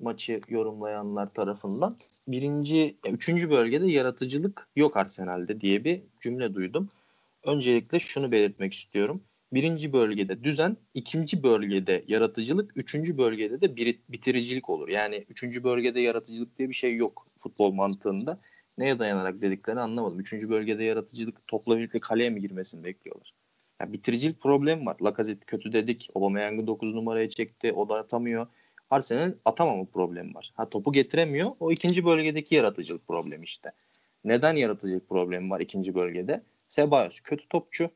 maçı 0.00 0.40
yorumlayanlar 0.48 1.34
tarafından. 1.34 1.96
Birinci, 2.28 2.96
üçüncü 3.08 3.50
bölgede 3.50 3.90
yaratıcılık 3.90 4.68
yok 4.76 4.96
Arsenal'de 4.96 5.60
diye 5.60 5.84
bir 5.84 6.02
cümle 6.20 6.54
duydum. 6.54 6.88
Öncelikle 7.46 7.98
şunu 7.98 8.32
belirtmek 8.32 8.72
istiyorum. 8.72 9.22
Birinci 9.52 9.92
bölgede 9.92 10.44
düzen, 10.44 10.76
ikinci 10.94 11.42
bölgede 11.42 12.04
yaratıcılık, 12.08 12.76
üçüncü 12.76 13.18
bölgede 13.18 13.60
de 13.60 13.76
bitiricilik 14.08 14.70
olur. 14.70 14.88
Yani 14.88 15.24
üçüncü 15.28 15.64
bölgede 15.64 16.00
yaratıcılık 16.00 16.58
diye 16.58 16.68
bir 16.68 16.74
şey 16.74 16.96
yok 16.96 17.26
futbol 17.38 17.72
mantığında. 17.72 18.40
Neye 18.78 18.98
dayanarak 18.98 19.40
dediklerini 19.40 19.80
anlamadım. 19.80 20.20
Üçüncü 20.20 20.50
bölgede 20.50 20.84
yaratıcılık 20.84 21.46
topla 21.46 21.78
birlikte 21.78 22.00
kaleye 22.00 22.30
mi 22.30 22.40
girmesini 22.40 22.84
bekliyorlar? 22.84 23.34
Ya 23.82 23.92
bitiricilik 23.92 24.40
problemi 24.40 24.86
var. 24.86 24.96
Lacazette 25.02 25.46
kötü 25.46 25.72
dedik. 25.72 26.10
Aubameyang'ı 26.14 26.66
9 26.66 26.94
numaraya 26.94 27.28
çekti. 27.28 27.72
O 27.72 27.88
da 27.88 27.94
atamıyor. 27.94 28.46
Arsenal'in 28.90 29.36
atamama 29.44 29.84
problemi 29.84 30.34
var. 30.34 30.52
Ha 30.54 30.68
topu 30.68 30.92
getiremiyor. 30.92 31.50
O 31.60 31.72
ikinci 31.72 32.04
bölgedeki 32.04 32.54
yaratıcılık 32.54 33.08
problemi 33.08 33.44
işte. 33.44 33.72
Neden 34.24 34.56
yaratıcılık 34.56 35.08
problemi 35.08 35.50
var 35.50 35.60
ikinci 35.60 35.94
bölgede? 35.94 36.42
Ceballos 36.68 37.20
kötü 37.20 37.48
topçu. 37.48 37.90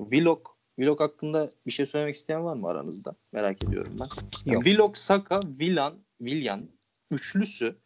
Willock 0.00 0.50
Willock 0.76 1.00
hakkında 1.00 1.50
bir 1.66 1.72
şey 1.72 1.86
söylemek 1.86 2.16
isteyen 2.16 2.44
var 2.44 2.56
mı 2.56 2.68
aranızda? 2.68 3.14
Merak 3.32 3.64
ediyorum 3.64 3.96
ben. 4.00 4.08
Yok. 4.52 4.64
Willock, 4.64 4.96
Saka, 4.96 5.40
Villan, 5.60 5.98
Villan 6.20 6.68
üçlüsü 7.10 7.76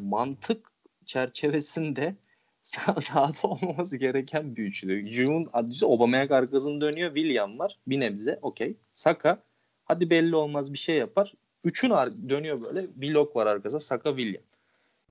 mantık 0.00 0.72
çerçevesinde 1.06 2.16
sah- 2.72 3.00
sahada 3.00 3.48
olmaması 3.48 3.96
gereken 3.96 4.56
bir 4.56 4.64
üçlü. 4.64 5.12
June'un 5.12 5.50
adresi 5.52 5.86
Aubameyang 5.86 6.32
arkasını 6.32 6.80
dönüyor. 6.80 7.14
William 7.14 7.58
var. 7.58 7.78
Bir 7.86 8.00
nebze 8.00 8.38
okey. 8.42 8.76
Saka 8.94 9.42
hadi 9.84 10.10
belli 10.10 10.36
olmaz 10.36 10.72
bir 10.72 10.78
şey 10.78 10.96
yapar. 10.96 11.34
Üçün 11.64 11.90
ar- 11.90 12.28
dönüyor 12.28 12.62
böyle. 12.62 12.86
Willock 12.86 13.36
var 13.36 13.46
arkasında. 13.46 13.80
Saka 13.80 14.16
William. 14.16 14.44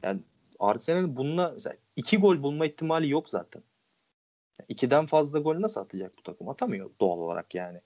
Yani 0.03 0.19
Arsenal'in 0.59 1.15
bununla 1.15 1.55
iki 1.95 2.17
gol 2.17 2.43
bulma 2.43 2.65
ihtimali 2.65 3.09
yok 3.09 3.29
zaten. 3.29 3.63
Yani 4.59 4.65
ikiden 4.69 5.05
fazla 5.05 5.39
gol 5.39 5.61
nasıl 5.61 5.81
atacak 5.81 6.13
bu 6.17 6.23
takım? 6.23 6.49
Atamıyor 6.49 6.89
doğal 7.01 7.17
olarak 7.17 7.55
yani. 7.55 7.81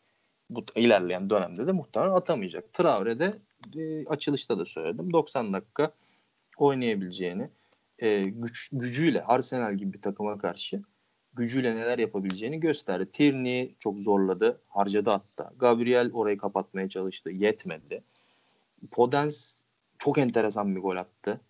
Bu 0.49 0.65
ilerleyen 0.75 1.29
dönemde 1.29 1.67
de 1.67 1.71
muhtemelen 1.71 2.11
atamayacak. 2.11 2.73
Traore'de 2.73 3.33
e, 3.75 4.05
açılışta 4.05 4.59
da 4.59 4.65
söyledim. 4.65 5.13
90 5.13 5.53
dakika 5.53 5.91
oynayabileceğini, 6.57 7.49
e, 7.99 8.21
güç, 8.21 8.69
gücüyle 8.71 9.23
Arsenal 9.23 9.75
gibi 9.75 9.93
bir 9.93 10.01
takıma 10.01 10.37
karşı 10.37 10.81
gücüyle 11.35 11.75
neler 11.75 11.99
yapabileceğini 11.99 12.59
gösterdi. 12.59 13.11
Tierney 13.11 13.75
çok 13.79 13.99
zorladı, 13.99 14.61
harcadı 14.67 15.09
hatta. 15.09 15.53
Gabriel 15.59 16.11
orayı 16.13 16.37
kapatmaya 16.37 16.89
çalıştı, 16.89 17.29
yetmedi. 17.29 18.03
Podence 18.91 19.35
çok 19.99 20.17
enteresan 20.17 20.75
bir 20.75 20.81
gol 20.81 20.95
attı. 20.95 21.41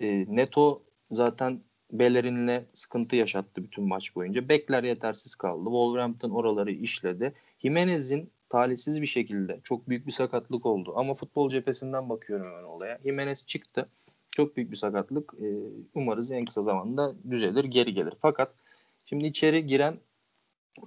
E, 0.00 0.36
Neto 0.36 0.82
zaten 1.10 1.60
Bellerin'le 1.92 2.64
sıkıntı 2.72 3.16
yaşattı 3.16 3.62
bütün 3.62 3.88
maç 3.88 4.16
boyunca. 4.16 4.48
Bekler 4.48 4.82
yetersiz 4.82 5.34
kaldı. 5.34 5.64
Wolverhampton 5.64 6.30
oraları 6.30 6.72
işledi. 6.72 7.32
Jimenez'in 7.58 8.30
talihsiz 8.48 9.02
bir 9.02 9.06
şekilde 9.06 9.60
çok 9.64 9.88
büyük 9.88 10.06
bir 10.06 10.12
sakatlık 10.12 10.66
oldu. 10.66 10.92
Ama 10.96 11.14
futbol 11.14 11.48
cephesinden 11.48 12.08
bakıyorum 12.08 12.46
hemen 12.46 12.64
olaya. 12.64 12.98
Jimenez 13.04 13.46
çıktı. 13.46 13.88
Çok 14.36 14.56
büyük 14.56 14.70
bir 14.70 14.76
sakatlık. 14.76 15.34
Ee, 15.42 15.46
umarız 15.94 16.32
en 16.32 16.44
kısa 16.44 16.62
zamanda 16.62 17.14
düzelir, 17.30 17.64
geri 17.64 17.94
gelir. 17.94 18.14
Fakat 18.20 18.54
şimdi 19.04 19.26
içeri 19.26 19.66
giren 19.66 20.00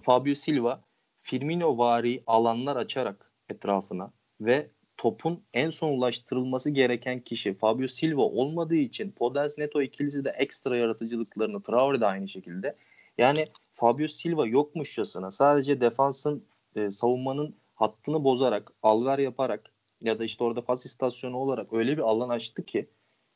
Fabio 0.01 0.35
Silva 0.35 0.83
Firmino 1.21 1.77
vari 1.77 2.23
alanlar 2.27 2.75
açarak 2.75 3.31
etrafına 3.49 4.11
ve 4.41 4.71
topun 4.97 5.43
en 5.53 5.69
son 5.69 5.89
ulaştırılması 5.97 6.69
gereken 6.69 7.19
kişi 7.19 7.53
Fabio 7.53 7.87
Silva 7.87 8.21
olmadığı 8.21 8.75
için 8.75 9.11
Podence 9.11 9.53
Neto 9.57 9.81
ikilisi 9.81 10.25
de 10.25 10.29
ekstra 10.29 10.77
yaratıcılıklarını 10.77 11.63
Traore 11.63 12.01
de 12.01 12.05
aynı 12.05 12.27
şekilde. 12.27 12.75
Yani 13.17 13.47
Fabio 13.73 14.07
Silva 14.07 14.47
yokmuşçasına 14.47 15.31
sadece 15.31 15.81
defansın 15.81 16.45
e, 16.75 16.91
savunmanın 16.91 17.55
hattını 17.75 18.23
bozarak, 18.23 18.71
alver 18.83 19.19
yaparak 19.19 19.71
ya 20.01 20.19
da 20.19 20.23
işte 20.23 20.43
orada 20.43 20.65
pas 20.65 20.85
istasyonu 20.85 21.37
olarak 21.37 21.73
öyle 21.73 21.97
bir 21.97 22.01
alan 22.01 22.29
açtı 22.29 22.65
ki 22.65 22.89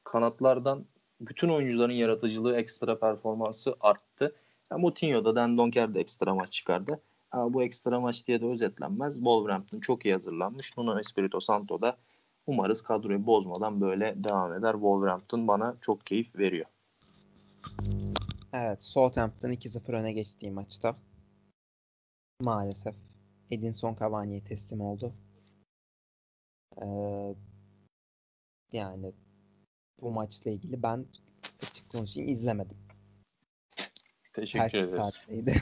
kanatlardan 0.03 0.85
bütün 1.21 1.49
oyuncuların 1.49 1.93
yaratıcılığı 1.93 2.55
ekstra 2.55 2.99
performansı 2.99 3.75
arttı. 3.79 4.35
Yani 4.71 4.81
Moutinho 4.81 5.25
da 5.25 5.35
Dan 5.35 5.57
Donker 5.57 5.93
de 5.93 5.99
ekstra 5.99 6.35
maç 6.35 6.51
çıkardı. 6.51 7.01
Ama 7.31 7.53
bu 7.53 7.63
ekstra 7.63 7.99
maç 7.99 8.27
diye 8.27 8.41
de 8.41 8.45
özetlenmez. 8.45 9.13
Wolverhampton 9.13 9.79
çok 9.79 10.05
iyi 10.05 10.13
hazırlanmış. 10.13 10.77
Nuno 10.77 10.99
Espirito 10.99 11.39
Santo 11.39 11.81
da 11.81 11.97
umarız 12.47 12.81
kadroyu 12.81 13.25
bozmadan 13.25 13.81
böyle 13.81 14.13
devam 14.23 14.53
eder. 14.53 14.73
Wolverhampton 14.73 15.47
bana 15.47 15.75
çok 15.81 16.05
keyif 16.05 16.35
veriyor. 16.35 16.65
Evet, 18.53 18.83
Southampton 18.83 19.49
2-0 19.49 19.95
öne 19.95 20.11
geçtiği 20.11 20.51
maçta 20.51 20.95
maalesef 22.41 22.95
Edinson 23.51 23.95
Cavani'ye 23.99 24.43
teslim 24.43 24.81
oldu. 24.81 25.13
Ee, 26.81 27.35
yani 28.71 29.13
bu 30.01 30.11
maçla 30.11 30.51
ilgili 30.51 30.83
ben 30.83 31.05
açık 31.63 31.89
konuşayım 31.89 32.29
izlemedim. 32.29 32.77
Teşekkür 34.33 34.69
Ters 34.69 34.73
bir 34.73 34.79
ederiz. 34.79 35.05
saatteydi. 35.05 35.61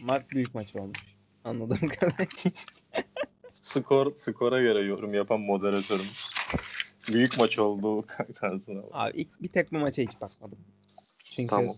Ama 0.00 0.22
büyük 0.30 0.54
maç 0.54 0.76
olmuş. 0.76 1.16
Anladığım 1.44 1.88
kadarıyla. 1.88 2.50
Skor 3.52 4.16
skora 4.16 4.60
göre 4.60 4.86
yorum 4.86 5.14
yapan 5.14 5.40
moderatörümüz. 5.40 6.30
Büyük 7.12 7.38
maç 7.38 7.58
oldu 7.58 8.02
karşısına. 8.34 8.82
Abi 8.92 9.20
ilk 9.20 9.42
bir 9.42 9.48
tek 9.48 9.72
bu 9.72 9.78
maça 9.78 10.02
hiç 10.02 10.20
bakmadım. 10.20 10.58
Çünkü 11.24 11.50
Tamam. 11.50 11.76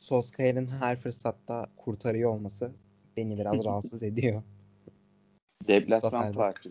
Solskjaer'in 0.00 0.66
her 0.66 1.00
fırsatta 1.00 1.70
kurtarıyor 1.76 2.30
olması 2.30 2.72
beni 3.16 3.38
biraz 3.38 3.54
rahatsız 3.64 4.02
ediyor. 4.02 4.42
Deplasman 5.68 6.32
farkı. 6.32 6.68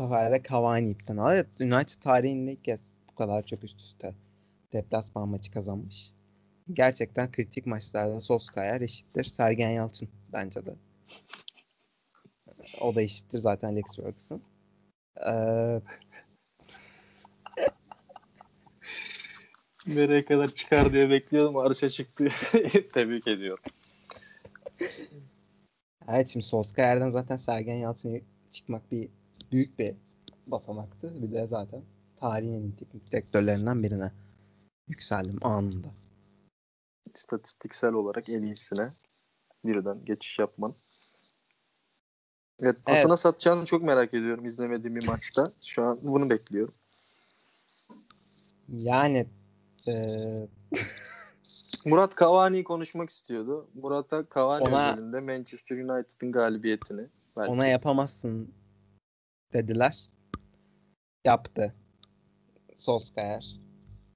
Sefer 0.00 0.32
de 0.32 0.42
Cavani 0.48 0.90
ipten 0.90 1.16
aldı. 1.16 1.46
United 1.60 2.02
tarihinde 2.02 2.52
ilk 2.52 2.64
kez 2.64 2.80
bu 3.10 3.14
kadar 3.14 3.46
çok 3.46 3.64
üst 3.64 3.80
üste 3.80 4.14
deplasman 4.72 5.28
maçı 5.28 5.52
kazanmış. 5.52 6.12
Gerçekten 6.72 7.32
kritik 7.32 7.66
maçlarda 7.66 8.20
Solskjaer 8.20 8.80
eşittir 8.80 9.24
Sergen 9.24 9.70
Yalçın 9.70 10.08
bence 10.32 10.66
de. 10.66 10.74
O 12.80 12.94
da 12.94 13.02
eşittir 13.02 13.38
zaten 13.38 13.68
Alex 13.68 13.96
Ferguson. 13.96 14.42
Ee, 15.26 15.80
Nereye 19.86 20.24
kadar 20.24 20.48
çıkar 20.48 20.92
diye 20.92 21.10
bekliyordum. 21.10 21.56
Arşa 21.56 21.88
çıktı. 21.88 22.28
Tebrik 22.94 23.28
ediyorum. 23.28 23.64
evet 26.08 26.28
şimdi 26.28 26.46
Solskjaer'den 26.46 27.10
zaten 27.10 27.36
Sergen 27.36 27.76
Yalçın'a 27.76 28.18
çıkmak 28.50 28.92
bir 28.92 29.08
büyük 29.52 29.78
bir 29.78 29.94
basamaktı. 30.46 31.22
Bir 31.22 31.32
de 31.32 31.46
zaten 31.46 31.82
tarihin 32.20 32.72
teknik 32.72 33.12
direktörlerinden 33.12 33.82
birine 33.82 34.12
yükseldim 34.88 35.46
anında. 35.46 35.88
İstatistiksel 37.14 37.92
olarak 37.92 38.28
en 38.28 38.42
iyisine 38.42 38.92
birden 39.64 40.04
geçiş 40.04 40.38
yapman. 40.38 40.74
Evet, 42.60 42.76
pasına 42.84 43.16
satacağını 43.16 43.64
çok 43.64 43.82
merak 43.82 44.14
ediyorum 44.14 44.46
izlemediğim 44.46 44.96
bir 44.96 45.06
maçta. 45.06 45.52
Şu 45.60 45.82
an 45.82 45.98
bunu 46.02 46.30
bekliyorum. 46.30 46.74
Yani 48.68 49.26
eee 49.86 50.48
Murat 51.84 52.18
Cavani'yi 52.18 52.64
konuşmak 52.64 53.10
istiyordu. 53.10 53.68
Murat 53.74 54.10
da 54.10 54.24
Cavani 54.34 54.62
Ona- 54.62 54.92
özelinde 54.92 55.20
Manchester 55.20 55.76
United'ın 55.76 56.32
galibiyetini 56.32 57.06
belki. 57.36 57.50
Ona 57.52 57.66
yapamazsın 57.66 58.54
dediler. 59.52 60.06
Yaptı. 61.24 61.74
Solskjaer. 62.76 63.56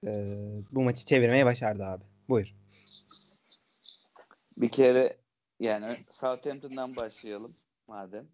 Ee, 0.06 0.62
bu 0.72 0.82
maçı 0.82 1.04
çevirmeyi 1.04 1.44
başardı 1.44 1.84
abi. 1.84 2.04
Buyur. 2.28 2.54
Bir 4.56 4.68
kere 4.68 5.16
yani 5.60 5.86
Southampton'dan 6.10 6.96
başlayalım 6.96 7.56
madem. 7.86 8.28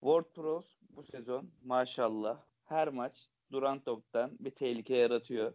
Ward 0.00 0.24
Prowse 0.34 0.68
bu 0.90 1.02
sezon 1.02 1.50
maşallah 1.64 2.38
her 2.64 2.88
maç 2.88 3.28
duran 3.52 3.80
toptan 3.80 4.36
bir 4.40 4.50
tehlike 4.50 4.96
yaratıyor. 4.96 5.52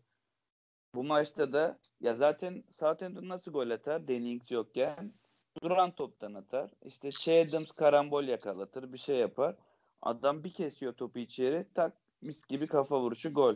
Bu 0.96 1.04
maçta 1.04 1.54
da 1.54 1.80
ya 2.02 2.16
zaten 2.16 2.64
Southampton 2.80 3.30
nasıl 3.30 3.52
gol 3.52 3.70
atar? 3.70 4.08
Dennings 4.08 4.52
yokken 4.52 5.14
duran 5.62 5.92
toptan 5.92 6.34
atar. 6.34 6.72
İşte 6.86 7.42
Adams 7.42 7.72
karambol 7.72 8.24
yakalatır, 8.24 8.94
bir 8.94 8.98
şey 8.98 9.18
yapar. 9.18 9.56
Adam 10.04 10.44
bir 10.44 10.50
kesiyor 10.54 10.94
topu 10.94 11.20
içeri, 11.20 11.66
tak 11.74 11.94
mis 12.22 12.46
gibi 12.48 12.68
kafa 12.68 13.00
vuruşu 13.02 13.34
gol. 13.34 13.56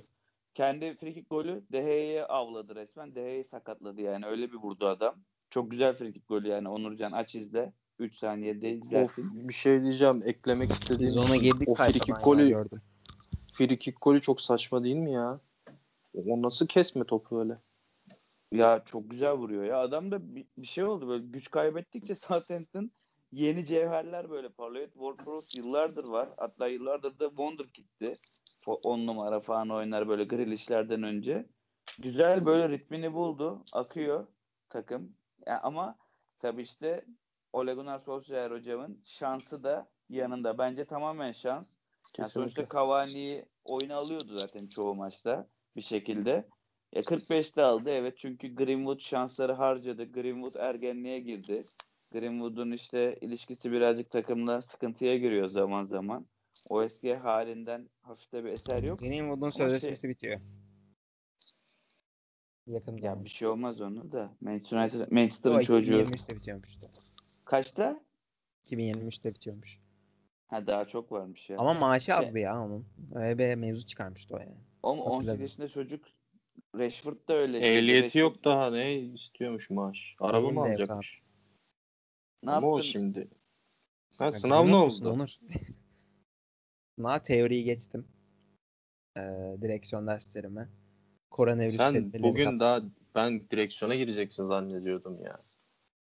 Kendi 0.53 0.95
frikik 0.95 1.29
golü 1.29 1.63
De 1.71 1.81
Gea'yı 1.81 2.25
avladı 2.25 2.75
resmen. 2.75 3.15
De 3.15 3.21
Gea'yı 3.21 3.45
sakatladı 3.45 4.01
yani. 4.01 4.25
Öyle 4.25 4.51
bir 4.51 4.57
vurdu 4.57 4.87
adam. 4.87 5.15
Çok 5.49 5.71
güzel 5.71 5.93
frikik 5.97 6.27
golü 6.27 6.47
yani. 6.47 6.69
Onurcan 6.69 7.11
aç 7.11 7.35
izle. 7.35 7.73
3 7.99 8.15
saniyede 8.15 8.67
Of, 8.67 8.83
izlersin. 8.83 9.47
bir 9.49 9.53
şey 9.53 9.81
diyeceğim. 9.83 10.21
Eklemek 10.25 10.71
istediğim 10.71 11.07
Biz 11.07 11.17
ona 11.17 11.35
girdik 11.35 11.69
o 11.69 11.73
kayıttan 11.73 11.99
frikik 11.99 12.23
golü 12.25 12.49
gördüm. 12.49 12.81
frikik 13.51 14.01
golü 14.01 14.21
çok 14.21 14.41
saçma 14.41 14.83
değil 14.83 14.95
mi 14.95 15.11
ya? 15.13 15.39
O 16.13 16.41
nasıl 16.41 16.67
kesme 16.67 17.03
topu 17.03 17.39
öyle? 17.39 17.57
Ya 18.51 18.83
çok 18.85 19.11
güzel 19.11 19.33
vuruyor 19.33 19.63
ya. 19.63 19.79
Adam 19.79 20.11
da 20.11 20.35
bir, 20.35 20.45
bir 20.57 20.67
şey 20.67 20.83
oldu 20.83 21.07
böyle 21.07 21.25
güç 21.27 21.51
kaybettikçe 21.51 22.15
Southampton 22.15 22.91
yeni 23.31 23.65
cevherler 23.65 24.29
böyle 24.29 24.49
parlıyor. 24.49 24.87
Ward 24.87 25.17
Prowse 25.17 25.59
yıllardır 25.59 26.07
var. 26.07 26.29
Hatta 26.37 26.67
yıllardır 26.67 27.19
da 27.19 27.27
Wonderkid'ti. 27.27 28.15
10 28.67 29.07
numara 29.07 29.39
falan 29.39 29.69
oynar 29.69 30.07
böyle 30.07 30.23
Grealish'lerden 30.23 31.03
önce. 31.03 31.45
Güzel 31.99 32.45
böyle 32.45 32.69
ritmini 32.69 33.13
buldu. 33.13 33.63
Akıyor 33.73 34.27
takım. 34.69 35.15
Ya 35.45 35.61
ama 35.61 35.97
tabii 36.39 36.61
işte 36.61 37.05
Ole 37.53 37.73
Gunnar 37.73 37.99
Solskjaer 37.99 38.51
hocamın 38.51 39.01
şansı 39.05 39.63
da 39.63 39.89
yanında. 40.09 40.57
Bence 40.57 40.85
tamamen 40.85 41.31
şans. 41.31 41.67
Yani 42.17 42.29
sonuçta 42.29 42.67
Cavani'yi 42.73 43.45
oyuna 43.63 43.95
alıyordu 43.95 44.37
zaten 44.37 44.67
çoğu 44.67 44.95
maçta 44.95 45.47
bir 45.75 45.81
şekilde. 45.81 46.47
Ya 46.93 47.01
45'te 47.01 47.63
aldı 47.63 47.89
evet 47.89 48.17
çünkü 48.17 48.55
Greenwood 48.55 48.99
şansları 48.99 49.53
harcadı. 49.53 50.11
Greenwood 50.11 50.55
ergenliğe 50.55 51.19
girdi. 51.19 51.65
Greenwood'un 52.11 52.71
işte 52.71 53.17
ilişkisi 53.21 53.71
birazcık 53.71 54.11
takımla 54.11 54.61
sıkıntıya 54.61 55.17
giriyor 55.17 55.47
zaman 55.47 55.85
zaman. 55.85 56.25
O 56.69 56.83
eski 56.83 57.15
halinden 57.15 57.89
hafifte 58.01 58.43
bir 58.43 58.49
eser 58.49 58.83
yok. 58.83 58.99
Greenwood'un 58.99 59.49
şey- 59.49 59.65
sözleşmesi 59.65 60.09
bitiyor. 60.09 60.39
Yakın 62.67 62.97
Ya 62.97 63.23
bir 63.23 63.29
şey 63.29 63.47
olmaz 63.47 63.81
onu 63.81 64.11
da. 64.11 64.33
Manchester 64.41 64.77
United, 64.77 65.11
Manchester'ın 65.11 65.59
çocuğu. 65.59 65.93
2023'te 66.01 66.35
bitiyormuş. 66.35 66.69
işte. 66.69 66.87
Kaçta? 67.45 68.01
2023'te 68.65 69.33
bitiyormuş. 69.33 69.79
Ha 70.47 70.67
daha 70.67 70.85
çok 70.85 71.11
varmış 71.11 71.49
ya. 71.49 71.57
Ama 71.59 71.73
maaşı 71.73 72.05
Şey- 72.05 72.15
azdı 72.15 72.39
ya 72.39 72.61
onun. 72.65 72.85
Öyle 73.15 73.37
bir 73.37 73.55
mevzu 73.55 73.85
çıkarmıştı 73.85 74.35
o 74.35 74.39
yani. 74.39 74.55
Ama 74.83 75.03
18 75.03 75.17
hatırladım. 75.17 75.41
yaşında 75.41 75.67
çocuk 75.67 76.05
Rashford 76.75 77.27
da 77.27 77.33
öyle. 77.33 77.59
Ehliyeti 77.59 78.07
Rashford- 78.07 78.19
yok 78.21 78.43
daha 78.43 78.69
ne 78.71 78.95
istiyormuş 78.95 79.69
maaş. 79.69 80.15
Araba 80.19 80.43
Benim 80.43 80.55
mı 80.55 80.65
de 80.65 80.69
alacakmış? 80.69 81.21
Ne 82.43 82.51
Ama 82.51 82.67
o 82.67 82.75
yaptın? 82.75 82.89
şimdi. 82.91 83.27
Ha, 84.17 84.25
Ya 84.25 84.31
sınav 84.31 84.67
ne 84.67 84.75
oldu? 84.75 85.11
Onur? 85.11 85.29
Sınav 86.95 87.19
teoriyi 87.19 87.63
geçtim. 87.63 88.07
Ee, 89.17 89.21
direksiyon 89.61 90.07
derslerime. 90.07 90.69
Koronavirüs 91.31 91.75
Sen 91.77 92.13
bugün 92.13 92.45
kapsamında- 92.45 92.59
daha 92.59 92.81
ben 93.15 93.49
direksiyona 93.49 93.95
gireceksin 93.95 94.45
zannediyordum 94.45 95.21
ya. 95.23 95.31
Yok, 95.31 95.39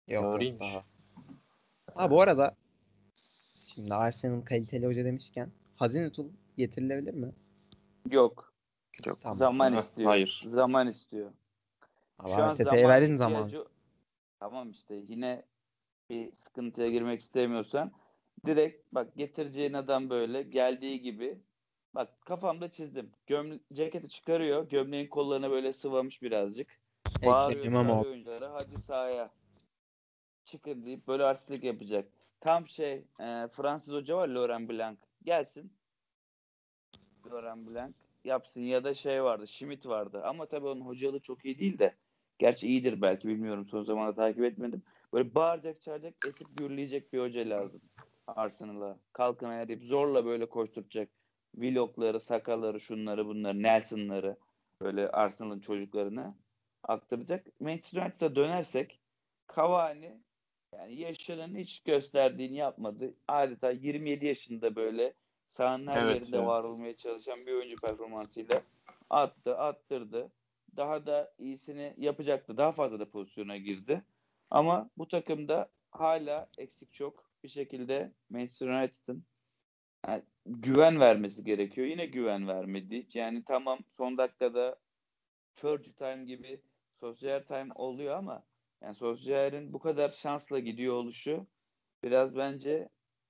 yok 0.09 0.22
Teoriymiş. 0.22 0.61
daha. 0.61 0.84
Ha 1.95 2.11
bu 2.11 2.20
arada 2.20 2.57
şimdi 3.57 3.95
Arsenal 3.95 4.41
kaliteli 4.41 4.87
hoca 4.87 5.05
demişken 5.05 5.51
Hazinetul 5.76 6.28
getirilebilir 6.57 7.14
mi? 7.14 7.32
Yok. 8.11 8.55
Yok. 9.07 9.18
Tamam. 9.22 9.39
Zaman 9.39 9.72
Ha, 9.72 9.80
istiyor. 9.80 10.09
hayır. 10.11 10.45
Zaman 10.51 10.87
istiyor. 10.89 11.32
Abi 12.18 12.30
Şu 12.30 12.43
an 12.43 12.55
zaman 12.55 12.76
verdin 12.89 13.16
zaman. 13.16 13.51
Tamam 14.41 14.70
işte 14.70 14.95
yine 15.09 15.43
bir 16.11 16.33
sıkıntıya 16.33 16.91
girmek 16.91 17.21
istemiyorsan 17.21 17.93
direkt 18.47 18.93
bak 18.93 19.17
getireceğin 19.17 19.73
adam 19.73 20.11
böyle 20.11 20.43
geldiği 20.43 21.01
gibi 21.01 21.39
bak 21.95 22.09
kafamda 22.25 22.71
çizdim. 22.71 23.11
Göm 23.27 23.61
ceketi 23.73 24.09
çıkarıyor. 24.09 24.69
Gömleğin 24.69 25.09
kollarına 25.09 25.51
böyle 25.51 25.73
sıvamış 25.73 26.23
birazcık. 26.23 26.81
Bağırıyor 27.27 28.05
oyunculara 28.05 28.53
hadi 28.53 28.83
sahaya. 28.87 29.31
Çıkın 30.45 30.85
deyip 30.85 31.09
böyle 31.09 31.25
artistlik 31.25 31.65
yapacak. 31.65 32.09
Tam 32.41 32.69
şey 32.69 32.93
e, 33.21 33.49
Fransız 33.53 33.95
hoca 33.95 34.17
var 34.17 34.29
Laurent 34.29 34.71
Blanc. 34.71 34.99
Gelsin. 35.25 35.73
Laurent 37.31 37.69
Blanc 37.69 37.95
yapsın 38.25 38.61
ya 38.61 38.85
da 38.85 38.95
şey 38.95 39.23
vardı 39.23 39.47
Schmidt 39.47 39.87
vardı. 39.87 40.23
Ama 40.25 40.47
tabii 40.47 40.67
onun 40.67 40.81
hocalığı 40.81 41.21
çok 41.21 41.45
iyi 41.45 41.59
değil 41.59 41.79
de. 41.79 41.95
Gerçi 42.39 42.69
iyidir 42.69 43.03
belki 43.03 43.29
bilmiyorum 43.29 43.67
son 43.71 43.83
zamanlarda 43.83 44.17
takip 44.17 44.45
etmedim. 44.45 44.83
Böyle 45.17 45.35
bağıracak 45.35 45.81
çağıracak 45.81 46.14
esip 46.25 46.59
gürleyecek 46.59 47.12
bir 47.12 47.21
hoca 47.21 47.51
lazım. 47.51 47.81
Arsenal'a. 48.27 48.99
Kalkın 49.12 49.47
ayağa 49.47 49.69
deyip 49.69 49.83
zorla 49.83 50.25
böyle 50.27 50.49
koşturacak. 50.49 51.09
Vlogları, 51.55 52.21
sakalları, 52.21 52.81
şunları 52.81 53.27
bunları, 53.27 53.62
Nelson'ları 53.62 54.37
böyle 54.81 55.09
Arsenal'ın 55.11 55.61
çocuklarına 55.61 56.37
aktaracak. 56.83 57.61
Manchester 57.61 58.03
United'a 58.03 58.37
dönersek 58.37 59.01
Cavani 59.57 60.21
yani 60.75 60.95
yaşının 60.95 61.57
hiç 61.57 61.83
gösterdiğini 61.83 62.57
yapmadı. 62.57 63.14
Adeta 63.29 63.71
27 63.71 64.27
yaşında 64.27 64.77
böyle 64.77 65.14
sahanın 65.51 65.87
her 65.87 66.03
Evet 66.03 66.21
yerinde 66.21 66.37
ya. 66.37 66.47
var 66.47 66.64
olmaya 66.64 66.97
çalışan 66.97 67.47
bir 67.47 67.53
oyuncu 67.53 67.77
performansıyla 67.77 68.62
attı, 69.11 69.57
attırdı. 69.57 70.33
Daha 70.77 71.07
da 71.07 71.35
iyisini 71.39 71.95
yapacaktı. 71.99 72.57
Daha 72.57 72.73
fazla 72.73 73.01
da 73.01 73.11
pozisyona 73.11 73.57
girdi. 73.57 74.03
Ama 74.51 74.90
bu 74.99 75.09
takımda 75.09 75.70
hala 75.90 76.49
eksik 76.59 76.92
çok 76.92 77.30
bir 77.44 77.49
şekilde 77.49 78.12
Manchester 78.30 78.68
United'ın 78.68 79.24
yani 80.07 80.22
güven 80.47 81.01
vermesi 81.01 81.44
gerekiyor. 81.44 81.86
Yine 81.86 82.07
güven 82.07 82.49
vermedi. 82.49 83.07
Yani 83.14 83.44
tamam 83.44 83.78
son 83.97 84.18
dakikada 84.18 84.76
Fergie 85.55 85.92
time 85.92 86.24
gibi 86.24 86.61
Solskjaer 87.01 87.44
time 87.47 87.68
oluyor 87.74 88.16
ama 88.16 88.47
yani 88.82 88.94
Solskjaer'in 88.94 89.72
bu 89.72 89.78
kadar 89.78 90.11
şansla 90.11 90.59
gidiyor 90.59 90.94
oluşu 90.94 91.47
biraz 92.03 92.36
bence 92.36 92.88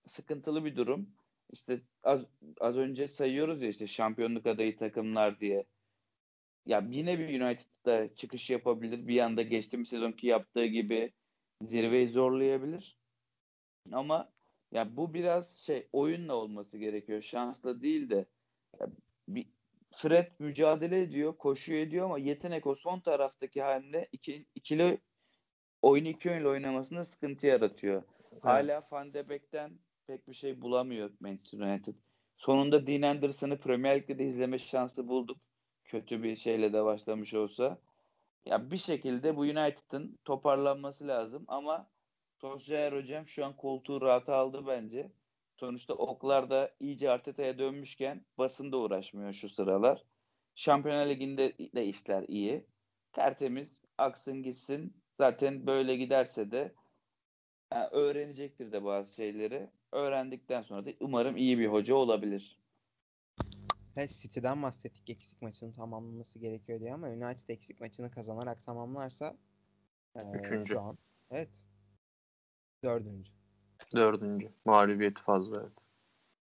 sıkıntılı 0.08 0.64
bir 0.64 0.76
durum. 0.76 1.10
İşte 1.52 1.80
az, 2.02 2.20
az 2.60 2.76
önce 2.76 3.08
sayıyoruz 3.08 3.62
ya 3.62 3.68
işte 3.68 3.86
şampiyonluk 3.86 4.46
adayı 4.46 4.76
takımlar 4.76 5.40
diye. 5.40 5.66
Ya 6.66 6.86
yine 6.90 7.18
bir 7.18 7.40
United'da 7.40 8.14
çıkış 8.14 8.50
yapabilir. 8.50 9.08
Bir 9.08 9.20
anda 9.20 9.42
geçtiğimiz 9.42 9.88
sezonki 9.88 10.26
yaptığı 10.26 10.66
gibi 10.66 11.12
zirveyi 11.62 12.08
zorlayabilir. 12.08 12.98
Ama 13.92 14.32
ya 14.72 14.96
bu 14.96 15.14
biraz 15.14 15.56
şey 15.56 15.88
oyunla 15.92 16.34
olması 16.34 16.78
gerekiyor. 16.78 17.22
Şansla 17.22 17.80
değil 17.82 18.10
de 18.10 18.26
ya 18.80 18.88
bir 19.28 19.46
Fred 19.96 20.32
mücadele 20.38 21.02
ediyor, 21.02 21.36
koşuyor 21.36 21.80
ediyor 21.80 22.04
ama 22.04 22.18
yetenek 22.18 22.66
o 22.66 22.74
son 22.74 23.00
taraftaki 23.00 23.62
halinde 23.62 24.08
iki, 24.12 24.46
ikili 24.54 24.98
oyunu 25.82 26.08
iki 26.08 26.28
yönlü 26.28 26.48
oynamasında 26.48 27.04
sıkıntı 27.04 27.46
yaratıyor. 27.46 28.02
Evet. 28.32 28.44
Hala 28.44 28.82
Van 28.90 29.14
de 29.14 29.28
Beek'ten 29.28 29.78
pek 30.06 30.28
bir 30.28 30.34
şey 30.34 30.60
bulamıyor 30.60 31.10
Manchester 31.20 31.58
United. 31.58 31.94
Sonunda 32.36 32.86
Dean 32.86 33.02
Anderson'ı 33.02 33.58
Premier 33.58 33.98
Lig'de 34.00 34.18
de 34.18 34.24
izleme 34.24 34.58
şansı 34.58 35.08
bulduk. 35.08 35.38
Kötü 35.86 36.22
bir 36.22 36.36
şeyle 36.36 36.72
de 36.72 36.84
başlamış 36.84 37.34
olsa. 37.34 37.78
Ya 38.46 38.70
bir 38.70 38.76
şekilde 38.76 39.36
bu 39.36 39.40
United'ın 39.40 40.18
toparlanması 40.24 41.08
lazım 41.08 41.44
ama 41.48 41.86
Solskjaer 42.40 42.92
hocam 42.92 43.28
şu 43.28 43.44
an 43.46 43.56
koltuğu 43.56 44.00
rahat 44.00 44.28
aldı 44.28 44.66
bence. 44.66 45.12
Sonuçta 45.56 45.94
oklar 45.94 46.50
da 46.50 46.74
iyice 46.80 47.10
Arteta'ya 47.10 47.58
dönmüşken 47.58 48.24
basında 48.38 48.76
uğraşmıyor 48.76 49.32
şu 49.32 49.48
sıralar. 49.48 50.04
Şampiyonlar 50.54 51.06
Ligi'nde 51.06 51.52
de 51.58 51.86
işler 51.86 52.24
iyi. 52.28 52.66
Tertemiz, 53.12 53.68
aksın 53.98 54.42
gitsin. 54.42 54.96
Zaten 55.18 55.66
böyle 55.66 55.96
giderse 55.96 56.50
de 56.50 56.74
yani 57.72 57.88
öğrenecektir 57.92 58.72
de 58.72 58.84
bazı 58.84 59.14
şeyleri. 59.14 59.70
Öğrendikten 59.92 60.62
sonra 60.62 60.86
da 60.86 60.90
umarım 61.00 61.36
iyi 61.36 61.58
bir 61.58 61.66
hoca 61.66 61.94
olabilir. 61.94 62.58
Evet, 63.96 64.18
City'den 64.20 64.62
bahsettik 64.62 65.10
eksik 65.10 65.42
maçının 65.42 65.72
tamamlanması 65.72 66.38
gerekiyor 66.38 66.80
diye 66.80 66.94
ama 66.94 67.08
United 67.08 67.48
eksik 67.48 67.80
maçını 67.80 68.10
kazanarak 68.10 68.64
tamamlarsa 68.64 69.36
Üçüncü. 70.34 70.68
Şu 70.74 70.80
an, 70.80 70.98
evet. 71.30 71.48
Dördüncü. 72.84 73.32
Dördüncü. 73.94 74.52
Mağlubiyeti 74.64 75.22
fazla 75.22 75.60
evet. 75.60 75.72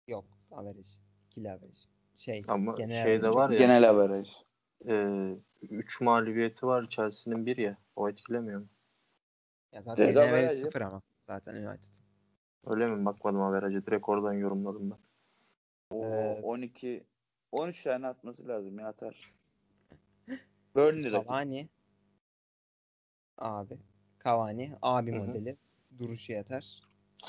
Yok. 0.08 0.26
Average. 0.52 0.89
İkili 1.26 1.52
average. 1.52 1.80
Şey, 2.16 2.41
Ama 2.48 2.76
genel 2.76 3.04
şey 3.04 3.22
de 3.22 3.30
var 3.30 3.50
ya. 3.50 3.58
Genel 3.58 3.89
average. 3.89 4.30
E, 4.88 4.96
üç 5.62 6.02
mağlubiyeti 6.02 6.68
var 6.68 6.89
Chelsea'nin 6.89 7.46
bir 7.46 7.58
ya. 7.58 7.78
O 7.96 8.10
etkilemiyor 8.10 8.60
mu? 8.60 8.68
Ya 9.72 9.82
zaten 9.82 10.06
genel 10.06 10.30
average 10.30 10.56
sıfır 10.56 10.82
ama. 10.82 11.02
Zaten 11.28 11.56
United. 11.56 11.93
Öyle 12.66 12.88
mi? 12.88 13.06
Bakmadım 13.06 13.41
average'e. 13.41 13.86
Direkt 13.86 14.10
oradan 14.10 14.34
yorumladım 14.34 14.91
ben. 14.91 14.98
O 15.89 16.06
ee, 16.06 16.41
12 16.43 17.04
13 17.52 17.84
tane 17.84 18.08
atması 18.08 18.48
lazım 18.48 18.80
ya 18.80 18.88
atar. 18.88 19.34
Burnley 20.76 21.12
Cavani 21.12 21.70
abi. 23.38 23.78
Cavani 24.24 24.76
abi 24.82 25.12
Hı-hı. 25.12 25.20
modeli. 25.20 25.58
Duruşu 26.00 26.32
yeter. 26.32 26.82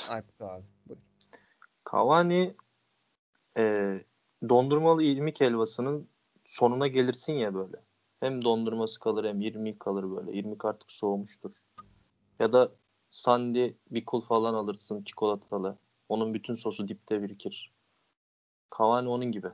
Aykut 0.08 0.40
abi. 0.40 0.64
Buyur. 0.86 0.98
Cavani 1.92 2.54
e, 3.58 3.94
dondurmalı 4.48 5.02
ilmik 5.02 5.40
helvasının 5.40 6.08
sonuna 6.44 6.86
gelirsin 6.86 7.32
ya 7.32 7.54
böyle. 7.54 7.76
Hem 8.20 8.44
dondurması 8.44 9.00
kalır 9.00 9.24
hem 9.24 9.40
irmik 9.40 9.80
kalır 9.80 10.16
böyle. 10.16 10.38
İrmik 10.38 10.64
artık 10.64 10.90
soğumuştur. 10.90 11.52
Ya 12.38 12.52
da 12.52 12.72
sandi 13.10 13.76
bir 13.90 14.04
kul 14.04 14.20
falan 14.20 14.54
alırsın 14.54 15.02
çikolatalı. 15.02 15.78
Onun 16.08 16.34
bütün 16.34 16.54
sosu 16.54 16.88
dipte 16.88 17.22
birikir. 17.22 17.72
Cavani 18.78 19.08
onun 19.08 19.32
gibi. 19.32 19.48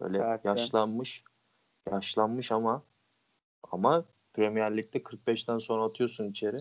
Böyle 0.00 0.18
Zaten. 0.18 0.50
yaşlanmış. 0.50 1.24
Yaşlanmış 1.90 2.52
ama 2.52 2.82
ama 3.72 4.04
Premier 4.32 4.76
Lig'de 4.76 4.98
45'ten 4.98 5.58
sonra 5.58 5.84
atıyorsun 5.84 6.30
içeri. 6.30 6.58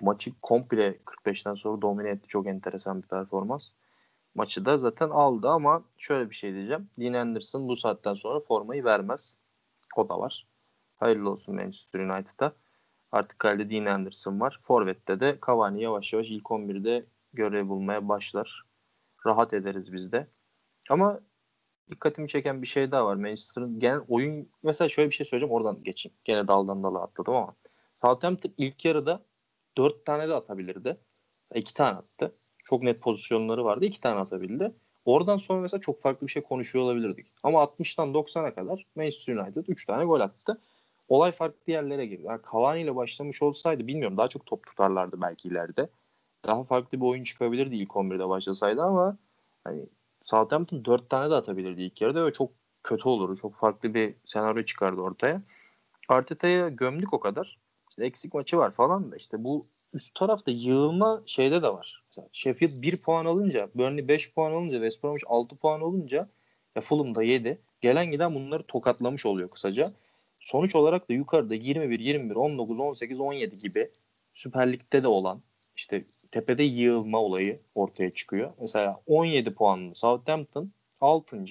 Maçı 0.00 0.40
komple 0.42 0.96
45'ten 0.96 1.54
sonra 1.54 1.82
domine 1.82 2.08
etti. 2.08 2.28
Çok 2.28 2.46
enteresan 2.46 3.02
bir 3.02 3.08
performans. 3.08 3.70
Maçı 4.34 4.64
da 4.64 4.76
zaten 4.76 5.10
aldı 5.10 5.48
ama 5.48 5.84
şöyle 5.98 6.30
bir 6.30 6.34
şey 6.34 6.54
diyeceğim. 6.54 6.90
Dean 6.98 7.12
Anderson 7.12 7.68
bu 7.68 7.76
saatten 7.76 8.14
sonra 8.14 8.40
formayı 8.40 8.84
vermez. 8.84 9.36
O 9.96 10.08
da 10.08 10.18
var. 10.18 10.46
Hayırlı 10.96 11.30
olsun 11.30 11.54
Manchester 11.54 12.00
United'a. 12.00 12.52
Artık 13.12 13.38
kalede 13.38 13.70
Dean 13.70 13.84
Anderson 13.84 14.40
var. 14.40 14.58
Forvet'te 14.62 15.20
de 15.20 15.38
Cavani 15.46 15.82
yavaş 15.82 16.12
yavaş 16.12 16.30
ilk 16.30 16.44
11'de 16.44 17.06
görev 17.32 17.68
bulmaya 17.68 18.08
başlar. 18.08 18.64
Rahat 19.26 19.54
ederiz 19.54 19.92
biz 19.92 20.12
de. 20.12 20.26
Ama 20.90 21.20
dikkatimi 21.90 22.28
çeken 22.28 22.62
bir 22.62 22.66
şey 22.66 22.90
daha 22.90 23.06
var. 23.06 23.14
Manchester'ın 23.14 23.80
genel 23.80 24.00
oyun 24.08 24.48
mesela 24.62 24.88
şöyle 24.88 25.10
bir 25.10 25.14
şey 25.14 25.26
söyleyeceğim 25.26 25.54
oradan 25.54 25.82
geçeyim. 25.82 26.16
Gene 26.24 26.48
daldan 26.48 26.82
dala 26.82 27.02
atladım 27.02 27.34
ama 27.34 27.54
Southampton 27.96 28.52
ilk 28.58 28.84
yarıda 28.84 29.24
4 29.76 30.06
tane 30.06 30.28
de 30.28 30.34
atabilirdi. 30.34 30.96
2 31.54 31.74
tane 31.74 31.98
attı. 31.98 32.34
Çok 32.64 32.82
net 32.82 33.00
pozisyonları 33.00 33.64
vardı. 33.64 33.84
2 33.84 34.00
tane 34.00 34.20
atabildi. 34.20 34.72
Oradan 35.04 35.36
sonra 35.36 35.60
mesela 35.60 35.80
çok 35.80 36.00
farklı 36.00 36.26
bir 36.26 36.32
şey 36.32 36.42
konuşuyor 36.42 36.84
olabilirdik. 36.84 37.26
Ama 37.42 37.58
60'tan 37.62 38.12
90'a 38.12 38.54
kadar 38.54 38.86
Manchester 38.94 39.36
United 39.36 39.64
3 39.68 39.86
tane 39.86 40.04
gol 40.04 40.20
attı. 40.20 40.60
Olay 41.08 41.32
farklı 41.32 41.72
yerlere 41.72 42.06
girdi. 42.06 42.22
Yani 42.24 42.40
Cavani 42.52 42.82
ile 42.82 42.96
başlamış 42.96 43.42
olsaydı 43.42 43.86
bilmiyorum 43.86 44.18
daha 44.18 44.28
çok 44.28 44.46
top 44.46 44.66
tutarlardı 44.66 45.20
belki 45.20 45.48
ileride. 45.48 45.88
Daha 46.46 46.64
farklı 46.64 47.00
bir 47.00 47.06
oyun 47.06 47.24
çıkabilirdi 47.24 47.76
ilk 47.76 47.90
11'de 47.90 48.28
başlasaydı 48.28 48.82
ama 48.82 49.18
hani 49.64 49.86
Southampton 50.22 50.84
4 50.84 51.10
tane 51.10 51.30
de 51.30 51.34
atabilirdi 51.34 51.82
ilk 51.82 52.00
yarıda 52.00 52.26
ve 52.26 52.32
çok 52.32 52.50
kötü 52.82 53.08
olurdu. 53.08 53.36
Çok 53.36 53.54
farklı 53.54 53.94
bir 53.94 54.14
senaryo 54.24 54.62
çıkardı 54.62 55.00
ortaya. 55.00 55.42
Arteta'ya 56.08 56.68
gömdük 56.68 57.14
o 57.14 57.20
kadar. 57.20 57.58
İşte 57.90 58.04
eksik 58.04 58.34
maçı 58.34 58.58
var 58.58 58.70
falan 58.70 59.12
da 59.12 59.16
işte 59.16 59.44
bu 59.44 59.66
üst 59.92 60.14
tarafta 60.14 60.50
yığılma 60.50 61.22
şeyde 61.26 61.62
de 61.62 61.68
var. 61.68 62.02
Mesela 62.06 62.28
Sheffield 62.32 62.82
1 62.82 62.96
puan 62.96 63.24
alınca, 63.24 63.70
Burnley 63.74 64.08
5 64.08 64.34
puan 64.34 64.52
alınca, 64.52 64.76
West 64.76 65.04
Bromwich 65.04 65.24
6 65.28 65.56
puan 65.56 65.80
olunca 65.80 66.28
ya 66.76 66.82
Fulham 66.82 67.14
da 67.14 67.22
7. 67.22 67.58
Gelen 67.80 68.10
giden 68.10 68.34
bunları 68.34 68.62
tokatlamış 68.62 69.26
oluyor 69.26 69.50
kısaca. 69.50 69.92
Sonuç 70.40 70.74
olarak 70.74 71.08
da 71.08 71.12
yukarıda 71.12 71.54
21, 71.54 72.00
21, 72.00 72.36
19, 72.36 72.80
18, 72.80 73.20
17 73.20 73.58
gibi 73.58 73.90
Süper 74.34 74.72
Lig'de 74.72 75.02
de 75.02 75.08
olan 75.08 75.42
işte 75.76 76.04
tepede 76.30 76.62
yığılma 76.62 77.18
olayı 77.18 77.60
ortaya 77.74 78.10
çıkıyor. 78.14 78.52
Mesela 78.60 79.02
17 79.06 79.54
puanlı 79.54 79.94
Southampton 79.94 80.72
6. 81.00 81.44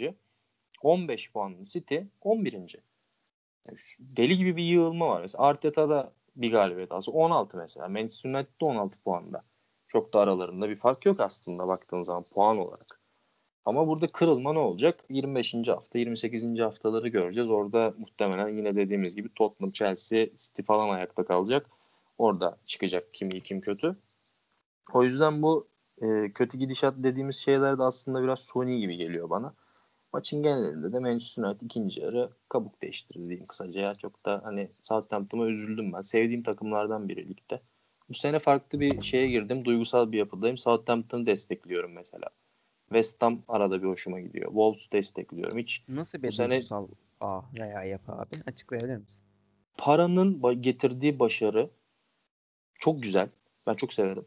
15 0.81 1.31
puanlı 1.31 1.63
City 1.63 1.97
11. 2.21 2.53
Yani 2.53 3.77
deli 3.99 4.35
gibi 4.35 4.57
bir 4.57 4.63
yığılma 4.63 5.09
var. 5.09 5.21
Mesela 5.21 5.43
Arteta'da 5.43 6.13
bir 6.35 6.51
galibiyet 6.51 6.91
alsa 6.91 7.11
16 7.11 7.57
mesela. 7.57 7.87
Manchester 7.87 8.29
United'da 8.29 8.65
16 8.65 8.97
puanda. 8.99 9.43
Çok 9.87 10.13
da 10.13 10.19
aralarında 10.19 10.69
bir 10.69 10.75
fark 10.75 11.05
yok 11.05 11.19
aslında 11.19 11.67
baktığın 11.67 12.01
zaman 12.01 12.23
puan 12.23 12.57
olarak. 12.57 12.99
Ama 13.65 13.87
burada 13.87 14.07
kırılma 14.07 14.53
ne 14.53 14.59
olacak? 14.59 15.05
25. 15.09 15.55
hafta, 15.67 15.99
28. 15.99 16.59
haftaları 16.59 17.07
göreceğiz. 17.07 17.49
Orada 17.49 17.93
muhtemelen 17.97 18.47
yine 18.47 18.75
dediğimiz 18.75 19.15
gibi 19.15 19.29
Tottenham, 19.35 19.71
Chelsea, 19.71 20.27
City 20.35 20.61
falan 20.61 20.89
ayakta 20.89 21.25
kalacak. 21.25 21.69
Orada 22.17 22.57
çıkacak 22.65 23.13
kim 23.13 23.29
iyi 23.29 23.41
kim 23.43 23.61
kötü. 23.61 23.95
O 24.93 25.03
yüzden 25.03 25.41
bu 25.41 25.67
e, 26.01 26.31
kötü 26.31 26.57
gidişat 26.57 26.93
dediğimiz 26.97 27.35
şeyler 27.35 27.79
de 27.79 27.83
aslında 27.83 28.23
biraz 28.23 28.39
suni 28.39 28.79
gibi 28.79 28.97
geliyor 28.97 29.29
bana. 29.29 29.53
Maçın 30.13 30.43
genelinde 30.43 30.93
de 30.93 30.99
Manchester 30.99 31.43
United 31.43 31.61
ikinci 31.61 32.01
yarı 32.01 32.29
kabuk 32.49 32.81
değiştirdi 32.81 33.29
diyeyim 33.29 33.47
kısaca 33.47 33.81
ya. 33.81 33.95
Çok 33.95 34.25
da 34.25 34.41
hani 34.43 34.71
Southampton'a 34.83 35.45
üzüldüm 35.45 35.93
ben. 35.93 36.01
Sevdiğim 36.01 36.43
takımlardan 36.43 37.09
biri 37.09 37.29
ligde. 37.29 37.61
Bu 38.09 38.13
sene 38.13 38.39
farklı 38.39 38.79
bir 38.79 39.01
şeye 39.01 39.27
girdim. 39.27 39.65
Duygusal 39.65 40.11
bir 40.11 40.17
yapıdayım. 40.17 40.57
Southampton'ı 40.57 41.25
destekliyorum 41.25 41.91
mesela. 41.91 42.29
West 42.85 43.21
Ham 43.21 43.39
arada 43.47 43.81
bir 43.83 43.87
hoşuma 43.87 44.19
gidiyor. 44.19 44.47
Wolves 44.47 44.91
destekliyorum. 44.91 45.57
Hiç 45.57 45.83
Nasıl 45.87 46.23
bir 46.23 46.31
sene... 46.31 46.49
duygusal 46.49 46.87
A 47.21 47.41
veya 47.53 47.83
yapı 47.83 48.11
abi? 48.11 48.35
Açıklayabilir 48.45 48.97
misin? 48.97 49.19
Paranın 49.77 50.61
getirdiği 50.61 51.19
başarı 51.19 51.69
çok 52.75 53.03
güzel. 53.03 53.29
Ben 53.67 53.73
çok 53.73 53.93
severim. 53.93 54.25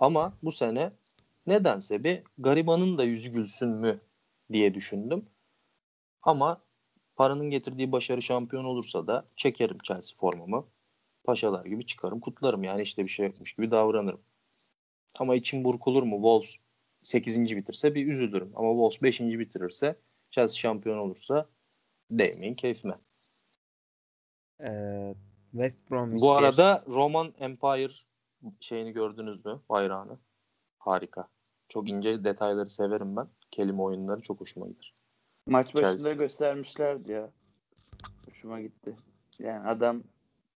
Ama 0.00 0.32
bu 0.42 0.50
sene 0.50 0.92
nedense 1.46 2.04
bir 2.04 2.22
garibanın 2.38 2.98
da 2.98 3.04
yüzü 3.04 3.32
gülsün 3.32 3.68
mü 3.68 4.00
diye 4.52 4.74
düşündüm. 4.74 5.26
Ama 6.22 6.60
paranın 7.16 7.50
getirdiği 7.50 7.92
başarı 7.92 8.22
şampiyon 8.22 8.64
olursa 8.64 9.06
da 9.06 9.24
çekerim 9.36 9.78
Chelsea 9.78 10.18
formamı. 10.18 10.66
Paşalar 11.24 11.64
gibi 11.64 11.86
çıkarım 11.86 12.20
kutlarım 12.20 12.64
yani 12.64 12.82
işte 12.82 13.04
bir 13.04 13.08
şey 13.08 13.26
yokmuş 13.26 13.52
gibi 13.52 13.70
davranırım. 13.70 14.20
Ama 15.18 15.34
içim 15.34 15.64
burkulur 15.64 16.02
mu 16.02 16.16
Wolves 16.16 16.56
8. 17.02 17.56
bitirse 17.56 17.94
bir 17.94 18.06
üzülürüm. 18.06 18.52
Ama 18.54 18.70
Wolves 18.70 19.02
5. 19.02 19.20
bitirirse 19.20 19.96
Chelsea 20.30 20.56
şampiyon 20.56 20.98
olursa 20.98 21.48
değmeyin 22.10 22.54
keyfime. 22.54 22.98
Ee, 24.60 25.14
West 25.50 25.90
Bromwich 25.90 26.22
Bu 26.22 26.32
arada 26.32 26.84
Roman 26.86 27.34
Empire 27.38 27.92
şeyini 28.60 28.92
gördünüz 28.92 29.44
mü? 29.44 29.60
Bayrağını. 29.68 30.18
Harika. 30.78 31.28
Çok 31.68 31.88
ince 31.88 32.24
detayları 32.24 32.68
severim 32.68 33.16
ben. 33.16 33.28
Kelime 33.50 33.82
oyunları 33.82 34.20
çok 34.20 34.40
hoşuma 34.40 34.66
gider. 34.68 34.94
Maç 35.46 35.74
başında 35.74 35.90
Chelsea. 35.90 36.12
göstermişlerdi 36.12 37.12
ya. 37.12 37.30
Hoşuma 38.28 38.60
gitti. 38.60 38.96
Yani 39.38 39.68
adam 39.68 40.02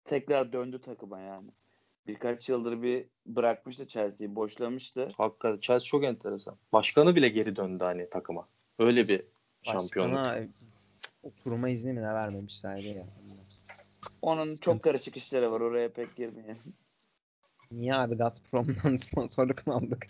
tekrar 0.04 0.52
döndü 0.52 0.80
takıma 0.80 1.20
yani. 1.20 1.50
Birkaç 2.06 2.48
yıldır 2.48 2.82
bir 2.82 3.06
bırakmıştı 3.26 3.86
Chelsea'yi, 3.88 4.36
boşlamıştı. 4.36 5.08
Hakikaten 5.16 5.60
Chelsea 5.60 5.86
çok 5.86 6.04
enteresan. 6.04 6.56
Başkanı 6.72 7.16
bile 7.16 7.28
geri 7.28 7.56
döndü 7.56 7.84
hani 7.84 8.10
takıma. 8.10 8.48
Öyle 8.78 9.08
bir 9.08 9.24
şampiyonluk. 9.62 10.16
Başkana 10.16 10.46
oturma 11.22 11.68
izni 11.68 11.92
mi 11.92 12.00
ne 12.02 12.14
vermemişlerdi 12.14 12.88
ya. 12.88 13.06
Onun 14.22 14.42
Sıkıntı. 14.42 14.60
çok 14.60 14.82
karışık 14.82 15.16
işleri 15.16 15.50
var. 15.50 15.60
Oraya 15.60 15.92
pek 15.92 16.16
girmeyelim. 16.16 16.74
Niye 17.72 17.94
abi 17.94 18.14
Gazprom'dan 18.14 18.96
sponsorluk 19.06 19.66
mu 19.66 19.74
aldık? 19.74 20.06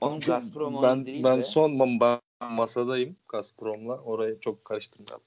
Onun 0.00 0.20
Gazprom 0.20 0.82
ben, 0.82 1.06
değil 1.06 1.24
ben 1.24 1.36
de. 1.36 1.42
son 1.42 2.00
ben 2.00 2.20
masadayım 2.40 3.16
Gazprom'la. 3.28 3.98
Orayı 3.98 4.40
çok 4.40 4.64
karıştırmayalım. 4.64 5.26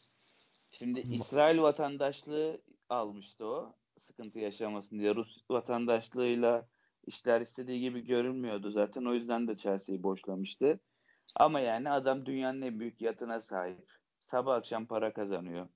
Şimdi 0.71 0.99
İsrail 0.99 1.61
vatandaşlığı 1.61 2.61
almıştı 2.89 3.45
o. 3.45 3.73
Sıkıntı 3.99 4.39
yaşamasın 4.39 4.99
diye. 4.99 5.15
Rus 5.15 5.43
vatandaşlığıyla 5.49 6.67
işler 7.07 7.41
istediği 7.41 7.79
gibi 7.79 8.05
görünmüyordu 8.05 8.69
zaten. 8.69 9.05
O 9.05 9.13
yüzden 9.13 9.47
de 9.47 9.57
Chelsea'yi 9.57 10.03
boşlamıştı. 10.03 10.79
Ama 11.35 11.59
yani 11.59 11.89
adam 11.89 12.25
dünyanın 12.25 12.61
en 12.61 12.79
büyük 12.79 13.01
yatına 13.01 13.41
sahip. 13.41 13.91
Sabah 14.19 14.55
akşam 14.55 14.85
para 14.85 15.13
kazanıyor. 15.13 15.67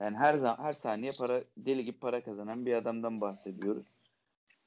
Yani 0.00 0.16
her 0.16 0.34
zaman 0.34 0.64
her 0.64 0.72
saniye 0.72 1.12
para 1.18 1.44
deli 1.56 1.84
gibi 1.84 1.98
para 1.98 2.22
kazanan 2.22 2.66
bir 2.66 2.74
adamdan 2.74 3.20
bahsediyoruz. 3.20 3.93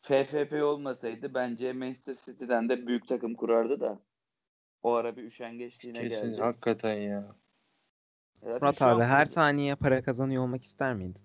FFP 0.08 0.64
olmasaydı 0.64 1.34
bence 1.34 1.74
Manchester 1.74 2.14
City'den 2.26 2.70
de 2.70 2.88
büyük 2.88 3.08
takım 3.08 3.36
kurardı 3.36 3.80
da 3.80 4.00
o 4.84 4.94
ara 4.94 5.16
bir 5.18 5.24
üşengeçliğine 5.24 6.00
Kesin 6.00 6.30
geldi. 6.32 6.42
hakikaten 6.42 6.98
ya. 6.98 7.36
Zaten 8.44 8.60
Murat 8.62 8.78
şu 8.78 8.86
an- 8.86 8.96
abi 8.96 9.04
her 9.04 9.26
saniye 9.26 9.76
para 9.76 10.04
kazanıyor 10.04 10.44
olmak 10.44 10.64
ister 10.64 10.94
miydin? 10.94 11.22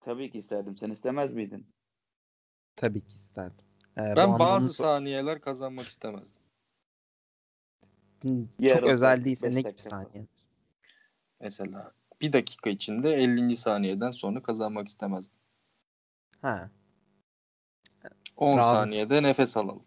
Tabii 0.00 0.30
ki 0.30 0.38
isterdim. 0.38 0.76
Sen 0.76 0.90
istemez 0.90 1.32
miydin? 1.32 1.66
Tabii 2.76 3.00
ki 3.00 3.16
isterdim. 3.16 3.64
Ee, 3.96 4.00
Ben 4.00 4.16
anlamda 4.16 4.38
bazı 4.38 4.72
saniyeler 4.72 5.40
kazanmak 5.40 5.88
istemezdim. 5.88 6.42
Yarım 8.58 8.80
çok 8.80 8.90
özel 8.90 9.24
değilse 9.24 9.50
ne 9.54 9.60
gibi 9.62 9.80
saniye? 9.82 10.26
Mesela 11.40 11.92
bir 12.20 12.32
dakika 12.32 12.70
içinde 12.70 13.12
50. 13.12 13.56
saniyeden 13.56 14.10
sonra 14.10 14.42
kazanmak 14.42 14.88
istemezdim. 14.88 15.32
Ha, 16.42 16.70
10 18.36 18.56
Razı. 18.56 18.68
saniyede 18.68 19.22
nefes 19.22 19.56
alalım. 19.56 19.86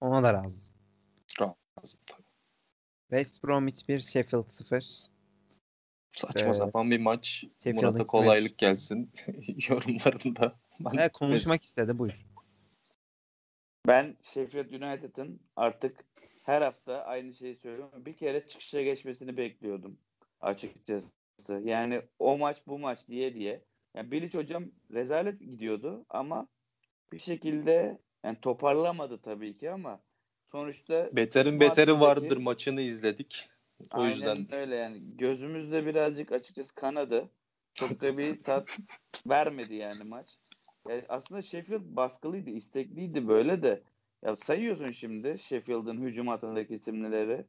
ona 0.00 0.22
da 0.22 0.32
razı. 0.34 0.72
Lazım 1.78 2.00
tabii. 2.06 2.22
West 3.10 3.44
Bromwich 3.44 3.88
1, 3.88 4.00
Sheffield 4.00 4.50
0. 4.50 4.84
Saçma 6.12 6.50
Ee, 6.50 6.54
sapan 6.54 6.90
bir 6.90 7.00
maç. 7.00 7.44
Sheffield'ın 7.58 7.84
Murat'a 7.84 8.06
kolaylık 8.06 8.58
gelsin 8.58 9.10
yorumlarında. 9.68 10.58
Ben 10.80 10.90
Evet, 10.98 11.12
konuşmak 11.12 11.62
istedi 11.62 11.98
buyur. 11.98 12.26
Ben 13.86 14.16
Sheffield 14.22 14.70
United'ın 14.70 15.40
artık 15.56 16.04
her 16.42 16.62
hafta 16.62 17.02
aynı 17.04 17.34
şeyi 17.34 17.56
söylüyorum. 17.56 18.06
Bir 18.06 18.16
kere 18.16 18.46
çıkışa 18.48 18.82
geçmesini 18.82 19.36
bekliyordum 19.36 19.98
açıkçası. 20.40 21.08
Yani 21.62 22.02
o 22.18 22.38
maç 22.38 22.62
bu 22.66 22.78
maç 22.78 23.08
diye 23.08 23.34
diye. 23.34 23.64
Yani 23.94 24.10
Bilic 24.10 24.38
hocam 24.38 24.64
rezalet 24.92 25.40
gidiyordu 25.40 26.04
ama 26.10 26.48
bir 27.12 27.18
şekilde 27.18 27.98
yani 28.24 28.40
toparlamadı 28.42 29.18
tabii 29.18 29.56
ki 29.56 29.70
ama 29.70 30.00
sonuçta 30.52 31.10
Beterin 31.12 31.60
beteri 31.60 32.00
vardır 32.00 32.36
maçını 32.36 32.80
izledik. 32.80 33.48
O 33.80 33.86
Aynen 33.90 34.08
yüzden 34.08 34.54
öyle 34.54 34.74
yani. 34.74 35.02
Gözümüzde 35.16 35.86
birazcık 35.86 36.32
açıkçası 36.32 36.74
kanadı. 36.74 37.30
Çok 37.74 38.00
da 38.00 38.18
bir 38.18 38.42
tat 38.44 38.78
vermedi 39.26 39.74
yani 39.74 40.04
maç. 40.04 40.38
Ya 40.88 41.02
aslında 41.08 41.42
Sheffield 41.42 41.82
baskılıydı, 41.84 42.50
istekliydi 42.50 43.28
böyle 43.28 43.62
de. 43.62 43.82
Ya 44.22 44.36
sayıyorsun 44.36 44.92
şimdi 44.92 45.38
Sheffield'ın 45.38 46.00
hücum 46.00 46.28
hattındaki 46.28 46.74
isimleri. 46.74 47.44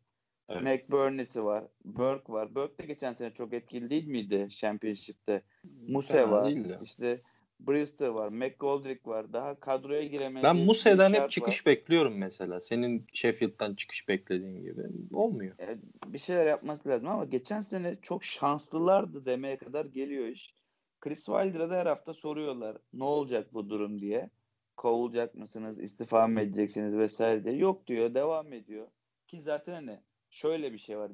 Evet. 0.50 0.62
McBurney'si 0.64 1.44
var, 1.44 1.64
Burke 1.86 2.34
var. 2.34 2.56
Burke 2.56 2.78
de 2.78 2.88
geçen 2.88 3.14
sene 3.14 3.34
çok 3.34 3.54
etkili 3.54 3.90
değil 3.90 4.08
miydi 4.08 4.48
Championship'te? 4.50 5.42
Muse 5.88 6.14
Fena 6.14 6.32
var. 6.32 6.46
değil 6.46 6.66
ya. 6.66 6.80
İşte 6.84 7.22
Brewster 7.68 8.08
var, 8.08 8.30
McGoldrick 8.30 9.08
var. 9.08 9.34
Daha 9.34 9.60
kadroya 9.60 10.04
giremeyen 10.04 10.44
Ben 10.44 10.56
şart 10.74 11.14
hep 11.14 11.22
var. 11.22 11.30
çıkış 11.30 11.66
bekliyorum 11.66 12.18
mesela. 12.18 12.62
Senin 12.62 13.08
Sheffield'dan 13.14 13.76
çıkış 13.76 14.08
beklediğin 14.08 14.62
gibi. 14.62 14.82
Olmuyor. 15.14 15.60
E, 15.60 15.78
bir 16.08 16.20
şeyler 16.20 16.46
yapması 16.46 16.90
lazım 16.90 17.08
ama 17.08 17.26
geçen 17.26 17.62
sene 17.62 17.98
çok 18.02 18.24
şanslılardı 18.24 19.26
demeye 19.26 19.58
kadar 19.58 19.86
geliyor 19.86 20.28
iş. 20.28 20.56
Chris 21.02 21.26
Wilder'a 21.26 21.70
da 21.70 21.76
her 21.76 21.86
hafta 21.86 22.14
soruyorlar 22.14 22.78
ne 22.94 23.04
olacak 23.04 23.54
bu 23.54 23.70
durum 23.70 24.02
diye. 24.02 24.30
Kovulacak 24.78 25.36
mısınız, 25.36 25.80
istifa 25.80 26.28
mı 26.28 26.42
edeceksiniz 26.42 26.98
vesaire 26.98 27.44
diye. 27.44 27.56
Yok 27.56 27.88
diyor, 27.88 28.14
devam 28.14 28.54
ediyor. 28.54 28.88
Ki 29.28 29.40
zaten 29.40 29.74
hani 29.74 30.00
şöyle 30.30 30.74
bir 30.74 30.78
şey 30.78 30.98
var. 30.98 31.12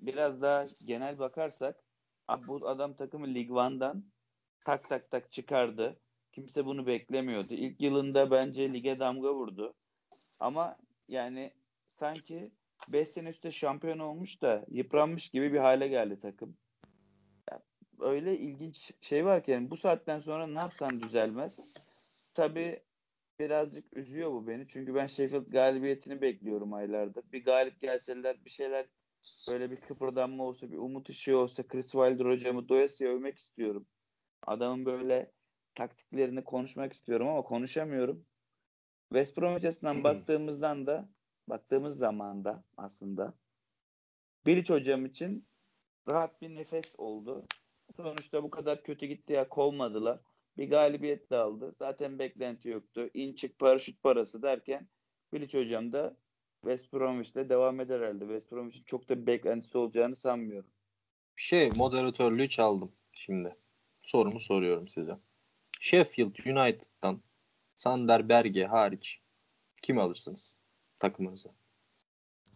Biraz 0.00 0.42
daha 0.42 0.66
genel 0.84 1.18
bakarsak 1.18 1.84
bu 2.46 2.68
adam 2.68 2.94
takımı 2.94 3.26
Lig 3.34 3.50
One'dan 3.50 4.04
tak 4.64 4.88
tak 4.88 5.10
tak 5.10 5.32
çıkardı. 5.32 6.00
Kimse 6.32 6.66
bunu 6.66 6.86
beklemiyordu. 6.86 7.54
İlk 7.54 7.80
yılında 7.80 8.30
bence 8.30 8.72
lige 8.72 8.98
damga 8.98 9.34
vurdu. 9.34 9.74
Ama 10.40 10.76
yani 11.08 11.52
sanki 11.98 12.50
5 12.88 13.08
sene 13.08 13.28
üstte 13.28 13.50
şampiyon 13.50 13.98
olmuş 13.98 14.42
da 14.42 14.64
yıpranmış 14.68 15.28
gibi 15.28 15.52
bir 15.52 15.58
hale 15.58 15.88
geldi 15.88 16.20
takım. 16.20 16.56
Öyle 18.00 18.38
ilginç 18.38 18.92
şey 19.00 19.24
var 19.24 19.44
ki 19.44 19.50
yani 19.50 19.70
bu 19.70 19.76
saatten 19.76 20.18
sonra 20.18 20.46
ne 20.46 20.58
yapsan 20.58 21.00
düzelmez. 21.00 21.60
Tabii 22.34 22.82
birazcık 23.40 23.96
üzüyor 23.96 24.32
bu 24.32 24.46
beni. 24.46 24.68
Çünkü 24.68 24.94
ben 24.94 25.06
Sheffield 25.06 25.46
galibiyetini 25.46 26.20
bekliyorum 26.20 26.72
aylardır. 26.74 27.24
Bir 27.32 27.44
galip 27.44 27.80
gelseler 27.80 28.44
bir 28.44 28.50
şeyler 28.50 28.86
böyle 29.48 29.70
bir 29.70 29.76
kıpırdanma 29.76 30.44
olsa 30.44 30.70
bir 30.70 30.78
umut 30.78 31.08
ışığı 31.08 31.38
olsa 31.38 31.62
Chris 31.62 31.90
Wilder 31.90 32.24
hocamı 32.24 32.68
doyasıya 32.68 33.10
övmek 33.10 33.38
istiyorum. 33.38 33.86
Adamın 34.46 34.86
böyle 34.86 35.32
taktiklerini 35.74 36.44
konuşmak 36.44 36.92
istiyorum 36.92 37.28
ama 37.28 37.42
konuşamıyorum. 37.42 38.26
West 39.08 39.38
Bromwich 39.38 39.66
açısından 39.66 40.04
baktığımızdan 40.04 40.86
da 40.86 41.08
baktığımız 41.48 41.98
zamanda 41.98 42.64
aslında 42.76 43.34
Bilic 44.46 44.74
hocam 44.74 45.06
için 45.06 45.46
rahat 46.10 46.42
bir 46.42 46.54
nefes 46.54 46.94
oldu. 46.98 47.46
Sonuçta 47.96 48.42
bu 48.42 48.50
kadar 48.50 48.82
kötü 48.82 49.06
gitti 49.06 49.32
ya 49.32 49.48
kovmadılar. 49.48 50.20
Bir 50.56 50.70
galibiyet 50.70 51.30
de 51.30 51.36
aldı. 51.36 51.74
Zaten 51.78 52.18
beklenti 52.18 52.68
yoktu. 52.68 53.10
İn 53.14 53.34
çık 53.34 53.58
paraşüt 53.58 54.02
parası 54.02 54.42
derken 54.42 54.88
Bilic 55.32 55.58
hocam 55.58 55.92
da 55.92 56.16
West 56.60 56.92
Bromwich'le 56.92 57.48
devam 57.48 57.80
eder 57.80 58.00
herhalde. 58.00 58.24
West 58.24 58.52
Bromwich'in 58.52 58.84
çok 58.84 59.08
da 59.08 59.20
bir 59.20 59.26
beklentisi 59.26 59.78
olacağını 59.78 60.16
sanmıyorum. 60.16 60.70
Şey 61.36 61.70
moderatörlüğü 61.70 62.48
çaldım 62.48 62.92
şimdi. 63.12 63.56
Sorumu 64.04 64.40
soruyorum 64.40 64.88
size. 64.88 65.18
Sheffield 65.80 66.46
United'dan 66.46 67.22
Sander 67.74 68.28
Berge 68.28 68.64
hariç 68.64 69.20
kim 69.82 69.98
alırsınız 69.98 70.58
takımınıza? 70.98 71.50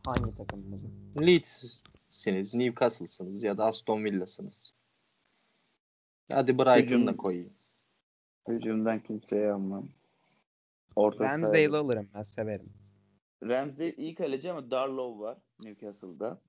Hangi 0.06 0.34
takımımızı? 0.34 0.88
Leeds'siniz, 1.20 2.54
Newcastle'sınız 2.54 3.44
ya 3.44 3.58
da 3.58 3.64
Aston 3.64 4.04
Villa'sınız. 4.04 4.74
Hadi 6.32 6.58
Brighton'ı 6.58 7.06
da 7.06 7.16
koyayım. 7.16 7.52
Hücumdan 8.48 9.02
kimseye 9.02 9.52
almam. 9.52 9.88
Orta 10.96 11.24
Ramsdale'ı 11.24 11.78
alırım 11.78 12.08
ben 12.14 12.22
severim. 12.22 12.72
Ramsdale 13.42 13.96
iyi 13.96 14.14
kaleci 14.14 14.50
ama 14.50 14.70
Darlow 14.70 15.24
var 15.24 15.38
Newcastle'da. 15.60 16.40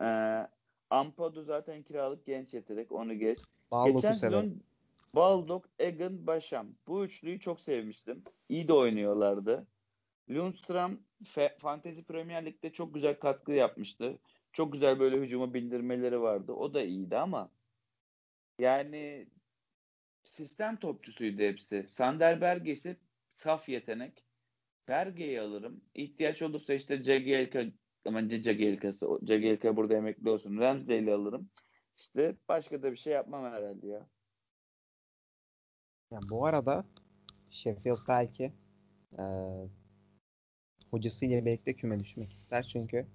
Ee, 0.00 0.48
Ampadu 0.90 1.42
zaten 1.42 1.82
kiralık 1.82 2.26
genç 2.26 2.54
yetenek. 2.54 2.92
Onu 2.92 3.14
geç. 3.14 3.38
Geçen 3.84 4.12
sezon 4.12 4.62
Baldock, 5.14 5.68
Egan, 5.78 6.26
Başam. 6.26 6.66
Bu 6.86 7.04
üçlüyü 7.04 7.40
çok 7.40 7.60
sevmiştim. 7.60 8.22
İyi 8.48 8.68
de 8.68 8.72
oynuyorlardı. 8.72 9.66
Lundstram 10.30 10.98
Fe- 11.24 11.58
Fantasy 11.58 12.00
Premier 12.00 12.46
Lig'de 12.46 12.72
çok 12.72 12.94
güzel 12.94 13.18
katkı 13.18 13.52
yapmıştı. 13.52 14.18
Çok 14.52 14.72
güzel 14.72 15.00
böyle 15.00 15.16
hücuma 15.16 15.54
bindirmeleri 15.54 16.20
vardı. 16.20 16.52
O 16.52 16.74
da 16.74 16.82
iyiydi 16.82 17.16
ama 17.16 17.50
yani 18.58 19.26
sistem 20.22 20.76
topçusuydu 20.76 21.42
hepsi. 21.42 21.84
Sander 21.88 22.40
Berge 22.40 22.72
ise 22.72 22.96
saf 23.28 23.68
yetenek. 23.68 24.24
Berge'yi 24.88 25.40
alırım. 25.40 25.84
İhtiyaç 25.94 26.42
olursa 26.42 26.74
işte 26.74 27.02
Jagielka 27.02 27.64
bence 28.06 28.42
Jagielka'sı. 28.42 29.06
Jagielka 29.22 29.76
burada 29.76 29.94
emekli 29.96 30.30
olsun. 30.30 30.58
Ramsdale'i 30.58 31.12
alırım. 31.12 31.50
İşte 31.96 32.34
başka 32.48 32.82
da 32.82 32.92
bir 32.92 32.96
şey 32.96 33.12
yapmam 33.12 33.44
herhalde 33.44 33.86
ya. 33.86 34.06
Yani 36.10 36.28
bu 36.30 36.46
arada 36.46 36.84
Sheffield 37.50 37.98
belki 38.08 38.52
e, 39.18 39.24
hocasıyla 40.90 41.44
birlikte 41.44 41.74
küme 41.74 42.00
düşmek 42.00 42.32
ister. 42.32 42.62
Çünkü 42.62 43.06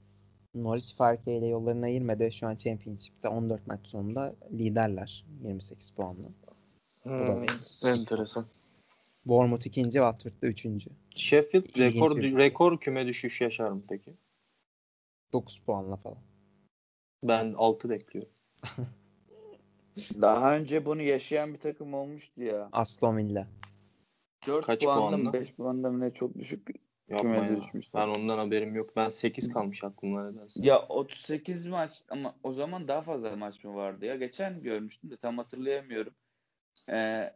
Norwich 0.56 0.96
farkı 0.96 1.30
ile 1.30 1.48
yollarını 1.48 1.86
ayırmadı 1.86 2.24
ve 2.24 2.32
şu 2.32 2.48
an 2.48 2.56
Championship'te 2.56 3.28
14 3.28 3.68
maç 3.68 3.88
sonunda 3.88 4.36
liderler 4.52 5.26
28 5.44 5.92
puanla. 5.92 6.28
Hmm, 7.04 7.46
enteresan. 7.84 8.46
Bournemouth 9.26 9.68
ikinci, 9.68 9.92
Watford 9.92 10.42
da 10.42 10.48
üçüncü. 10.48 10.90
Sheffield 11.16 11.66
İlginç 11.66 11.96
rekor 11.96 12.18
bir- 12.18 12.38
rekor 12.38 12.80
küme 12.80 13.08
düşüş 13.08 13.42
yaşar 13.42 13.72
mı 13.72 13.84
peki? 13.90 14.14
9 15.34 15.60
puanla 15.60 15.96
falan. 15.96 16.18
Ben 17.24 17.54
6 17.58 17.90
bekliyorum. 17.90 18.32
Daha 20.22 20.56
önce 20.56 20.86
bunu 20.86 21.02
yaşayan 21.02 21.54
bir 21.54 21.60
takım 21.60 21.94
olmuştu 21.94 22.44
ya. 22.44 22.70
Aston 22.72 23.18
Villa. 23.18 23.48
4 24.48 24.66
Kaç 24.66 24.84
puanda 24.84 25.00
puanda? 25.00 25.18
mı 25.18 25.34
5 25.34 25.54
puanda 25.54 25.92
mı 25.92 26.00
ne 26.00 26.14
çok 26.14 26.36
düşük. 26.38 26.68
Yapma 27.10 27.22
Kümede 27.22 27.52
ya. 27.54 27.58
düşmüştü. 27.62 27.92
Ben 27.98 28.08
ondan 28.08 28.38
haberim 28.38 28.76
yok. 28.76 28.96
Ben 28.96 29.10
8 29.10 29.54
kalmış 29.54 29.84
aklımda 29.84 30.32
nedense. 30.32 30.60
Ya 30.66 30.82
38 30.88 31.66
maç 31.66 32.04
ama 32.10 32.36
o 32.44 32.54
zaman 32.54 32.88
daha 32.88 33.02
fazla 33.02 33.36
maç 33.36 33.64
mı 33.64 33.76
vardı 33.76 34.06
ya? 34.06 34.16
Geçen 34.16 34.64
görmüştüm 34.64 35.12
de 35.12 35.18
tam 35.18 35.38
hatırlayamıyorum. 35.38 36.14
Ee, 36.90 37.34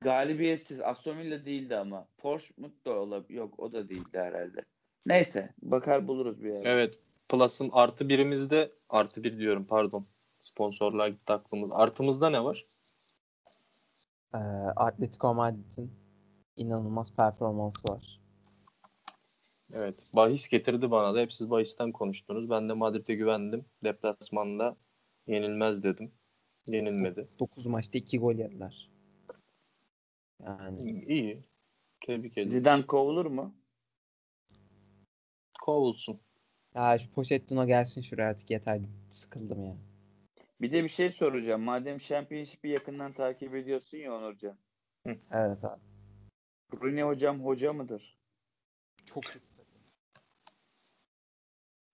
galibiyetsiz 0.00 0.80
Aston 0.80 1.18
Villa 1.18 1.44
değildi 1.44 1.76
ama. 1.76 2.08
Portsmouth 2.18 2.84
da 2.86 2.90
olabilir. 2.98 3.38
Yok 3.38 3.54
o 3.58 3.72
da 3.72 3.88
değildi 3.88 4.18
herhalde. 4.18 4.64
Neyse 5.06 5.54
bakar 5.62 6.08
buluruz 6.08 6.42
bir 6.44 6.48
yere. 6.52 6.68
Evet. 6.68 6.98
Plus'ın 7.30 7.70
artı 7.72 8.08
birimizde 8.08 8.72
artı 8.88 9.24
bir 9.24 9.38
diyorum 9.38 9.64
pardon. 9.64 10.06
Sponsorlar 10.40 11.08
gitti 11.08 11.32
aklımız. 11.32 11.70
Artımızda 11.72 12.30
ne 12.30 12.44
var? 12.44 12.66
Ee, 14.34 14.38
Atletico 14.76 15.34
Madrid'in 15.34 15.92
inanılmaz 16.56 17.16
performansı 17.16 17.88
var. 17.88 18.20
Evet. 19.72 20.06
Bahis 20.12 20.48
getirdi 20.48 20.90
bana 20.90 21.14
da. 21.14 21.20
Hep 21.20 21.32
siz 21.32 21.50
bahisten 21.50 21.92
konuştunuz. 21.92 22.50
Ben 22.50 22.68
de 22.68 22.72
Madrid'e 22.72 23.14
güvendim. 23.14 23.64
Deplasmanda 23.84 24.76
yenilmez 25.26 25.82
dedim. 25.82 26.12
Yenilmedi. 26.66 27.28
9 27.38 27.66
maçta 27.66 27.98
2 27.98 28.18
gol 28.18 28.34
yediler. 28.34 28.90
Yani 30.40 31.04
İyi. 31.06 31.44
Tebrik 32.06 32.32
ederim. 32.32 32.48
Zidane 32.48 32.86
kovulur 32.86 33.26
mu? 33.26 33.54
Kovulsun. 35.62 36.20
Ya 36.74 36.98
şu 36.98 37.10
Pochettino 37.10 37.66
gelsin 37.66 38.02
şuraya 38.02 38.30
artık 38.30 38.50
yeter. 38.50 38.80
Sıkıldım 39.10 39.64
ya. 39.64 39.76
Bir 40.60 40.72
de 40.72 40.82
bir 40.84 40.88
şey 40.88 41.10
soracağım. 41.10 41.62
Madem 41.62 41.98
Championship'i 41.98 42.68
yakından 42.68 43.12
takip 43.12 43.54
ediyorsun 43.54 43.98
ya 43.98 44.14
Onurcan. 44.14 44.56
Evet 45.06 45.64
abi. 45.64 45.80
Rooney 46.82 47.02
hocam 47.02 47.44
hoca 47.44 47.72
mıdır? 47.72 48.18
Çok 49.06 49.24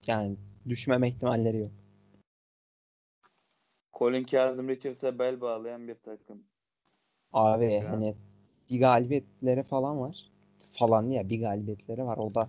Yani 0.06 0.36
düşmeme 0.68 1.08
ihtimalleri 1.08 1.58
yok. 1.58 1.70
Colin 3.92 4.24
Kazım 4.24 4.68
Richards'a 4.68 5.18
bel 5.18 5.40
bağlayan 5.40 5.88
bir 5.88 5.94
takım. 5.94 6.42
Abi 7.32 7.72
Ya. 7.72 7.90
hani 7.90 8.14
bir 8.70 8.80
galibiyetleri 8.80 9.62
falan 9.62 10.00
var. 10.00 10.30
Falan 10.72 11.10
ya 11.10 11.28
bir 11.28 11.40
galibiyetleri 11.40 12.04
var. 12.04 12.16
O 12.16 12.34
da 12.34 12.48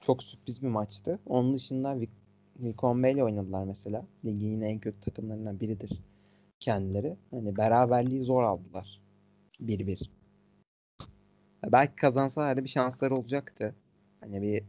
çok 0.00 0.22
sürpriz 0.22 0.62
bir 0.62 0.68
maçtı. 0.68 1.18
Onun 1.26 1.54
dışında 1.54 1.96
Vic- 1.96 2.08
Wycombe 2.54 3.12
ile 3.12 3.24
oynadılar 3.24 3.64
mesela. 3.64 4.06
Ligin 4.24 4.60
en 4.60 4.78
kötü 4.78 5.00
takımlarından 5.00 5.60
biridir 5.60 5.90
kendileri. 6.60 7.16
Hani 7.30 7.56
beraberliği 7.56 8.22
zor 8.22 8.42
aldılar. 8.42 9.00
1-1. 9.60 10.10
Ya 11.62 11.72
Belki 11.72 11.96
kazansalardı 11.96 12.64
bir 12.64 12.68
şansları 12.68 13.14
olacaktı. 13.14 13.74
Hani 14.20 14.42
bir 14.42 14.64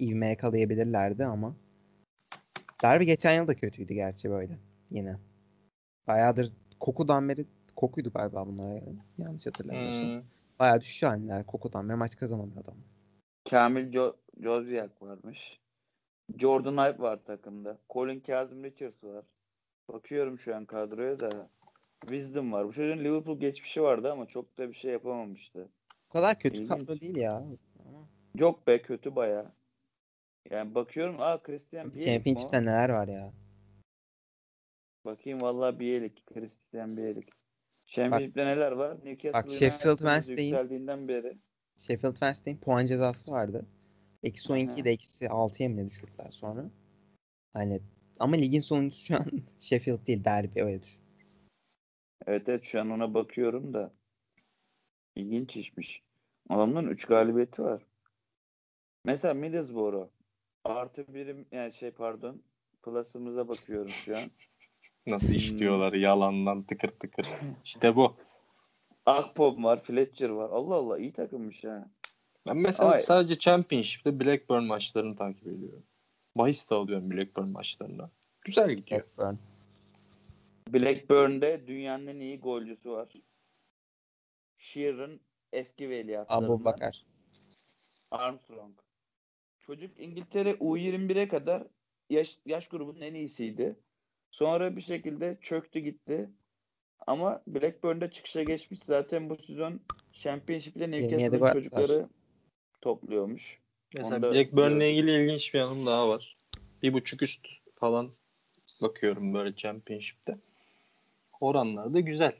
ivme 0.00 0.26
yakalayabilirlerdi 0.26 1.24
ama 1.24 1.56
Derby 2.82 3.04
geçen 3.04 3.32
yıl 3.34 3.46
da 3.46 3.54
kötüydü 3.54 3.94
gerçi 3.94 4.30
böyle 4.30 4.58
yine. 4.90 5.16
Bayağıdır 6.06 6.52
Koku'dan 6.80 7.28
beri 7.28 7.44
Koku'ydu 7.76 8.10
galiba 8.10 8.46
bunlara. 8.46 8.80
Yanlış 9.18 9.46
hatırlamıyorsam. 9.46 10.08
Hmm. 10.08 10.22
Bayağı 10.58 10.80
düşüş 10.80 11.02
halindeler 11.02 11.46
Koku'dan 11.46 11.88
beri 11.88 11.96
maç 11.96 12.16
kazanamıyor 12.16 12.64
adam. 12.64 12.74
Kamil 13.50 13.92
jo- 13.92 14.16
Jozyak 14.42 15.02
varmış. 15.02 15.60
Jordan 16.38 16.74
Ibe 16.74 16.98
var 17.02 17.24
takımda. 17.24 17.78
Colin 17.90 18.20
Kazım 18.20 18.64
Richards 18.64 19.04
var. 19.04 19.24
Bakıyorum 19.88 20.38
şu 20.38 20.56
an 20.56 20.64
kadroya 20.64 21.18
da. 21.20 21.48
Wisdom 22.00 22.52
var. 22.52 22.66
Bu 22.68 22.72
çocuğun 22.72 23.04
Liverpool 23.04 23.40
geçmişi 23.40 23.82
vardı 23.82 24.12
ama 24.12 24.26
çok 24.26 24.58
da 24.58 24.68
bir 24.68 24.74
şey 24.74 24.92
yapamamıştı. 24.92 25.68
O 26.08 26.12
kadar 26.12 26.38
kötü 26.38 26.56
İlginç. 26.56 26.68
kadro 26.68 27.00
değil 27.00 27.16
ya. 27.16 27.44
Yok 28.34 28.66
be 28.66 28.82
kötü 28.82 29.16
baya. 29.16 29.52
Yani 30.50 30.74
bakıyorum 30.74 31.16
aa 31.20 31.42
Christian 31.42 31.92
Bielik? 31.94 32.06
Championship'te 32.06 32.62
neler 32.62 32.88
var 32.88 33.08
ya. 33.08 33.32
Bakayım 35.04 35.40
vallahi 35.42 35.80
Bielik. 35.80 36.26
Christian 36.26 36.96
Bielik. 36.96 37.28
Championship'te 37.86 38.46
neler 38.46 38.72
var? 38.72 38.96
Newcastle 39.04 39.32
Bak, 39.32 39.50
Sheffield 39.50 39.90
United'ın 39.90 39.96
Wednesday'in- 40.10 40.42
yükseldiğinden 40.48 41.08
beri. 41.08 41.38
Sheffield 41.76 42.12
Wednesday'in 42.12 42.58
puan 42.58 42.86
cezası 42.86 43.30
vardı. 43.30 43.66
Eksi 44.22 44.52
Aha. 44.52 44.58
12'yi 44.58 44.84
de 44.84 44.90
eksi 44.90 45.24
6'ya 45.24 45.68
mı 45.68 45.76
ne 45.76 45.90
düşürdüler 45.90 46.30
sonra. 46.30 46.64
Hani 47.52 47.80
ama 48.20 48.36
ligin 48.36 48.60
sonuncusu 48.60 49.02
şu 49.06 49.16
an 49.16 49.26
Sheffield 49.58 50.06
değil 50.06 50.24
Derby 50.24 50.60
öyle 50.60 50.82
düşün. 50.82 51.00
Evet 52.26 52.48
evet 52.48 52.64
şu 52.64 52.80
an 52.80 52.90
ona 52.90 53.14
bakıyorum 53.14 53.74
da. 53.74 53.92
İlginç 55.16 55.56
işmiş. 55.56 56.02
Adamların 56.48 56.88
3 56.90 57.04
galibiyeti 57.04 57.62
var. 57.62 57.82
Mesela 59.04 59.34
Middlesbrough. 59.34 60.08
Artı 60.64 61.14
birim 61.14 61.46
yani 61.52 61.72
şey 61.72 61.90
pardon. 61.90 62.42
Plus'ımıza 62.82 63.48
bakıyorum 63.48 63.88
şu 63.88 64.16
an. 64.16 64.22
Nasıl 65.06 65.28
Hmm. 65.28 65.34
işliyorlar 65.34 65.92
yalandan 65.92 66.62
tıkır 66.62 66.88
tıkır. 66.88 67.26
İşte 67.64 67.96
bu. 67.96 68.16
Akpom 69.06 69.64
var. 69.64 69.80
Fletcher 69.80 70.28
var. 70.28 70.50
Allah 70.50 70.74
Allah 70.74 70.98
iyi 70.98 71.12
takımmış 71.12 71.64
ha. 71.64 71.90
Ben 72.48 72.56
mesela 72.56 72.90
Ama- 72.90 73.00
sadece 73.00 73.38
Championship'te 73.38 74.20
Blackburn 74.20 74.62
maçlarını 74.62 75.16
takip 75.16 75.46
ediyorum. 75.46 75.82
Bahis 76.36 76.70
de 76.70 76.74
alıyorum 76.74 77.10
Blackburn 77.10 77.48
maçlarına. 77.48 78.10
Güzel 78.40 78.74
gidiyor. 78.74 79.00
Blackburn. 79.00 79.36
Blackburn'de 80.68 81.66
dünyanın 81.66 82.06
en 82.06 82.20
iyi 82.20 82.40
golcüsü 82.40 82.90
var. 82.90 83.08
Shearer 84.58 85.10
eski 85.52 85.90
veliahtlarından. 85.90 86.46
Abu 86.46 86.64
Bakar. 86.64 87.04
Armstrong. 88.10 88.74
Çocuk 89.60 90.00
İngiltere 90.00 90.50
U21'e 90.50 91.28
kadar 91.28 91.62
yaş, 92.10 92.38
yaş 92.46 92.68
grubunun 92.68 93.00
en 93.00 93.14
iyisiydi. 93.14 93.76
Sonra 94.30 94.76
bir 94.76 94.80
şekilde 94.80 95.38
çöktü 95.40 95.78
gitti. 95.78 96.30
Ama 97.06 97.42
Blackburn'da 97.46 98.10
çıkışa 98.10 98.42
geçmiş. 98.42 98.80
Zaten 98.80 99.30
bu 99.30 99.36
sezon 99.36 99.80
Championship'te 100.12 100.80
27 100.80 101.04
Newcastle'ın 101.04 101.52
çocukları 101.52 102.08
topluyormuş. 102.80 103.60
Mesela 103.96 104.16
Onda 104.16 104.42
gördüm. 104.42 104.80
ilgili 104.80 105.22
ilginç 105.22 105.54
bir 105.54 105.58
yanım 105.58 105.86
daha 105.86 106.08
var. 106.08 106.36
Bir 106.82 106.92
buçuk 106.92 107.22
üst 107.22 107.46
falan 107.74 108.10
bakıyorum 108.82 109.34
böyle 109.34 109.54
Championship'te. 109.56 110.38
Oranlar 111.40 111.94
da 111.94 112.00
güzel. 112.00 112.36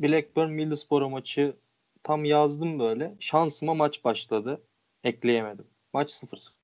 Blackburn 0.00 0.50
Middlesbrough 0.50 1.10
maçı 1.10 1.56
tam 2.02 2.24
yazdım 2.24 2.78
böyle. 2.78 3.14
Şansıma 3.20 3.74
maç 3.74 4.04
başladı. 4.04 4.62
Ekleyemedim. 5.04 5.66
Maç 5.92 6.10
0-0 6.10 6.32
bitti. 6.32 6.59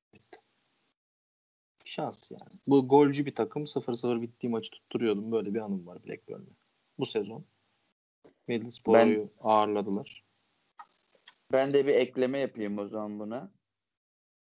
Şans 1.96 2.30
yani. 2.30 2.60
Bu 2.66 2.88
golcü 2.88 3.26
bir 3.26 3.34
takım 3.34 3.62
0-0 3.62 4.22
bittiği 4.22 4.50
maçı 4.50 4.70
tutturuyordum. 4.70 5.32
Böyle 5.32 5.54
bir 5.54 5.60
anım 5.60 5.86
var 5.86 6.04
Blackburn'le. 6.04 6.56
Bu 6.98 7.06
sezon. 7.06 7.44
Middlesbrough'u 8.48 9.32
ağırladılar. 9.40 10.24
Ben 11.52 11.72
de 11.72 11.86
bir 11.86 11.94
ekleme 11.94 12.38
yapayım 12.38 12.78
o 12.78 12.88
zaman 12.88 13.18
buna. 13.18 13.52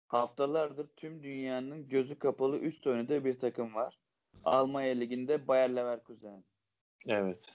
Haftalardır 0.08 0.88
tüm 0.88 1.24
dünyanın 1.24 1.88
gözü 1.88 2.20
kapalı 2.20 2.58
üst 2.58 2.88
oynadığı 2.88 3.26
bir 3.26 3.39
takım 3.39 3.76
var. 3.76 3.99
Almanya 4.43 4.93
Ligi'nde 4.93 5.47
Bayer 5.47 5.76
Leverkusen. 5.76 6.43
Evet. 7.06 7.53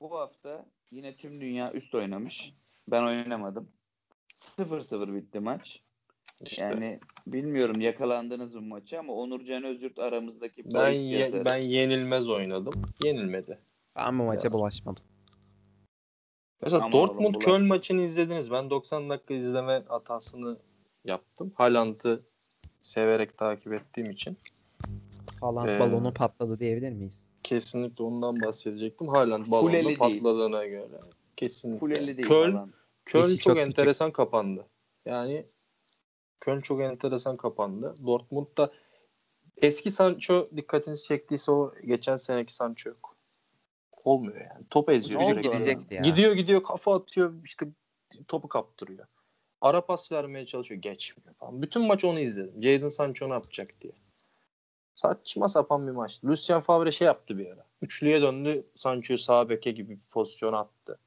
Bu 0.00 0.18
hafta 0.18 0.66
yine 0.90 1.16
tüm 1.16 1.40
dünya 1.40 1.72
üst 1.72 1.94
oynamış. 1.94 2.54
Ben 2.88 3.02
oynamadım. 3.02 3.72
0-0 4.40 5.14
bitti 5.14 5.40
maç. 5.40 5.82
İşte. 6.44 6.64
Yani 6.64 7.00
bilmiyorum 7.26 7.80
yakalandınız 7.80 8.54
mı 8.54 8.60
maçı 8.60 8.98
ama 8.98 9.12
Onurcan 9.12 9.64
Özürt 9.64 9.98
aramızdaki 9.98 10.74
Ben 10.74 10.90
ye- 10.90 11.18
yazarı. 11.18 11.44
ben 11.44 11.56
yenilmez 11.56 12.28
oynadım. 12.28 12.72
Yenilmedi. 13.04 13.58
Ben 13.96 14.18
bu 14.18 14.22
maça 14.22 14.48
Ya. 14.48 14.52
bulaşmadım. 14.52 15.04
Mesela 16.62 16.82
Ama 16.84 16.92
Dortmund 16.92 17.34
oğlum, 17.34 17.40
Köln 17.40 17.66
maçını 17.66 18.02
izlediniz. 18.02 18.50
Ben 18.50 18.70
90 18.70 19.10
dakika 19.10 19.34
izleme 19.34 19.82
hatasını 19.88 20.56
yaptım. 21.04 21.52
Haaland'ı 21.54 22.22
severek 22.82 23.38
takip 23.38 23.72
ettiğim 23.72 24.10
için. 24.10 24.36
Haaland 25.40 25.68
Ee, 25.68 25.80
balonu 25.80 26.14
patladı 26.14 26.58
diyebilir 26.58 26.90
miyiz? 26.90 27.20
Kesinlikle 27.42 28.04
ondan 28.04 28.40
bahsedecektim. 28.42 29.08
Haaland 29.08 29.46
balonda 29.50 29.68
Fuleli 29.70 29.86
değil. 29.86 29.98
patladığına 29.98 30.66
göre. 30.66 31.00
Kesinlikle. 31.36 32.06
Değil 32.16 32.28
Köln. 32.28 32.72
Köln 33.04 33.36
çok, 33.36 33.58
enteresan 33.58 34.10
kapandı. 34.10 34.66
Yani 35.06 35.44
Köln 36.40 36.60
çok 36.60 36.80
enteresan 36.80 37.36
kapandı. 37.36 37.96
Dortmund 38.06 38.46
da 38.58 38.72
eski 39.56 39.90
Sancho 39.90 40.48
dikkatinizi 40.56 41.04
çektiyse 41.04 41.52
o 41.52 41.74
geçen 41.86 42.16
seneki 42.16 42.54
Sancho 42.54 42.90
yok. 42.90 43.16
Olmuyor 44.04 44.40
yani. 44.40 44.66
Top 44.70 44.90
eziyor 44.90 45.20
sürekli. 45.20 45.94
ya. 45.94 46.02
Gidiyor 46.02 46.32
gidiyor 46.32 46.62
kafa 46.62 46.96
atıyor 46.96 47.34
işte 47.44 47.66
topu 48.28 48.48
kaptırıyor. 48.48 49.06
Ara 49.60 49.86
pas 49.86 50.12
vermeye 50.12 50.46
çalışıyor 50.46 50.82
geçmiyor 50.82 51.34
falan. 51.34 51.62
Bütün 51.62 51.82
maç 51.82 52.04
onu 52.04 52.20
izledim. 52.20 52.62
Jadon 52.62 52.88
Sancho 52.88 53.28
ne 53.28 53.32
yapacak 53.32 53.80
diye. 53.80 53.92
Saçma 54.94 55.48
sapan 55.48 55.86
bir 55.86 55.92
maç. 55.92 56.24
Lucien 56.24 56.60
Favre 56.60 56.92
şey 56.92 57.06
yaptı 57.06 57.38
bir 57.38 57.46
ara. 57.46 57.66
Üçlüye 57.82 58.22
döndü. 58.22 58.66
Sancho'yu 58.74 59.18
sağ 59.18 59.48
beke 59.48 59.70
gibi 59.70 59.90
bir 59.90 60.06
pozisyona 60.10 60.58
attı. 60.58 60.98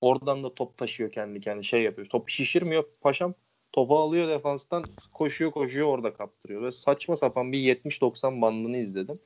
Oradan 0.00 0.44
da 0.44 0.54
top 0.54 0.78
taşıyor 0.78 1.12
kendi 1.12 1.40
kendine 1.40 1.62
şey 1.62 1.82
yapıyor. 1.82 2.08
Topu 2.08 2.28
şişirmiyor 2.28 2.84
paşam. 3.00 3.34
Topu 3.72 3.98
alıyor 3.98 4.28
defanstan 4.28 4.84
koşuyor 5.12 5.50
koşuyor 5.50 5.88
orada 5.88 6.14
kaptırıyor. 6.14 6.62
Ve 6.62 6.72
saçma 6.72 7.16
sapan 7.16 7.52
bir 7.52 7.58
70-90 7.58 8.42
bandını 8.42 8.76
izledim. 8.76 9.20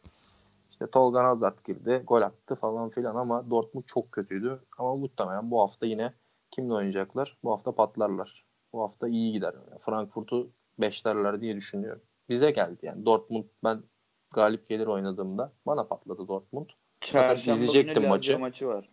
İşte 0.71 0.87
Tolga 0.87 1.25
Hazard 1.25 1.59
girdi. 1.65 2.03
Gol 2.07 2.23
attı 2.23 2.55
falan 2.55 2.91
filan 2.91 3.17
ama 3.17 3.51
Dortmund 3.51 3.85
çok 3.85 4.13
kötüydü. 4.13 4.61
Ama 4.79 4.97
muhtemelen 4.97 5.51
bu 5.51 5.61
hafta 5.61 5.87
yine 5.87 6.15
kimle 6.51 6.75
oynayacaklar? 6.75 7.39
Bu 7.45 7.53
hafta 7.53 7.73
patlarlar. 7.73 8.45
Bu 8.73 8.83
hafta 8.83 9.09
iyi 9.09 9.33
gider. 9.33 9.55
Yani 9.55 9.81
Frankfurt'u 9.81 10.51
beşlerler 10.79 11.41
diye 11.41 11.57
düşünüyorum. 11.57 12.03
Bize 12.29 12.51
geldi 12.51 12.79
yani. 12.83 13.07
Dortmund 13.07 13.45
ben 13.65 13.83
galip 14.31 14.69
gelir 14.69 14.87
oynadığımda 14.87 15.53
bana 15.67 15.85
patladı 15.85 16.29
Dortmund. 16.29 16.71
Çarşamba 17.01 17.61
izleyecektim 17.61 18.09
maçı. 18.09 18.39
Maçı 18.39 18.67
var. 18.67 18.91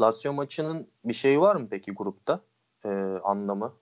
Lazio 0.00 0.32
maçının 0.32 0.88
bir 1.04 1.12
şeyi 1.12 1.40
var 1.40 1.56
mı 1.56 1.68
peki 1.70 1.92
grupta? 1.92 2.40
Ee, 2.84 2.88
anlamı? 3.24 3.74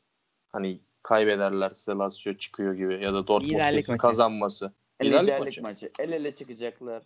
Hani 0.53 0.81
kaybederlerse 1.03 1.93
Lazio 1.93 2.35
çıkıyor 2.35 2.75
gibi 2.75 3.05
ya 3.05 3.15
da 3.15 3.27
Dortmund 3.27 3.53
Liderlik 3.53 3.79
kesin 3.79 3.93
maçı. 3.93 4.03
kazanması. 4.03 4.73
Liderlik, 5.03 5.23
Liderlik 5.23 5.45
maçı. 5.47 5.63
maçı. 5.63 5.91
El 5.99 6.13
ele 6.13 6.35
çıkacaklar. 6.35 7.03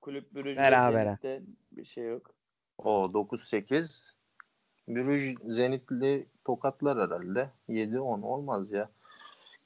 Kulüp 0.00 0.34
Brüj 0.34 0.56
ve 0.56 0.60
Berabere. 0.60 1.04
Zenit'te 1.04 1.42
bir 1.72 1.84
şey 1.84 2.04
yok. 2.04 2.34
O 2.78 3.10
9-8. 3.12 4.04
Brüj 4.88 5.34
Zenit'li 5.46 6.26
tokatlar 6.44 6.98
herhalde. 6.98 7.50
7-10 7.68 8.22
olmaz 8.22 8.72
ya. 8.72 8.90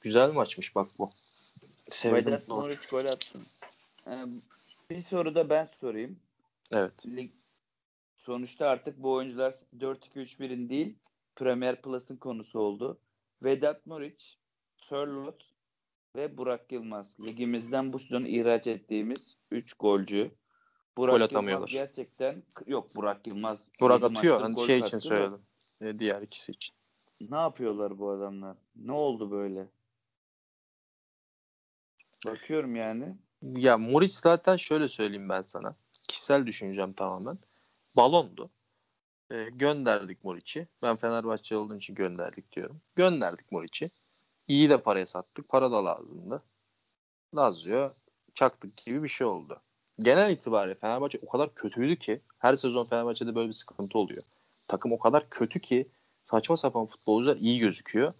Güzel 0.01 0.31
maçmış 0.31 0.75
bak 0.75 0.89
bu. 0.99 1.11
Sevdim. 1.89 2.15
Vedat 2.25 2.47
Muriç 2.47 2.89
gol 2.89 3.05
atsın. 3.05 3.41
Ee, 4.07 4.25
bir 4.89 4.99
soru 4.99 5.35
da 5.35 5.49
ben 5.49 5.67
sorayım. 5.81 6.19
Evet. 6.71 7.05
Lig 7.05 7.31
sonuçta 8.17 8.67
artık 8.67 9.03
bu 9.03 9.11
oyuncular 9.13 9.53
4-2-3-1'in 9.77 10.69
değil 10.69 10.95
Premier 11.35 11.81
Plus'ın 11.81 12.17
konusu 12.17 12.59
oldu. 12.59 12.97
Vedat 13.43 13.85
Muriç, 13.85 14.37
Sörloth 14.77 15.45
ve 16.15 16.37
Burak 16.37 16.71
Yılmaz. 16.71 17.19
Ligimizden 17.19 17.93
bu 17.93 17.99
sezon 17.99 18.25
ihraç 18.25 18.67
ettiğimiz 18.67 19.37
3 19.51 19.73
golcü. 19.73 20.31
Burak 20.97 21.11
Gol 21.11 21.19
Yılmaz 21.19 21.31
atamıyorlar. 21.31 21.69
gerçekten 21.69 22.43
yok 22.67 22.95
Burak 22.95 23.27
Yılmaz. 23.27 23.59
Burak 23.79 24.03
atıyor. 24.03 24.41
Hani 24.41 24.65
şey 24.65 24.79
için 24.79 24.97
söyledim. 24.97 25.41
Ee, 25.81 25.99
diğer 25.99 26.21
ikisi 26.21 26.51
için. 26.51 26.75
Ne 27.21 27.37
yapıyorlar 27.37 27.99
bu 27.99 28.09
adamlar? 28.09 28.57
Ne 28.75 28.91
oldu 28.91 29.31
böyle? 29.31 29.67
Bakıyorum 32.25 32.75
yani. 32.75 33.15
Ya 33.41 33.77
Morris 33.77 34.19
zaten 34.19 34.55
şöyle 34.55 34.87
söyleyeyim 34.87 35.29
ben 35.29 35.41
sana. 35.41 35.75
Kişisel 36.07 36.45
düşüncem 36.45 36.93
tamamen. 36.93 37.37
Balondu. 37.95 38.49
Ee, 39.31 39.49
gönderdik 39.49 40.23
Moriç'i. 40.23 40.67
Ben 40.81 40.95
Fenerbahçe 40.95 41.57
olduğum 41.57 41.77
için 41.77 41.95
gönderdik 41.95 42.51
diyorum. 42.51 42.81
Gönderdik 42.95 43.51
Moriç'i. 43.51 43.91
İyi 44.47 44.69
de 44.69 44.77
paraya 44.77 45.05
sattık. 45.05 45.49
Para 45.49 45.71
da 45.71 45.85
lazımdı. 45.85 46.43
Lazio 47.35 47.93
çaktık 48.35 48.77
gibi 48.77 49.03
bir 49.03 49.07
şey 49.09 49.27
oldu. 49.27 49.61
Genel 49.99 50.31
itibariyle 50.31 50.75
Fenerbahçe 50.75 51.19
o 51.21 51.29
kadar 51.29 51.55
kötüydü 51.55 51.95
ki 51.95 52.21
her 52.39 52.55
sezon 52.55 52.85
Fenerbahçe'de 52.85 53.35
böyle 53.35 53.47
bir 53.47 53.53
sıkıntı 53.53 53.97
oluyor. 53.97 54.23
Takım 54.67 54.91
o 54.91 54.99
kadar 54.99 55.29
kötü 55.29 55.59
ki 55.59 55.87
saçma 56.23 56.57
sapan 56.57 56.85
futbolcular 56.85 57.37
iyi 57.37 57.59
gözüküyor. 57.59 58.13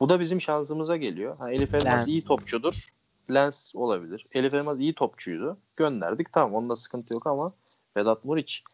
Bu 0.00 0.08
da 0.08 0.20
bizim 0.20 0.40
şansımıza 0.40 0.96
geliyor. 0.96 1.36
Ha, 1.36 1.52
Elif 1.52 1.74
Elmas 1.74 1.86
Lens. 1.86 2.08
iyi 2.08 2.24
topçudur. 2.24 2.86
Lens 3.30 3.74
olabilir. 3.74 4.26
Elif 4.32 4.54
Elmas 4.54 4.78
iyi 4.78 4.94
topçuydu. 4.94 5.58
Gönderdik 5.76 6.32
tamam 6.32 6.54
onda 6.54 6.76
sıkıntı 6.76 7.14
yok 7.14 7.26
ama 7.26 7.52
Vedat 7.96 8.24
Muriç 8.24 8.64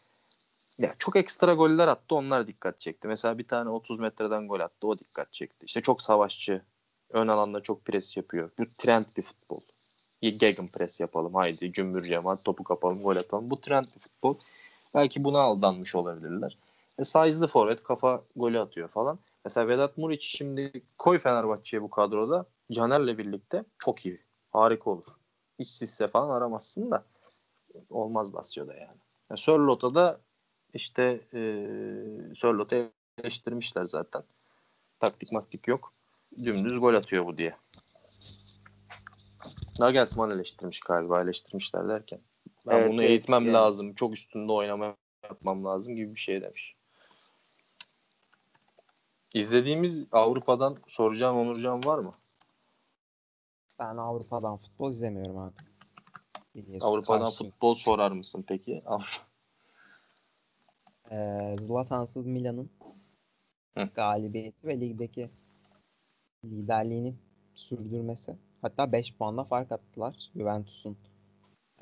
ya 0.78 0.94
çok 0.98 1.16
ekstra 1.16 1.54
goller 1.54 1.88
attı 1.88 2.14
onlar 2.14 2.46
dikkat 2.46 2.80
çekti. 2.80 3.08
Mesela 3.08 3.38
bir 3.38 3.48
tane 3.48 3.70
30 3.70 3.98
metreden 3.98 4.48
gol 4.48 4.60
attı 4.60 4.86
o 4.86 4.98
dikkat 4.98 5.32
çekti. 5.32 5.66
İşte 5.66 5.80
çok 5.80 6.02
savaşçı. 6.02 6.62
Ön 7.10 7.28
alanda 7.28 7.60
çok 7.60 7.84
pres 7.84 8.16
yapıyor. 8.16 8.50
Bu 8.58 8.64
trend 8.78 9.04
bir 9.16 9.22
futbol. 9.22 9.60
Gegen 10.20 10.68
pres 10.68 11.00
yapalım 11.00 11.34
haydi 11.34 11.72
cümbür 11.72 12.02
cemaat 12.02 12.44
topu 12.44 12.64
kapalım 12.64 13.02
gol 13.02 13.16
atalım. 13.16 13.50
Bu 13.50 13.60
trend 13.60 13.84
bir 13.84 14.00
futbol. 14.00 14.34
Belki 14.94 15.24
buna 15.24 15.40
aldanmış 15.40 15.94
olabilirler. 15.94 16.58
E, 16.98 17.04
size'lı 17.04 17.46
forvet 17.46 17.82
kafa 17.82 18.22
golü 18.36 18.60
atıyor 18.60 18.88
falan. 18.88 19.18
Mesela 19.44 19.68
Vedat 19.68 19.98
Muriç 19.98 20.24
şimdi 20.24 20.82
koy 20.98 21.18
Fenerbahçe'ye 21.18 21.82
bu 21.82 21.90
kadroda 21.90 22.46
Caner'le 22.72 23.18
birlikte 23.18 23.64
çok 23.78 24.06
iyi. 24.06 24.20
Harika 24.50 24.90
olur. 24.90 25.04
İşsizse 25.58 26.08
falan 26.08 26.30
aramazsın 26.30 26.90
da 26.90 27.04
olmaz 27.90 28.34
Lazio'da 28.34 28.74
yani. 28.74 28.98
yani 29.30 29.38
Sörlot'a 29.38 29.94
da 29.94 30.20
işte 30.74 31.20
e, 31.34 31.40
Sörlot'u 32.34 32.90
eleştirmişler 33.22 33.84
zaten. 33.84 34.22
Taktik 35.00 35.32
maktik 35.32 35.68
yok. 35.68 35.92
Dümdüz 36.44 36.78
gol 36.80 36.94
atıyor 36.94 37.26
bu 37.26 37.38
diye. 37.38 37.56
Nagelsmann 39.78 40.30
eleştirmiş 40.30 40.80
galiba 40.80 41.22
eleştirmişler 41.22 41.88
derken. 41.88 42.20
Ben 42.66 42.72
Evet, 42.78 42.88
bunu 42.92 43.02
evet, 43.02 43.10
eğitmem 43.10 43.42
yani. 43.44 43.52
lazım. 43.52 43.94
Çok 43.94 44.14
üstünde 44.14 44.52
oynama 44.52 44.96
yapmam 45.24 45.64
lazım 45.64 45.96
gibi 45.96 46.14
bir 46.14 46.20
şey 46.20 46.42
demiş. 46.42 46.74
İzlediğimiz 49.34 50.06
Avrupa'dan 50.12 50.76
soracağım 50.88 51.36
Onurcan 51.38 51.84
var 51.84 51.98
mı? 51.98 52.10
Ben 53.78 53.96
Avrupa'dan 53.96 54.56
futbol 54.56 54.90
izlemiyorum 54.90 55.38
abi. 55.38 55.54
Biliyorsun, 56.54 56.86
Avrupa'dan 56.86 57.20
karşıyım. 57.26 57.52
futbol 57.52 57.74
sorar 57.74 58.10
mısın 58.10 58.44
peki? 58.48 58.82
Ee, 61.10 61.56
Zlatansız 61.58 62.26
Milan'ın 62.26 62.70
galibiyeti 63.94 64.66
ve 64.66 64.80
ligdeki 64.80 65.30
liderliğini 66.44 67.14
sürdürmesi. 67.54 68.36
Hatta 68.62 68.92
5 68.92 69.14
puanla 69.14 69.44
fark 69.44 69.72
attılar. 69.72 70.30
Juventus'un 70.34 70.96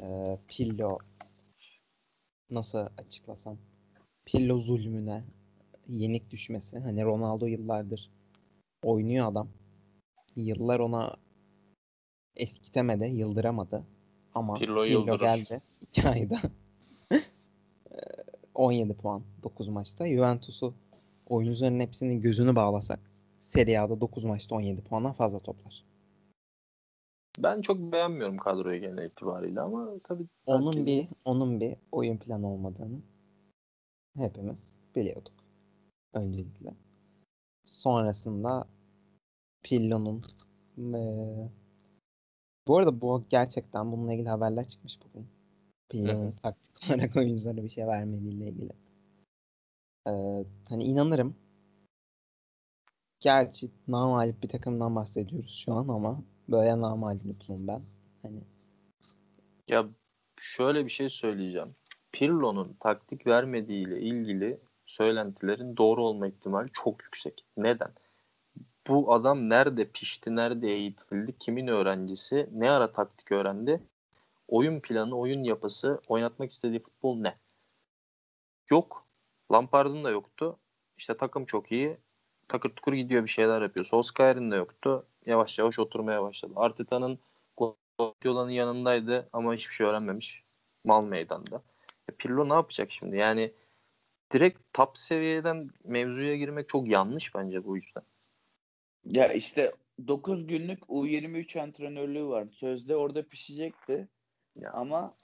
e, 0.01 0.39
Pillo 0.48 0.98
nasıl 2.51 2.78
açıklasam 2.98 3.59
Pillo 4.27 4.61
zulmüne 4.61 5.24
yenik 5.89 6.31
düşmesi. 6.31 6.78
Hani 6.78 7.05
Ronaldo 7.05 7.47
yıllardır 7.47 8.11
oynuyor 8.85 9.28
adam. 9.28 9.48
Yıllar 10.36 10.81
ona 10.81 11.16
eskitemedi, 12.36 13.05
yıldıramadı. 13.05 13.85
Ama 14.35 14.55
Pirlo 14.55 14.85
Pirlo 14.85 14.85
yıldırır. 14.85 15.20
geldi 15.20 15.62
2 15.81 16.09
ayda. 16.09 16.40
Ee, 18.59 18.62
17 18.62 18.95
puan 18.97 19.23
9 19.43 19.69
maçta. 19.69 20.09
Juventus'u 20.09 20.74
oyuncuların 21.27 21.81
hepsinin 21.81 22.20
gözünü 22.20 22.57
bağlasak 22.57 23.01
Serie 23.41 23.78
A'da 23.78 24.01
9 24.01 24.24
maçta 24.24 24.55
17 24.55 24.85
puandan 24.85 25.12
fazla 25.12 25.39
toplar. 25.39 25.85
Ben 27.43 27.61
çok 27.61 27.78
beğenmiyorum 27.93 28.37
kadroyu 28.37 28.81
genel 28.81 29.07
itibariyle 29.07 29.61
ama 29.61 29.91
tabii 30.05 30.27
Onun 30.47 30.66
herkes- 30.73 30.87
bir 30.87 31.09
onun 31.24 31.61
bir 31.61 31.77
oyun 31.93 32.16
planı 32.16 32.53
olmadığını 32.53 32.99
hepimiz 34.16 34.57
biliyorduk. 34.97 35.33
Öncelikle. 36.15 36.74
Sonrasında 37.65 38.69
Pillo'nun 39.62 40.23
eee, 40.78 41.49
bu 42.69 42.77
arada 42.78 43.01
bu 43.01 43.23
gerçekten 43.31 43.93
bununla 43.93 44.12
ilgili 44.12 44.28
haberler 44.28 44.69
çıkmış 44.69 44.99
bugün. 45.05 45.27
Pillo'nun 45.88 46.32
taktik 46.42 46.72
olarak 46.90 47.16
oyunculara 47.16 47.64
bir 47.64 47.68
şey 47.68 47.86
vermediğiyle 47.86 48.48
ilgili. 48.48 48.70
Eee, 50.06 50.46
hani 50.68 50.84
inanırım. 50.84 51.36
Gerçi 53.20 53.70
namalip 53.88 54.42
bir 54.42 54.48
takımdan 54.48 54.96
bahsediyoruz 54.96 55.62
şu 55.64 55.72
an 55.72 55.88
ama 55.88 56.22
böyle 56.48 56.80
namalip 56.80 57.24
Liverpool'um 57.24 57.68
ben. 57.68 57.82
Hani 58.22 58.40
Ya 59.68 59.88
şöyle 60.36 60.84
bir 60.84 60.90
şey 60.90 61.08
söyleyeceğim. 61.08 61.74
Pirlo'nun 62.12 62.76
taktik 62.80 63.26
vermediğiyle 63.26 64.00
ilgili 64.00 64.60
söylentilerin 64.86 65.76
doğru 65.76 66.04
olma 66.04 66.26
ihtimali 66.26 66.68
çok 66.72 67.02
yüksek. 67.02 67.44
Neden? 67.56 67.90
bu 68.88 69.14
adam 69.14 69.48
nerede 69.48 69.84
pişti, 69.84 70.36
nerede 70.36 70.68
eğitildi, 70.68 71.38
kimin 71.38 71.66
öğrencisi, 71.66 72.48
ne 72.52 72.70
ara 72.70 72.92
taktik 72.92 73.32
öğrendi, 73.32 73.82
oyun 74.48 74.81
planı, 74.81 75.18
oyun 75.18 75.43
yapısı, 75.44 76.01
oynatmak 76.09 76.51
istediği 76.51 76.81
futbol 76.81 77.16
ne? 77.16 77.39
Yok. 78.70 79.06
Lampard'ın 79.52 80.05
da 80.05 80.10
yoktu. 80.10 80.59
İşte 80.97 81.16
takım 81.16 81.47
çok 81.47 81.73
iyi. 81.73 81.97
Takır 82.48 82.70
tukur 82.70 82.93
gidiyor 82.93 83.24
bir 83.24 83.28
şeyler 83.28 83.62
yapıyor. 83.62 83.86
Solskjaer'in 83.86 84.51
de 84.51 84.56
yoktu. 84.56 85.06
Yavaş 85.27 85.59
yavaş 85.59 85.78
oturmaya 85.78 86.23
başladı. 86.23 86.52
Arteta'nın 86.56 87.18
Guardiola'nın 87.56 88.51
yanındaydı 88.51 89.28
ama 89.32 89.55
hiçbir 89.55 89.74
şey 89.74 89.86
öğrenmemiş. 89.86 90.44
Mal 90.85 91.05
meydanda. 91.05 91.62
E 92.09 92.12
Pirlo 92.12 92.48
ne 92.48 92.55
yapacak 92.55 92.90
şimdi? 92.93 93.16
Yani 93.16 93.52
direkt 94.32 94.60
top 94.73 94.98
seviyeden 94.98 95.70
mevzuya 95.85 96.36
girmek 96.36 96.68
çok 96.68 96.89
yanlış 96.89 97.35
bence 97.35 97.64
bu 97.64 97.77
yüzden. 97.77 98.02
Ya 99.05 99.32
işte 99.32 99.73
9 100.06 100.47
günlük 100.47 100.82
U23 100.82 101.60
antrenörlüğü 101.60 102.27
var. 102.27 102.48
Sözde 102.52 102.97
orada 102.97 103.23
pişecekti. 103.23 104.09
Ya. 104.61 104.70
Ama 104.70 105.15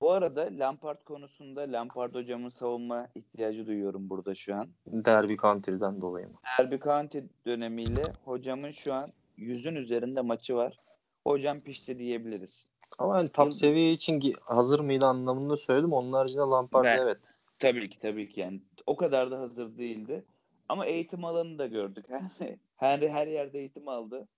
bu 0.00 0.10
arada 0.10 0.48
Lampard 0.52 1.02
konusunda 1.02 1.60
Lampard 1.72 2.14
hocamın 2.14 2.48
savunma 2.48 3.08
ihtiyacı 3.14 3.66
duyuyorum 3.66 4.10
burada 4.10 4.34
şu 4.34 4.54
an. 4.54 4.68
Derby 4.86 5.34
County'den 5.36 6.00
dolayı 6.00 6.26
mı? 6.28 6.34
Derby 6.58 6.76
County 6.76 7.18
dönemiyle 7.46 8.02
hocamın 8.24 8.70
şu 8.70 8.94
an 8.94 9.12
yüzün 9.36 9.74
üzerinde 9.74 10.20
maçı 10.20 10.56
var. 10.56 10.80
Hocam 11.24 11.60
pişti 11.60 11.98
diyebiliriz. 11.98 12.70
Ama 12.98 13.16
yani 13.16 13.28
top 13.28 13.54
seviye 13.54 13.92
için 13.92 14.34
hazır 14.40 14.80
mıydı 14.80 15.06
anlamında 15.06 15.56
söyledim. 15.56 15.92
Onun 15.92 16.12
haricinde 16.12 16.42
Lampard 16.42 16.84
ben, 16.84 16.98
evet. 16.98 17.18
Tabii 17.58 17.90
ki 17.90 17.98
tabii 17.98 18.28
ki 18.28 18.40
yani. 18.40 18.60
O 18.86 18.96
kadar 18.96 19.30
da 19.30 19.38
hazır 19.40 19.78
değildi. 19.78 20.24
Ama 20.68 20.86
eğitim 20.86 21.24
alanını 21.24 21.58
da 21.58 21.66
gördük. 21.66 22.06
Her, 22.76 22.98
her 22.98 23.26
yerde 23.26 23.58
eğitim 23.58 23.88
aldı. 23.88 24.28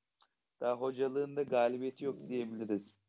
Daha 0.60 0.74
hocalığında 0.74 1.42
galibiyeti 1.42 2.04
yok 2.04 2.16
diyebiliriz. 2.28 3.01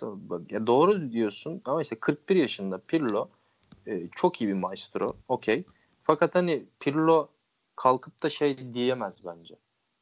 Bak, 0.00 0.52
ya 0.52 0.66
doğru 0.66 1.12
diyorsun 1.12 1.62
ama 1.64 1.82
işte 1.82 1.96
41 1.96 2.36
yaşında 2.36 2.78
Pirlo 2.78 3.28
e, 3.86 4.08
çok 4.16 4.40
iyi 4.40 4.48
bir 4.48 4.54
maestro. 4.54 5.16
Okey. 5.28 5.64
Fakat 6.02 6.34
hani 6.34 6.64
Pirlo 6.80 7.28
kalkıp 7.76 8.22
da 8.22 8.28
şey 8.28 8.74
diyemez 8.74 9.24
bence. 9.26 9.54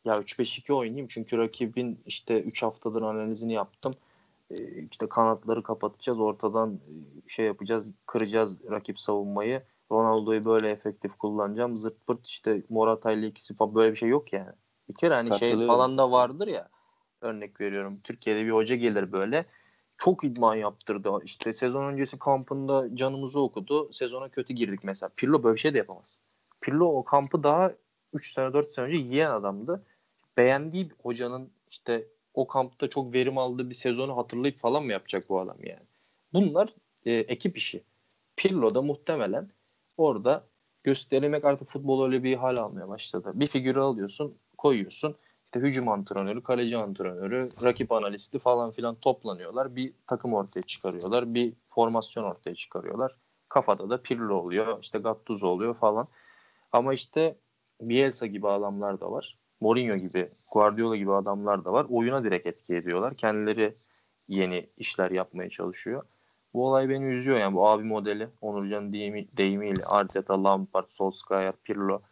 Ya 0.05 0.19
3-5-2 0.19 0.73
oynayayım 0.73 1.07
çünkü 1.07 1.39
rakibin 1.39 2.01
işte 2.07 2.43
3 2.43 2.63
haftadır 2.63 3.03
analizini 3.03 3.53
yaptım. 3.53 3.95
E, 4.51 4.83
işte 4.91 5.09
kanatları 5.09 5.63
kapatacağız. 5.63 6.21
Ortadan 6.21 6.75
e, 6.75 7.29
şey 7.29 7.47
yapacağız. 7.47 7.95
Kıracağız 8.07 8.71
rakip 8.71 9.01
savunmayı. 9.01 9.63
Ronaldo'yu 9.93 10.45
böyle 10.45 10.71
efektif 10.71 11.17
kullanacağım. 11.17 11.77
Zırt 11.77 12.07
pırt 12.07 12.27
işte 12.27 12.63
Morata 12.69 13.13
ile 13.13 13.27
ikisi 13.27 13.55
falan 13.55 13.75
böyle 13.75 13.93
bir 13.93 13.97
şey 13.97 14.09
yok 14.09 14.33
yani. 14.33 14.53
Bir 14.89 14.95
kere 14.95 15.15
hani 15.15 15.39
şey 15.39 15.67
falan 15.67 15.99
da 15.99 16.11
vardır 16.11 16.49
ya 16.49 16.69
örnek 17.23 17.61
veriyorum. 17.61 18.01
Türkiye'de 18.05 18.45
bir 18.45 18.51
hoca 18.51 18.77
gelir 18.77 19.13
böyle 19.13 19.45
çok 19.99 20.25
idman 20.25 20.55
yaptırdı. 20.55 21.11
İşte 21.25 21.53
sezon 21.53 21.93
öncesi 21.93 22.19
kampında 22.19 22.97
canımızı 22.97 23.41
okudu. 23.41 23.93
Sezona 23.93 24.29
kötü 24.29 24.55
girdik 24.55 24.81
mesela. 24.85 25.11
Pirlo 25.17 25.43
böyle 25.43 25.55
bir 25.55 25.61
şey 25.61 25.75
de 25.75 25.79
yapamaz. 25.79 26.19
Pirlo 26.61 26.87
o 26.87 27.05
kampı 27.05 27.43
daha 27.43 27.73
3 28.13 28.35
sene 28.35 28.53
4 28.53 28.71
sene 28.71 28.85
önce 28.87 28.97
yiyen 28.97 29.31
adamdı. 29.31 29.85
Beğendiği 30.37 30.91
hocanın 31.03 31.51
işte 31.71 32.07
o 32.35 32.47
kampta 32.47 32.91
çok 32.91 33.15
verim 33.15 33.39
aldığı 33.39 33.71
bir 33.71 33.75
sezonu 33.75 34.17
hatırlayıp 34.17 34.59
falan 34.59 34.85
mı 34.85 34.93
yapacak 34.93 35.29
bu 35.29 35.41
adam 35.41 35.57
yani? 35.63 35.87
Bunlar 36.33 36.75
e, 37.07 37.13
ekip 37.13 37.57
işi. 37.57 37.83
Pirlo 38.37 38.75
da 38.75 38.83
muhtemelen 38.83 39.51
orada 39.97 40.45
gösterilmek 40.85 41.45
artık 41.45 41.69
futbol 41.69 42.05
öyle 42.05 42.23
bir 42.23 42.37
hal 42.37 42.57
almaya 42.57 42.89
başladı. 42.89 43.33
Bir 43.35 43.47
figürü 43.47 43.81
alıyorsun, 43.81 44.39
koyuyorsun 44.59 45.17
işte 45.55 45.67
hücum 45.67 45.89
antrenörü, 45.89 46.43
kaleci 46.43 46.77
antrenörü, 46.77 47.49
rakip 47.63 47.93
analisti 47.93 48.39
falan 48.39 48.71
filan 48.71 48.95
toplanıyorlar. 48.95 49.77
Bir 49.77 49.93
takım 50.07 50.35
ortaya 50.35 50.63
çıkarıyorlar. 50.63 51.35
Bir 51.35 51.53
formasyon 51.67 52.25
ortaya 52.25 52.55
çıkarıyorlar. 52.55 53.17
Kafada 53.49 53.91
da 53.91 54.03
Pirlo 54.03 54.35
oluyor, 54.35 54.79
işte 54.83 54.99
Gattuso 54.99 55.47
oluyor 55.47 55.75
falan. 55.75 56.09
Ama 56.73 56.95
işte 56.95 57.37
Bielsa 57.81 58.27
gibi 58.27 58.49
adamlar 58.49 59.01
da 59.01 59.13
var. 59.13 59.39
Mourinho 59.61 59.97
gibi, 59.97 60.31
Guardiola 60.53 60.97
gibi 60.97 61.13
adamlar 61.13 61.65
da 61.65 61.73
var. 61.73 61.87
Oyuna 61.91 62.25
direkt 62.25 62.47
etki 62.47 62.77
ediyorlar. 62.77 63.17
Kendileri 63.17 63.75
yeni 64.29 64.71
işler 64.77 65.11
yapmaya 65.11 65.51
çalışıyor. 65.51 66.03
Bu 66.55 66.69
olay 66.69 66.89
beni 66.89 67.05
üzüyor 67.05 67.39
yani 67.39 67.55
bu 67.55 67.69
abi 67.69 67.85
modeli 67.85 68.29
Onurcan 68.41 68.93
deyimi, 68.93 69.29
deyimiyle 69.37 69.85
Arteta, 69.85 70.45
Lampard, 70.45 70.89
Solskjaer, 70.89 71.55
Pirlo 71.65 72.03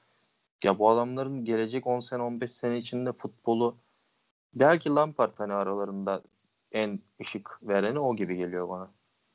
ya 0.65 0.79
bu 0.79 0.91
adamların 0.91 1.45
gelecek 1.45 1.87
10 1.87 2.01
sene 2.01 2.23
15 2.23 2.51
sene 2.51 2.79
içinde 2.79 3.13
futbolu 3.13 3.77
belki 4.55 4.91
Lampard 4.91 5.39
hani 5.39 5.53
aralarında 5.53 6.23
en 6.73 7.01
ışık 7.21 7.59
vereni 7.63 7.99
o 7.99 8.17
gibi 8.17 8.37
geliyor 8.37 8.69
bana. 8.69 8.91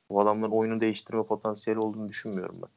Bu 0.09 0.21
adamların 0.21 0.51
oyunu 0.51 0.81
değiştirme 0.81 1.23
potansiyeli 1.23 1.79
olduğunu 1.79 2.09
düşünmüyorum 2.09 2.61
ben. 2.61 2.69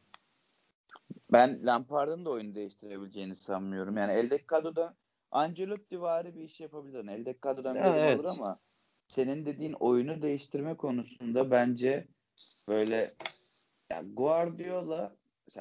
Ben 1.32 1.66
Lampard'ın 1.66 2.24
da 2.24 2.30
oyunu 2.30 2.54
değiştirebileceğini 2.54 3.36
sanmıyorum. 3.36 3.96
Yani 3.96 4.12
eldeki 4.12 4.46
kadroda 4.46 4.94
Ancelotti 5.30 6.00
vari 6.00 6.34
bir 6.34 6.40
iş 6.40 6.60
yapabilir. 6.60 6.98
Yani 6.98 7.10
eldeki 7.10 7.40
kadrodan 7.40 7.74
biri 7.74 7.84
evet. 7.84 8.20
olur 8.20 8.28
ama 8.28 8.58
senin 9.08 9.46
dediğin 9.46 9.72
oyunu 9.72 10.22
değiştirme 10.22 10.76
konusunda 10.76 11.50
bence 11.50 12.08
böyle 12.68 13.14
yani 13.90 14.14
Guardiola 14.14 15.16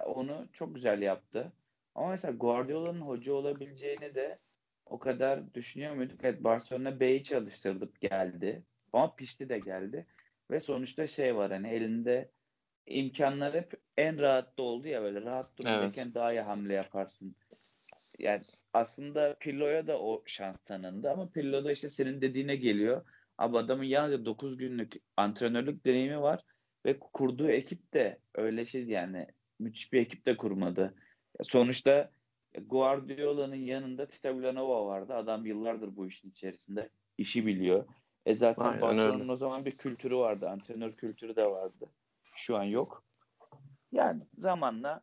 onu 0.05 0.47
çok 0.53 0.75
güzel 0.75 1.01
yaptı. 1.01 1.53
Ama 1.97 2.09
mesela 2.09 2.33
Guardiola'nın 2.33 3.01
hoca 3.01 3.33
olabileceğini 3.33 4.15
de 4.15 4.39
o 4.85 4.99
kadar 4.99 5.53
düşünüyor 5.53 5.95
muyduk? 5.95 6.19
Evet 6.23 6.43
Barcelona 6.43 6.99
B'yi 6.99 7.23
çalıştırdık 7.23 8.01
geldi. 8.01 8.63
Ama 8.93 9.15
pişti 9.15 9.49
de 9.49 9.59
geldi. 9.59 10.07
Ve 10.51 10.59
sonuçta 10.59 11.07
şey 11.07 11.35
var 11.35 11.51
hani 11.51 11.67
elinde 11.67 12.31
imkanlar 12.85 13.53
hep 13.53 13.73
en 13.97 14.19
rahatta 14.19 14.63
oldu 14.63 14.87
ya 14.87 15.01
böyle 15.01 15.21
rahat 15.21 15.57
dururken 15.57 16.05
evet. 16.05 16.15
daha 16.15 16.31
iyi 16.31 16.41
hamle 16.41 16.73
yaparsın. 16.73 17.35
Yani 18.19 18.43
aslında 18.73 19.35
Pirlo'ya 19.39 19.87
da 19.87 19.99
o 19.99 20.23
şans 20.25 20.57
tanındı 20.65 21.11
ama 21.11 21.29
Pirlo 21.29 21.65
da 21.65 21.71
işte 21.71 21.89
senin 21.89 22.21
dediğine 22.21 22.55
geliyor. 22.55 23.05
Abi 23.37 23.57
adamın 23.57 23.83
yalnızca 23.83 24.25
9 24.25 24.57
günlük 24.57 24.93
antrenörlük 25.17 25.85
deneyimi 25.85 26.21
var 26.21 26.43
ve 26.85 26.99
kurduğu 26.99 27.49
ekip 27.49 27.93
de 27.93 28.19
öyle 28.35 28.65
şey 28.65 28.85
yani 28.85 29.27
müthiş 29.59 29.93
bir 29.93 30.01
ekip 30.01 30.25
de 30.25 30.37
kurmadı. 30.37 30.93
Sonuçta 31.43 32.11
Guardiola'nın 32.65 33.55
yanında 33.55 34.07
Tita 34.07 34.37
Villanova 34.37 34.85
vardı. 34.85 35.13
Adam 35.13 35.45
yıllardır 35.45 35.95
bu 35.95 36.07
işin 36.07 36.29
içerisinde. 36.29 36.89
işi 37.17 37.45
biliyor. 37.45 37.85
E 38.25 38.35
zaten 38.35 38.81
Barcelona'nın 38.81 39.29
o 39.29 39.35
zaman 39.35 39.65
bir 39.65 39.77
kültürü 39.77 40.15
vardı. 40.15 40.49
Antrenör 40.49 40.91
kültürü 40.91 41.35
de 41.35 41.45
vardı. 41.45 41.89
Şu 42.35 42.57
an 42.57 42.63
yok. 42.63 43.03
Yani 43.91 44.21
zamanla 44.37 45.01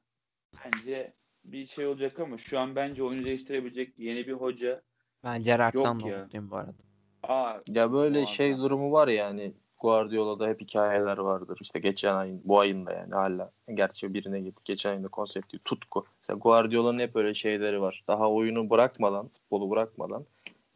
bence 0.65 1.15
bir 1.45 1.67
şey 1.67 1.87
olacak 1.87 2.21
ama 2.21 2.39
şu 2.39 2.59
an 2.59 2.77
bence 2.77 3.03
oyunu 3.03 3.25
değiştirebilecek 3.25 3.99
yeni 3.99 4.27
bir 4.27 4.33
hoca 4.33 4.83
ben 5.25 5.43
Gerard'dan 5.43 6.01
da 6.01 6.05
umutluyum 6.05 6.51
bu 6.51 6.57
arada. 6.57 6.83
Aa, 7.23 7.61
ya 7.69 7.93
böyle 7.93 8.27
şey 8.27 8.59
durumu 8.59 8.93
var 8.93 9.09
yani 9.09 9.55
Guardiola'da 9.85 10.49
hep 10.49 10.61
hikayeler 10.61 11.19
vardır. 11.19 11.59
İşte 11.61 11.79
geçen 11.79 12.15
ayın, 12.15 12.41
bu 12.45 12.61
ayın 12.61 12.87
da 12.87 12.93
yani 12.93 13.15
hala. 13.15 13.51
Gerçi 13.75 14.15
birine 14.15 14.41
gittik. 14.41 14.65
Geçen 14.65 14.91
ayında 14.91 15.09
konsepti 15.09 15.59
tutku. 15.65 16.05
Mesela 16.21 16.39
Guardiola'nın 16.39 16.99
hep 16.99 17.17
öyle 17.17 17.35
şeyleri 17.35 17.81
var. 17.81 18.05
Daha 18.09 18.31
oyunu 18.31 18.71
bırakmadan, 18.71 19.29
futbolu 19.29 19.71
bırakmadan 19.71 20.25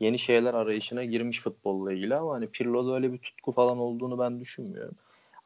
yeni 0.01 0.19
şeyler 0.19 0.55
arayışına 0.55 1.05
girmiş 1.05 1.41
futbolla 1.41 1.93
ilgili 1.93 2.15
ama 2.15 2.35
hani 2.35 2.47
Pirlo'da 2.47 2.95
öyle 2.95 3.13
bir 3.13 3.19
tutku 3.19 3.53
falan 3.53 3.79
olduğunu 3.79 4.19
ben 4.19 4.41
düşünmüyorum. 4.41 4.95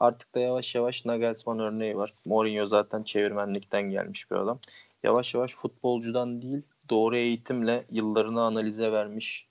Artık 0.01 0.35
da 0.35 0.41
yavaş 0.41 0.75
yavaş 0.75 1.07
Nagelsmann 1.07 1.59
örneği 1.59 1.97
var. 1.97 2.13
Mourinho 2.25 2.67
zaten 2.67 3.03
çevirmenlikten 3.03 3.91
gelmiş 3.91 4.31
bir 4.31 4.37
adam. 4.37 4.59
Yavaş 5.03 5.35
yavaş 5.35 5.55
futbolcudan 5.55 6.43
değil 6.43 6.63
doğru 6.91 7.17
eğitimle 7.17 7.85
yıllarını 7.91 8.43
analize 8.43 8.93
vermiş 8.93 9.47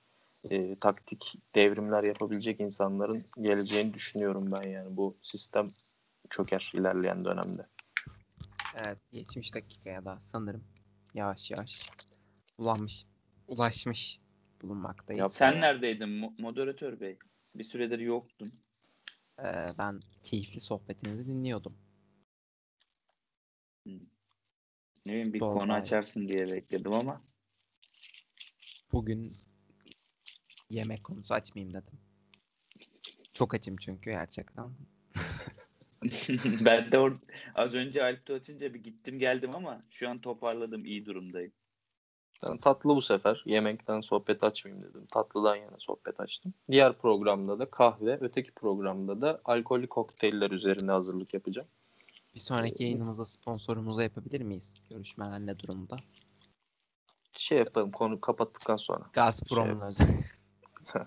e, 0.49 0.75
taktik 0.75 1.35
devrimler 1.55 2.03
yapabilecek 2.03 2.59
insanların 2.59 3.25
geleceğini 3.41 3.93
düşünüyorum 3.93 4.51
ben 4.51 4.69
yani 4.69 4.97
bu 4.97 5.15
sistem 5.23 5.65
çöker 6.29 6.71
ilerleyen 6.75 7.25
dönemde. 7.25 7.67
Evet 8.75 8.97
70 9.11 9.55
dakikaya 9.55 10.05
da 10.05 10.19
sanırım 10.19 10.63
yavaş 11.13 11.51
yavaş 11.51 11.79
ulanmış 12.57 13.05
ulaşmış 13.47 14.19
bulunmaktayız. 14.61 15.19
Ya, 15.19 15.29
sen 15.29 15.61
neredeydin 15.61 16.09
moderatör 16.39 16.99
bey? 16.99 17.17
Bir 17.55 17.63
süredir 17.63 17.99
yoktun. 17.99 18.51
Ee, 19.39 19.67
ben 19.77 20.01
keyifli 20.23 20.61
sohbetinizi 20.61 21.27
dinliyordum. 21.27 21.77
Hmm. 23.83 23.99
Ne 25.05 25.11
bileyim 25.11 25.33
bir 25.33 25.39
Doğru 25.39 25.59
konu 25.59 25.73
açarsın 25.73 26.27
diye 26.27 26.51
bekledim 26.51 26.93
ama. 26.93 27.21
Bugün 28.93 29.37
yemek 30.71 31.03
konusu 31.03 31.33
açmayayım 31.33 31.73
dedim. 31.73 31.99
Çok 33.33 33.53
açım 33.53 33.77
çünkü 33.77 34.11
gerçekten. 34.11 34.65
ben 36.65 36.91
de 36.91 36.97
or- 36.97 37.17
az 37.55 37.75
önce 37.75 38.03
Alp'te 38.03 38.33
açınca 38.33 38.73
bir 38.73 38.83
gittim 38.83 39.19
geldim 39.19 39.55
ama 39.55 39.83
şu 39.89 40.09
an 40.09 40.17
toparladım 40.17 40.85
iyi 40.85 41.05
durumdayım. 41.05 41.51
Ben 42.49 42.57
tatlı 42.57 42.95
bu 42.95 43.01
sefer. 43.01 43.43
Yemekten 43.45 44.01
sohbet 44.01 44.43
açmayayım 44.43 44.85
dedim. 44.89 45.05
Tatlıdan 45.05 45.55
yana 45.55 45.79
sohbet 45.79 46.19
açtım. 46.19 46.53
Diğer 46.71 46.97
programda 46.97 47.59
da 47.59 47.71
kahve, 47.71 48.17
öteki 48.21 48.51
programda 48.51 49.21
da 49.21 49.41
alkollü 49.45 49.87
kokteyller 49.87 50.51
üzerine 50.51 50.91
hazırlık 50.91 51.33
yapacağım. 51.33 51.67
Bir 52.35 52.39
sonraki 52.39 52.83
yayınımızda 52.83 53.25
sponsorumuza 53.25 54.03
yapabilir 54.03 54.41
miyiz? 54.41 54.83
Görüşmeler 54.89 55.39
ne 55.39 55.59
durumda? 55.59 55.97
Şey 57.37 57.57
yapalım 57.57 57.91
konu 57.91 58.21
kapattıktan 58.21 58.77
sonra. 58.77 59.09
Gazprom'un 59.13 59.79
Şey- 59.79 59.87
özel. 59.87 60.23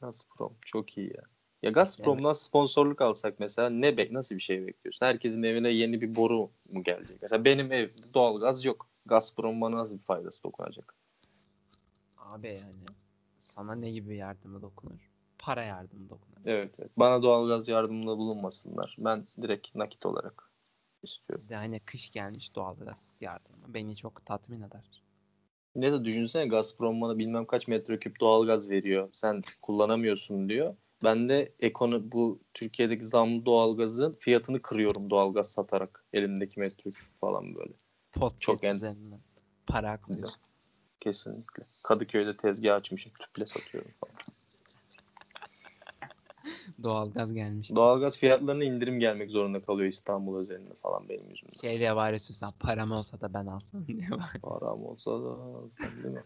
Gazprom 0.00 0.56
çok 0.60 0.98
iyi 0.98 1.08
ya. 1.16 1.22
Ya 1.62 1.70
Gazprom'dan 1.70 2.32
sponsorluk 2.32 3.00
alsak 3.00 3.40
mesela 3.40 3.70
ne 3.70 3.96
bek 3.96 4.12
nasıl 4.12 4.34
bir 4.36 4.40
şey 4.40 4.66
bekliyorsun? 4.66 5.06
Herkesin 5.06 5.42
evine 5.42 5.68
yeni 5.70 6.00
bir 6.00 6.16
boru 6.16 6.50
mu 6.68 6.82
gelecek? 6.82 7.22
Mesela 7.22 7.44
benim 7.44 7.72
evde 7.72 8.14
doğalgaz 8.14 8.64
yok. 8.64 8.88
Gazprom 9.06 9.60
bana 9.60 9.76
nasıl 9.76 9.98
bir 9.98 10.02
faydası 10.02 10.42
dokunacak? 10.42 10.94
Abi 12.18 12.46
yani 12.46 12.84
sana 13.40 13.74
ne 13.74 13.90
gibi 13.90 14.16
yardımı 14.16 14.62
dokunur? 14.62 15.10
Para 15.38 15.64
yardımı 15.64 16.10
dokunur. 16.10 16.36
Evet, 16.44 16.74
evet. 16.78 16.90
Bana 16.96 17.22
doğalgaz 17.22 17.68
yardımında 17.68 18.18
bulunmasınlar. 18.18 18.96
Ben 18.98 19.26
direkt 19.42 19.74
nakit 19.74 20.06
olarak 20.06 20.50
istiyorum. 21.02 21.46
Hani 21.50 21.80
kış 21.80 22.10
gelmiş 22.10 22.54
doğalgaz 22.54 22.96
yardımı. 23.20 23.74
Beni 23.74 23.96
çok 23.96 24.26
tatmin 24.26 24.62
eder. 24.62 25.03
Ne 25.76 25.92
de 25.92 26.04
düşünsene 26.04 26.46
Gazprom 26.46 27.00
bana 27.00 27.18
bilmem 27.18 27.46
kaç 27.46 27.68
metreküp 27.68 28.20
doğalgaz 28.20 28.70
veriyor. 28.70 29.08
Sen 29.12 29.42
kullanamıyorsun 29.62 30.48
diyor. 30.48 30.74
Ben 31.04 31.28
de 31.28 31.52
ekonu 31.60 32.12
bu 32.12 32.40
Türkiye'deki 32.54 33.04
zamlı 33.06 33.46
doğalgazın 33.46 34.16
fiyatını 34.20 34.62
kırıyorum 34.62 35.10
doğalgaz 35.10 35.52
satarak. 35.52 36.04
Elimdeki 36.12 36.60
metreküp 36.60 37.04
falan 37.20 37.54
böyle. 37.54 37.72
Podcast 38.12 38.40
Çok 38.40 38.64
en- 38.64 38.74
üzerinden 38.74 39.20
para 39.66 39.90
aklıyorsun. 39.90 40.40
Kesinlikle. 41.00 41.62
Kadıköy'de 41.82 42.36
tezgah 42.36 42.74
açmışım. 42.76 43.12
Tüple 43.20 43.46
satıyorum 43.46 43.90
falan. 44.00 44.14
Doğalgaz 46.82 47.32
gelmiş. 47.34 47.70
Doğalgaz 47.74 48.18
fiyatlarına 48.18 48.64
indirim 48.64 49.00
gelmek 49.00 49.30
zorunda 49.30 49.62
kalıyor 49.62 49.88
İstanbul 49.88 50.38
özelinde 50.38 50.74
falan 50.74 51.08
benim 51.08 51.30
yüzümden. 51.30 51.60
Şey 51.60 51.78
diye 51.78 51.96
bağırıyorsun 51.96 52.34
sen 52.34 52.50
param 52.60 52.92
olsa 52.92 53.20
da 53.20 53.34
ben 53.34 53.46
alsam 53.46 53.86
diye 53.86 54.10
bağırıyorsun. 54.10 54.40
Param 54.40 54.84
olsa 54.84 55.10
da 55.10 55.36
sen 55.80 56.02
değil 56.02 56.14
mi? 56.14 56.22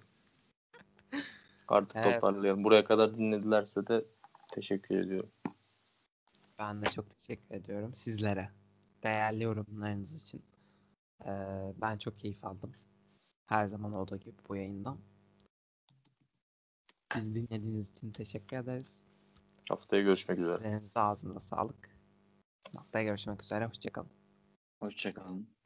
Artık 1.68 1.96
Evet. 1.96 2.14
toparlayalım. 2.14 2.64
Buraya 2.64 2.84
kadar 2.84 3.16
dinledilerse 3.18 3.86
de 3.86 4.04
teşekkür 4.52 4.98
ediyorum. 4.98 5.30
Ben 6.58 6.82
de 6.82 6.86
çok 6.86 7.18
teşekkür 7.18 7.54
ediyorum 7.54 7.94
sizlere. 7.94 8.50
Değerli 9.02 9.42
yorumlarınız 9.42 10.22
için. 10.22 10.42
Ee, 11.26 11.30
ben 11.80 11.98
çok 11.98 12.20
keyif 12.20 12.44
aldım. 12.44 12.72
Her 13.46 13.66
zaman 13.66 13.92
olduğu 13.92 14.16
gibi 14.16 14.36
bu 14.48 14.56
yayından. 14.56 14.98
Bizi 17.16 17.34
dinlediğiniz 17.34 17.90
için 17.90 18.12
teşekkür 18.12 18.56
ederiz. 18.56 18.96
Haftaya 19.70 20.02
görüşmek 20.02 20.38
üzere. 20.38 20.68
Elinize 20.68 21.00
ağzınıza 21.00 21.40
sağlık. 21.40 21.98
Haftaya 22.76 23.04
görüşmek 23.04 23.42
üzere. 23.42 23.66
Hoşçakalın. 23.66 24.10
Hoşçakalın. 24.80 25.57